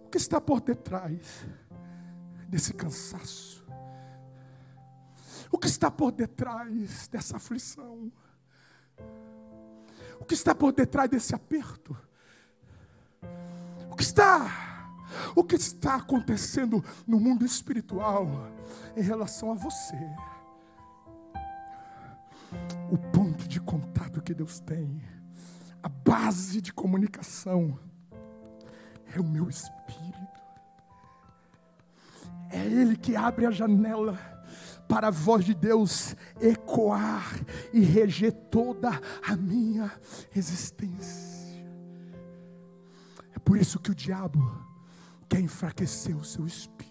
o 0.09 0.11
que 0.11 0.17
está 0.17 0.41
por 0.41 0.59
detrás 0.59 1.45
desse 2.47 2.73
cansaço, 2.73 3.63
o 5.51 5.57
que 5.59 5.67
está 5.67 5.91
por 5.91 6.11
detrás 6.11 7.07
dessa 7.09 7.37
aflição, 7.37 8.11
o 10.19 10.25
que 10.25 10.33
está 10.33 10.55
por 10.55 10.71
detrás 10.73 11.07
desse 11.11 11.35
aperto, 11.35 11.95
o 13.91 13.95
que 13.95 14.01
está 14.01 14.87
o 15.35 15.43
que 15.43 15.55
está 15.55 15.97
acontecendo 15.97 16.83
no 17.05 17.19
mundo 17.19 17.45
espiritual 17.45 18.27
em 18.97 19.03
relação 19.03 19.51
a 19.51 19.55
você. 19.55 19.95
O 22.91 22.97
ponto 22.97 23.47
de 23.47 23.59
contato 23.59 24.23
que 24.23 24.33
Deus 24.33 24.59
tem, 24.59 25.03
a 25.83 25.89
base 25.89 26.61
de 26.61 26.73
comunicação, 26.73 27.77
é 29.15 29.19
o 29.19 29.23
meu 29.23 29.49
espírito. 29.49 30.39
É 32.49 32.65
Ele 32.65 32.95
que 32.95 33.15
abre 33.15 33.45
a 33.45 33.51
janela 33.51 34.17
para 34.87 35.09
a 35.09 35.11
voz 35.11 35.45
de 35.45 35.53
Deus 35.53 36.15
ecoar 36.41 37.39
e 37.71 37.79
reger 37.79 38.31
toda 38.31 38.89
a 39.23 39.35
minha 39.35 39.91
existência. 40.35 41.63
É 43.35 43.39
por 43.39 43.55
isso 43.57 43.79
que 43.79 43.91
o 43.91 43.95
diabo 43.95 44.39
quer 45.29 45.39
enfraquecer 45.39 46.17
o 46.17 46.23
seu 46.23 46.45
espírito. 46.47 46.89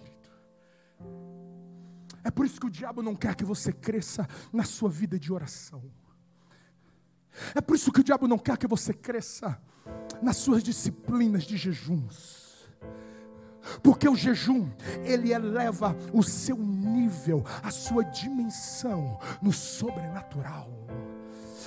É 2.22 2.30
por 2.30 2.46
isso 2.46 2.60
que 2.60 2.66
o 2.66 2.70
diabo 2.70 3.02
não 3.02 3.16
quer 3.16 3.34
que 3.34 3.44
você 3.44 3.72
cresça 3.72 4.28
na 4.52 4.62
sua 4.62 4.88
vida 4.88 5.18
de 5.18 5.32
oração. 5.32 5.82
É 7.54 7.60
por 7.60 7.76
isso 7.76 7.92
que 7.92 8.00
o 8.00 8.04
diabo 8.04 8.26
não 8.26 8.38
quer 8.38 8.56
que 8.56 8.66
você 8.66 8.92
cresça 8.92 9.60
nas 10.22 10.36
suas 10.36 10.62
disciplinas 10.62 11.44
de 11.44 11.56
jejuns. 11.56 12.38
Porque 13.82 14.08
o 14.08 14.16
jejum, 14.16 14.68
ele 15.04 15.32
eleva 15.32 15.96
o 16.12 16.22
seu 16.22 16.56
nível, 16.56 17.44
a 17.62 17.70
sua 17.70 18.02
dimensão 18.04 19.18
no 19.42 19.52
sobrenatural. 19.52 20.70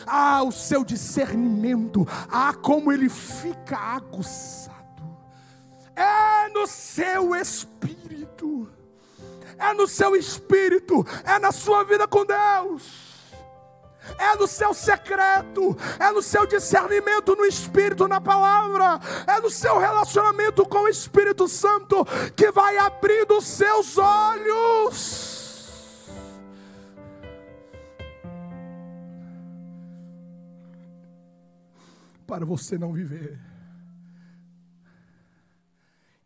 Ah, 0.05 0.41
o 0.41 0.51
seu 0.51 0.83
discernimento, 0.83 2.07
ah, 2.29 2.53
como 2.53 2.91
ele 2.91 3.07
fica 3.07 3.77
aguçado. 3.77 4.81
É 5.95 6.49
no 6.49 6.65
seu 6.65 7.35
espírito, 7.35 8.67
é 9.59 9.73
no 9.73 9.87
seu 9.87 10.15
espírito, 10.15 11.05
é 11.23 11.37
na 11.37 11.51
sua 11.51 11.83
vida 11.83 12.07
com 12.07 12.25
Deus 12.25 13.10
é 14.17 14.35
no 14.35 14.47
seu 14.47 14.73
secreto, 14.73 15.77
é 15.99 16.11
no 16.11 16.21
seu 16.21 16.45
discernimento 16.45 17.35
no 17.35 17.45
Espírito, 17.45 18.07
na 18.07 18.19
palavra, 18.19 18.99
é 19.27 19.39
no 19.39 19.49
seu 19.49 19.77
relacionamento 19.77 20.65
com 20.65 20.79
o 20.79 20.87
Espírito 20.87 21.47
Santo 21.47 22.05
que 22.35 22.51
vai 22.51 22.77
abrindo 22.77 23.37
os 23.37 23.45
seus 23.45 23.97
olhos. 23.97 25.31
Para 32.25 32.45
você 32.45 32.77
não 32.77 32.93
viver 32.93 33.37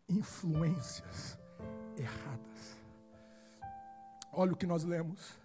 influências 0.08 1.36
erradas. 1.96 2.78
Olha 4.32 4.52
o 4.52 4.56
que 4.56 4.66
nós 4.66 4.84
lemos 4.84 5.36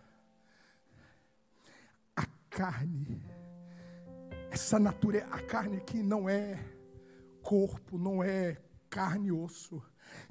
carne. 2.52 3.24
Essa 4.52 4.78
natureza, 4.78 5.26
a 5.28 5.42
carne 5.42 5.78
aqui 5.78 6.04
não 6.04 6.30
é 6.30 6.60
corpo, 7.42 7.98
não 7.98 8.22
é 8.22 8.58
carne 8.90 9.30
e 9.30 9.32
osso. 9.32 9.82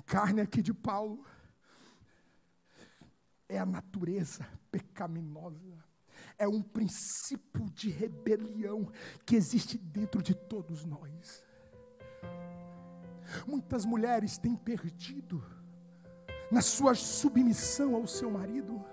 Carne 0.05 0.43
aqui 0.43 0.61
de 0.61 0.75
Paulo 0.75 1.25
é 3.49 3.59
a 3.59 3.65
natureza 3.65 4.47
pecaminosa. 4.71 5.83
É 6.39 6.47
um 6.47 6.63
princípio 6.63 7.65
de 7.71 7.89
rebelião 7.89 8.93
que 9.25 9.35
existe 9.35 9.79
dentro 9.79 10.23
de 10.23 10.35
todos 10.35 10.85
nós. 10.85 11.45
Muitas 13.47 13.87
mulheres 13.87 14.37
têm 14.37 14.55
perdido 14.55 15.43
na 16.53 16.61
sua 16.61 16.95
submissão 16.95 17.95
ao 17.95 18.07
seu 18.07 18.31
marido, 18.31 18.85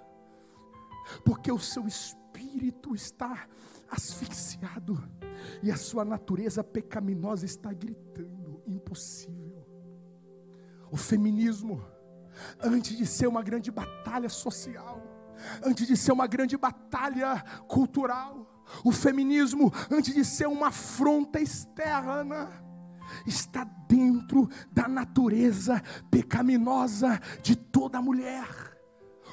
porque 1.26 1.52
o 1.52 1.60
seu 1.60 1.86
espírito 1.86 2.27
espírito 2.38 2.94
está 2.96 3.48
asfixiado 3.90 5.02
e 5.64 5.72
a 5.72 5.78
sua 5.78 6.06
natureza 6.06 6.64
pecaminosa 6.64 7.46
está 7.46 7.74
gritando: 7.74 8.62
impossível. 8.66 9.66
O 10.92 10.98
feminismo, 10.98 11.84
antes 12.62 12.96
de 12.96 13.06
ser 13.06 13.28
uma 13.28 13.42
grande 13.42 13.72
batalha 13.72 14.30
social, 14.30 15.02
antes 15.64 15.88
de 15.88 15.98
ser 15.98 16.12
uma 16.12 16.28
grande 16.28 16.56
batalha 16.58 17.42
cultural, 17.68 18.64
o 18.84 18.92
feminismo, 18.92 19.72
antes 19.92 20.14
de 20.14 20.24
ser 20.24 20.48
uma 20.48 20.68
afronta 20.68 21.40
externa, 21.40 22.50
está 23.26 23.64
dentro 23.88 24.50
da 24.72 24.88
natureza 24.88 25.82
pecaminosa 26.12 27.20
de 27.42 27.56
toda 27.56 28.02
mulher. 28.02 28.67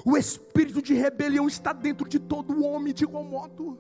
O 0.05 0.17
espírito 0.17 0.83
de 0.83 0.93
rebelião 0.93 1.49
está 1.49 1.73
dentro 1.73 2.09
de 2.09 2.19
todo 2.19 2.63
homem 2.63 2.93
de 2.93 3.05
igual 3.05 3.25
modo. 3.25 3.79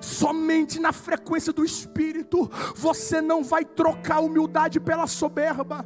Somente 0.00 0.78
na 0.78 0.92
frequência 0.92 1.52
do 1.52 1.64
espírito 1.64 2.48
você 2.76 3.20
não 3.20 3.42
vai 3.42 3.64
trocar 3.64 4.20
humildade 4.20 4.78
pela 4.78 5.06
soberba. 5.06 5.84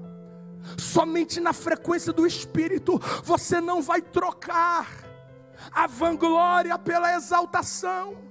Somente 0.77 1.41
na 1.41 1.53
frequência 1.53 2.12
do 2.12 2.27
espírito 2.27 3.01
você 3.25 3.61
não 3.61 3.81
vai 3.81 4.03
trocar 4.03 4.87
a 5.73 5.87
vanglória 5.87 6.79
pela 6.79 7.14
exaltação. 7.14 8.28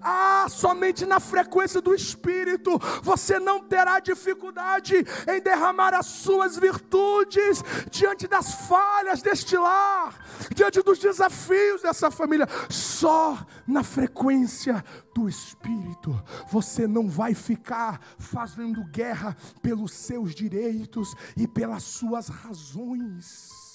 Ah, 0.00 0.46
somente 0.48 1.04
na 1.04 1.20
frequência 1.20 1.80
do 1.80 1.94
Espírito 1.94 2.78
você 3.02 3.38
não 3.38 3.60
terá 3.60 4.00
dificuldade 4.00 5.04
em 5.28 5.40
derramar 5.40 5.94
as 5.94 6.06
suas 6.06 6.56
virtudes 6.56 7.62
diante 7.90 8.26
das 8.26 8.66
falhas 8.66 9.22
deste 9.22 9.56
lar, 9.56 10.14
diante 10.54 10.82
dos 10.82 10.98
desafios 10.98 11.82
dessa 11.82 12.10
família. 12.10 12.48
Só 12.68 13.38
na 13.66 13.82
frequência 13.82 14.84
do 15.14 15.28
Espírito 15.28 16.18
você 16.50 16.86
não 16.86 17.08
vai 17.08 17.34
ficar 17.34 18.00
fazendo 18.18 18.84
guerra 18.84 19.36
pelos 19.62 19.92
seus 19.92 20.34
direitos 20.34 21.14
e 21.36 21.46
pelas 21.46 21.82
suas 21.82 22.28
razões. 22.28 23.70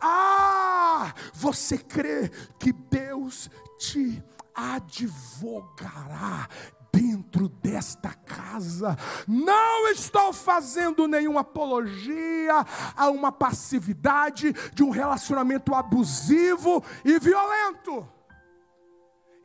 Ah, 0.00 1.14
você 1.32 1.78
crê 1.78 2.30
que 2.58 2.72
Deus 2.72 3.50
te 3.78 4.22
advogará 4.58 6.48
dentro 6.92 7.48
desta 7.48 8.12
casa. 8.12 8.96
Não 9.26 9.88
estou 9.88 10.32
fazendo 10.32 11.06
nenhuma 11.06 11.42
apologia 11.42 12.66
a 12.96 13.08
uma 13.08 13.30
passividade 13.30 14.52
de 14.74 14.82
um 14.82 14.90
relacionamento 14.90 15.74
abusivo 15.74 16.82
e 17.04 17.18
violento. 17.20 18.06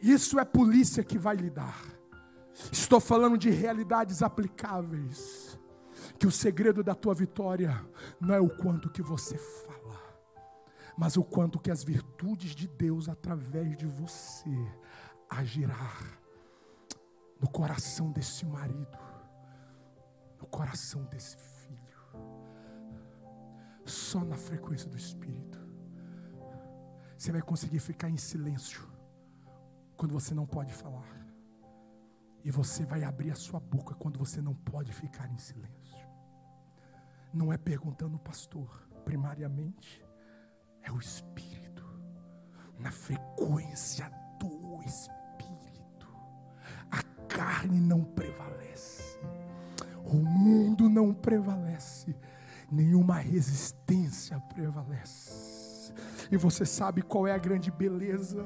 Isso 0.01 0.39
é 0.39 0.43
polícia 0.43 1.03
que 1.03 1.17
vai 1.17 1.35
lidar. 1.35 1.79
Estou 2.71 2.99
falando 2.99 3.37
de 3.37 3.51
realidades 3.51 4.23
aplicáveis. 4.23 5.59
Que 6.19 6.27
o 6.27 6.31
segredo 6.31 6.83
da 6.83 6.95
tua 6.95 7.13
vitória 7.13 7.85
não 8.19 8.33
é 8.33 8.39
o 8.39 8.49
quanto 8.49 8.89
que 8.89 9.01
você 9.01 9.37
fala, 9.37 9.99
mas 10.97 11.17
o 11.17 11.23
quanto 11.23 11.59
que 11.59 11.71
as 11.71 11.83
virtudes 11.83 12.55
de 12.55 12.67
Deus 12.67 13.09
através 13.09 13.77
de 13.77 13.85
você 13.85 14.49
agirá 15.39 15.89
no 17.39 17.49
coração 17.49 18.11
desse 18.11 18.45
marido, 18.45 18.97
no 20.39 20.47
coração 20.47 21.03
desse 21.05 21.37
filho, 21.37 21.97
só 23.85 24.23
na 24.23 24.37
frequência 24.37 24.89
do 24.89 24.97
Espírito. 24.97 25.59
Você 27.17 27.31
vai 27.31 27.41
conseguir 27.41 27.79
ficar 27.79 28.09
em 28.09 28.17
silêncio 28.17 28.87
quando 29.97 30.13
você 30.13 30.33
não 30.33 30.45
pode 30.45 30.73
falar, 30.73 31.27
e 32.43 32.51
você 32.51 32.85
vai 32.85 33.03
abrir 33.03 33.31
a 33.31 33.35
sua 33.35 33.59
boca 33.59 33.95
quando 33.95 34.19
você 34.19 34.41
não 34.41 34.53
pode 34.53 34.93
ficar 34.93 35.27
em 35.29 35.37
silêncio. 35.37 36.03
Não 37.33 37.51
é 37.51 37.57
perguntando 37.57 38.17
o 38.17 38.19
pastor, 38.19 38.87
primariamente, 39.05 40.05
é 40.81 40.91
o 40.91 40.99
Espírito, 40.99 41.83
na 42.77 42.91
frequência 42.91 44.09
do 44.39 44.81
Espírito 44.83 45.22
carne 47.33 47.81
não 47.81 48.03
prevalece, 48.03 49.19
o 50.05 50.17
mundo 50.17 50.87
não 50.87 51.13
prevalece, 51.13 52.15
nenhuma 52.71 53.15
resistência 53.15 54.39
prevalece. 54.53 55.91
E 56.31 56.37
você 56.37 56.65
sabe 56.65 57.01
qual 57.01 57.27
é 57.27 57.33
a 57.33 57.37
grande 57.37 57.71
beleza 57.71 58.45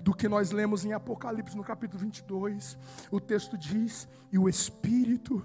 do 0.00 0.14
que 0.14 0.28
nós 0.28 0.50
lemos 0.50 0.84
em 0.84 0.92
Apocalipse 0.92 1.56
no 1.56 1.62
capítulo 1.62 2.00
22? 2.02 2.78
O 3.10 3.20
texto 3.20 3.56
diz: 3.56 4.08
E 4.32 4.38
o 4.38 4.48
Espírito 4.48 5.44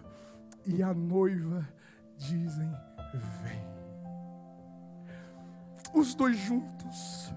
e 0.66 0.82
a 0.82 0.94
noiva 0.94 1.68
dizem: 2.18 2.72
Vem. 3.44 3.72
Os 5.94 6.16
dois 6.16 6.38
juntos. 6.38 7.34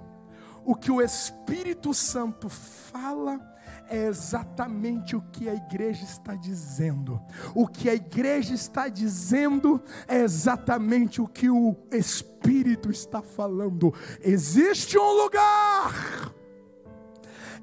O 0.65 0.75
que 0.75 0.91
o 0.91 1.03
Espírito 1.03 1.93
Santo 1.93 2.49
fala 2.49 3.54
é 3.89 4.07
exatamente 4.07 5.15
o 5.17 5.21
que 5.21 5.49
a 5.49 5.55
igreja 5.55 6.05
está 6.05 6.35
dizendo. 6.35 7.21
O 7.55 7.67
que 7.67 7.89
a 7.89 7.95
igreja 7.95 8.55
está 8.55 8.89
dizendo 8.89 9.83
é 10.07 10.21
exatamente 10.21 11.21
o 11.21 11.29
que 11.29 11.51
o 11.51 11.77
Espírito 11.91 12.91
está 12.91 13.23
falando. 13.23 13.95
Existe 14.21 14.99
um 14.99 15.13
lugar, 15.23 16.33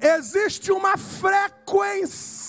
existe 0.00 0.70
uma 0.72 0.96
frequência 0.96 2.42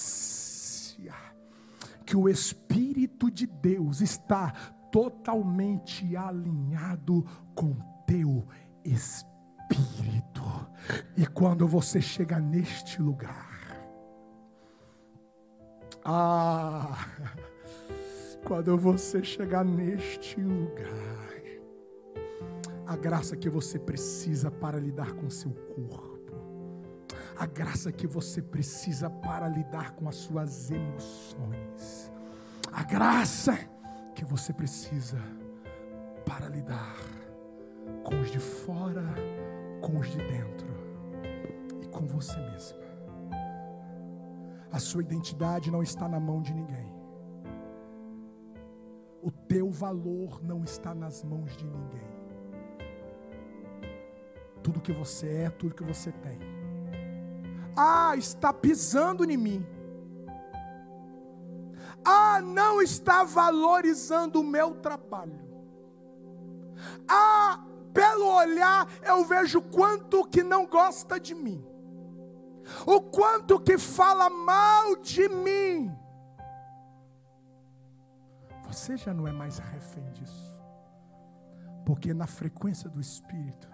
que 2.05 2.15
o 2.15 2.29
Espírito 2.29 3.31
de 3.31 3.47
Deus 3.47 4.01
está 4.01 4.51
totalmente 4.91 6.15
alinhado 6.15 7.25
com 7.55 7.75
teu 8.05 8.47
espírito. 8.85 10.43
E 11.17 11.25
quando 11.25 11.67
você 11.67 11.99
chega 11.99 12.39
neste 12.39 13.01
lugar, 13.01 13.52
ah, 16.05 17.07
quando 18.43 18.77
você 18.77 19.23
chegar 19.23 19.63
neste 19.63 20.39
lugar, 20.41 21.23
a 22.85 22.97
graça 22.97 23.37
que 23.37 23.49
você 23.49 23.79
precisa 23.79 24.51
para 24.51 24.77
lidar 24.79 25.13
com 25.13 25.29
seu 25.29 25.51
corpo, 25.51 26.33
a 27.37 27.45
graça 27.45 27.91
que 27.91 28.05
você 28.05 28.41
precisa 28.41 29.09
para 29.09 29.47
lidar 29.47 29.91
com 29.91 30.09
as 30.09 30.15
suas 30.15 30.69
emoções, 30.69 32.11
a 32.71 32.83
graça 32.83 33.57
que 34.13 34.25
você 34.25 34.51
precisa 34.51 35.19
para 36.25 36.49
lidar 36.49 36.97
com 38.03 38.19
os 38.19 38.29
de 38.29 38.39
fora, 38.39 39.03
com 39.81 39.99
os 39.99 40.09
de 40.11 40.17
dentro 40.17 40.67
e 41.81 41.87
com 41.87 42.05
você 42.05 42.37
mesmo. 42.51 42.82
A 44.73 44.79
sua 44.79 45.03
identidade 45.03 45.69
não 45.69 45.83
está 45.83 46.09
na 46.09 46.19
mão 46.19 46.41
de 46.41 46.51
ninguém. 46.51 46.91
O 49.21 49.29
teu 49.29 49.69
valor 49.69 50.43
não 50.43 50.63
está 50.63 50.95
nas 50.95 51.23
mãos 51.23 51.55
de 51.55 51.63
ninguém. 51.63 52.11
Tudo 54.63 54.81
que 54.81 54.91
você 54.91 55.43
é, 55.43 55.49
tudo 55.51 55.75
que 55.75 55.83
você 55.83 56.11
tem. 56.11 56.39
Ah, 57.77 58.15
está 58.17 58.51
pisando 58.51 59.23
em 59.29 59.37
mim. 59.37 59.63
Ah, 62.03 62.41
não 62.41 62.81
está 62.81 63.23
valorizando 63.23 64.41
o 64.41 64.43
meu 64.43 64.73
trabalho. 64.73 65.39
Ah, 67.07 67.63
pelo 67.93 68.25
olhar 68.25 68.89
eu 69.03 69.23
vejo 69.23 69.61
quanto 69.61 70.25
que 70.25 70.41
não 70.41 70.65
gosta 70.65 71.19
de 71.19 71.35
mim 71.35 71.72
o 72.85 73.01
quanto 73.01 73.59
que 73.59 73.77
fala 73.77 74.29
mal 74.29 74.95
de 74.97 75.27
mim, 75.27 75.95
você 78.65 78.97
já 78.97 79.13
não 79.13 79.27
é 79.27 79.31
mais 79.31 79.59
refém 79.59 80.09
disso, 80.11 80.61
porque 81.85 82.13
na 82.13 82.27
frequência 82.27 82.89
do 82.89 82.99
Espírito, 82.99 83.67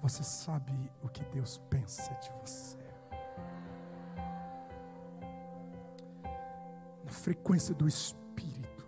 você 0.00 0.22
sabe 0.22 0.72
o 1.02 1.08
que 1.08 1.24
Deus 1.26 1.58
pensa 1.70 2.12
de 2.14 2.30
você. 2.40 2.78
Na 7.04 7.10
frequência 7.10 7.74
do 7.74 7.88
Espírito, 7.88 8.86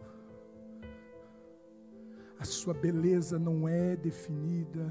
a 2.39 2.45
sua 2.45 2.75
beleza 2.75 3.39
não 3.39 3.67
é 3.67 3.97
definida 3.97 4.89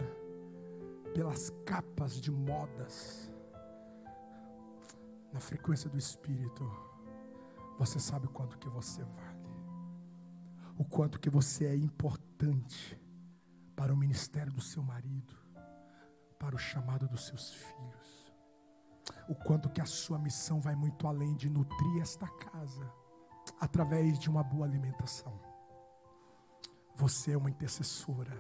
pelas 1.14 1.52
capas 1.64 2.20
de 2.20 2.32
modas 2.32 3.25
na 5.36 5.42
frequência 5.42 5.90
do 5.90 5.98
Espírito, 5.98 6.64
você 7.78 8.00
sabe 8.00 8.26
o 8.26 8.30
quanto 8.30 8.58
que 8.58 8.70
você 8.70 9.04
vale, 9.04 9.50
o 10.78 10.86
quanto 10.86 11.20
que 11.20 11.30
você 11.30 11.66
é 11.66 11.76
importante 11.76 12.98
para 13.76 13.94
o 13.94 13.98
ministério 13.98 14.54
do 14.54 14.62
seu 14.62 14.82
marido, 14.82 15.36
para 16.40 16.56
o 16.56 16.58
chamado 16.58 17.06
dos 17.10 17.26
seus 17.26 17.52
filhos, 17.52 18.34
o 19.28 19.36
quanto 19.36 19.68
que 19.68 19.82
a 19.82 19.86
sua 19.86 20.18
missão 20.18 20.62
vai 20.62 20.74
muito 20.74 21.06
além 21.06 21.36
de 21.36 21.50
nutrir 21.50 22.02
esta 22.02 22.30
casa 22.30 22.90
através 23.60 24.18
de 24.18 24.30
uma 24.30 24.42
boa 24.42 24.66
alimentação. 24.66 25.38
Você 26.96 27.34
é 27.34 27.38
uma 27.38 27.50
intercessora. 27.50 28.38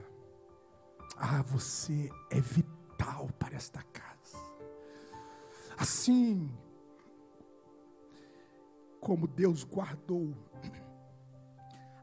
Ah, 1.17 1.41
você 1.41 2.09
é 2.31 2.39
vital 2.39 3.27
para 3.37 3.57
esta 3.57 3.83
casa. 3.83 4.37
Assim 5.77 6.57
como 9.05 9.27
Deus 9.27 9.63
guardou 9.63 10.35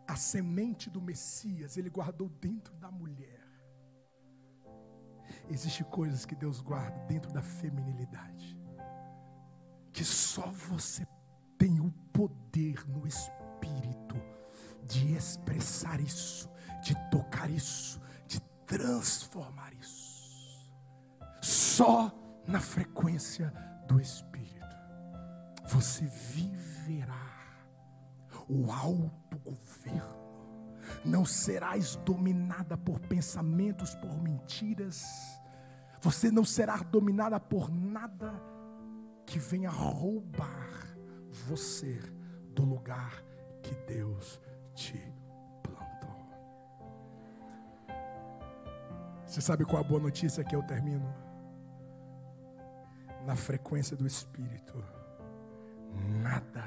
a 0.07 0.14
semente 0.14 0.88
do 0.88 1.03
Messias, 1.03 1.76
Ele 1.76 1.90
guardou 1.90 2.28
dentro 2.28 2.76
da 2.76 2.92
mulher. 2.92 3.42
Existem 5.50 5.84
coisas 5.86 6.24
que 6.24 6.36
Deus 6.36 6.61
guarda 6.61 6.96
dentro 7.07 7.32
da 7.32 7.42
feminilidade, 7.42 8.57
que 9.92 10.05
só 10.05 10.46
você 10.46 11.05
tem 11.59 11.80
o 11.80 11.90
poder 12.12 12.88
no 12.88 13.05
espírito 13.05 14.14
de 14.86 15.12
expressar 15.16 16.00
isso, 16.00 16.48
de 16.84 16.94
tocar 17.11 17.50
isso, 17.50 18.00
de 18.28 18.40
transformar 18.64 19.74
isso. 19.74 20.72
Só 21.42 22.12
na 22.46 22.61
frequência 22.61 23.53
do 23.88 24.00
espírito 24.00 24.61
você 25.72 26.04
viverá 26.04 27.56
o 28.46 28.70
alto 28.70 29.38
governo. 29.38 30.22
Não 31.02 31.24
serás 31.24 31.96
dominada 31.96 32.76
por 32.76 33.00
pensamentos, 33.00 33.94
por 33.94 34.14
mentiras. 34.22 35.02
Você 36.02 36.30
não 36.30 36.44
será 36.44 36.76
dominada 36.76 37.40
por 37.40 37.70
nada 37.70 38.34
que 39.24 39.38
venha 39.38 39.70
roubar 39.70 40.94
você 41.30 41.98
do 42.54 42.64
lugar 42.64 43.24
que 43.62 43.74
Deus 43.86 44.42
te 44.74 44.98
plantou. 45.62 46.16
Você 49.26 49.40
sabe 49.40 49.64
qual 49.64 49.82
a 49.82 49.86
boa 49.86 50.00
notícia 50.00 50.44
que 50.44 50.54
eu 50.54 50.62
termino? 50.64 51.14
Na 53.24 53.36
frequência 53.36 53.96
do 53.96 54.06
Espírito 54.06 55.01
nada 56.22 56.64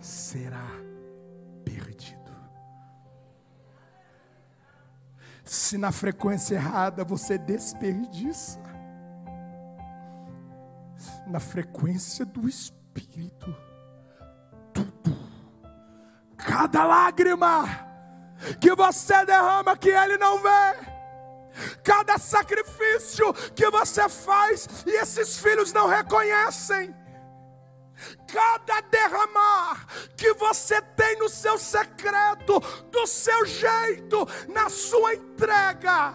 será 0.00 0.66
perdido. 1.64 2.32
Se 5.44 5.76
na 5.76 5.92
frequência 5.92 6.54
errada 6.54 7.04
você 7.04 7.36
desperdiça, 7.36 8.60
na 11.26 11.40
frequência 11.40 12.24
do 12.24 12.48
Espírito, 12.48 13.54
tudo, 14.72 15.16
cada 16.36 16.84
lágrima 16.84 17.64
que 18.60 18.74
você 18.74 19.24
derrama 19.24 19.76
que 19.76 19.90
Ele 19.90 20.16
não 20.18 20.42
vê, 20.42 20.94
cada 21.82 22.18
sacrifício 22.18 23.32
que 23.54 23.70
você 23.70 24.08
faz 24.08 24.84
e 24.86 24.90
esses 24.90 25.38
filhos 25.38 25.72
não 25.72 25.86
reconhecem, 25.86 26.94
cada 28.34 28.80
derramar 28.80 29.86
que 30.16 30.34
você 30.34 30.82
tem 30.96 31.16
no 31.18 31.28
seu 31.28 31.56
secreto, 31.56 32.58
do 32.90 33.06
seu 33.06 33.46
jeito, 33.46 34.26
na 34.52 34.68
sua 34.68 35.14
entrega, 35.14 36.12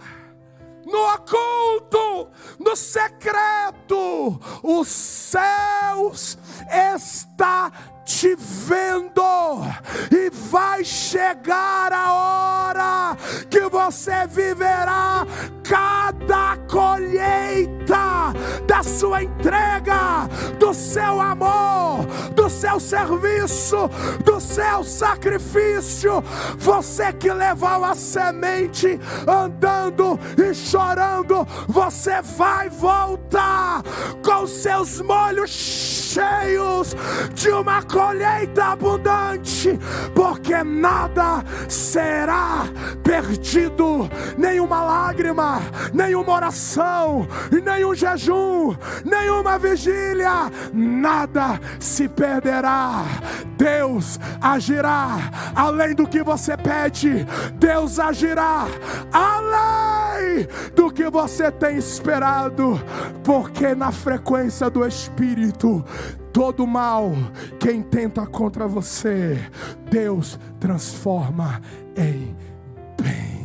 no 0.86 1.14
oculto, 1.14 2.30
no 2.60 2.76
secreto, 2.76 4.38
os 4.62 4.90
céus 4.90 6.38
está 6.70 7.72
te 8.10 8.36
vendo, 8.36 9.22
e 10.12 10.32
vai 10.32 10.84
chegar 10.84 11.93
a 11.93 12.12
hora 12.12 13.18
que 13.47 13.62
você 13.70 14.26
viverá 14.28 15.28
cada 15.64 16.57
colheita 16.68 18.34
da 18.66 18.82
sua 18.82 19.22
entrega, 19.22 20.28
do 20.57 20.74
seu 20.74 21.22
amor, 21.22 22.03
do 22.36 22.49
seu 22.49 22.80
serviço, 22.80 23.88
do 24.26 24.39
seu 24.39 24.84
sacrifício. 24.84 26.24
Você 26.57 27.14
que 27.14 27.32
levou 27.32 27.86
a 27.86 27.93
semente 27.93 28.99
andando 29.28 30.20
e 30.36 30.51
chorando, 30.55 31.47
você 31.68 32.24
vai 32.24 32.70
voltar 32.70 33.84
com 34.26 34.47
seus 34.47 34.99
molhos 34.99 35.51
cheios 36.10 36.95
de 37.36 37.49
uma 37.51 37.84
colheita 38.00 38.64
abundante, 38.72 39.78
porque 40.16 40.64
nada 40.64 41.43
será 41.68 42.64
perdido, 43.04 44.10
nenhuma 44.38 44.82
lágrima, 44.82 45.60
nenhuma 45.93 46.32
oração, 46.32 47.28
nenhum 47.52 47.93
jejum, 47.93 48.74
nenhuma 49.04 49.60
vigília, 49.60 50.50
nada 50.74 51.60
se 51.78 52.08
perderá. 52.08 53.04
Deus 53.58 54.18
agirá 54.39 55.18
além 55.54 55.93
do 55.93 56.08
que 56.08 56.24
você 56.24 56.56
pede, 56.56 57.28
Deus 57.56 58.00
agirá 58.00 58.66
além 59.12 60.47
do 60.74 60.89
que 60.89 61.10
você 61.10 61.52
tem 61.52 61.76
esperado, 61.76 62.82
porque 63.26 63.76
na 63.76 63.91
frequência 63.91 64.70
do 64.70 64.88
Espírito, 64.88 65.84
todo 66.32 66.66
mal 66.66 67.12
quem 67.60 67.82
tenta 67.82 68.26
contra 68.26 68.68
você, 68.68 69.40
Deus 69.90 70.40
transforma 70.60 71.62
em 71.96 72.36
bem. 73.02 73.39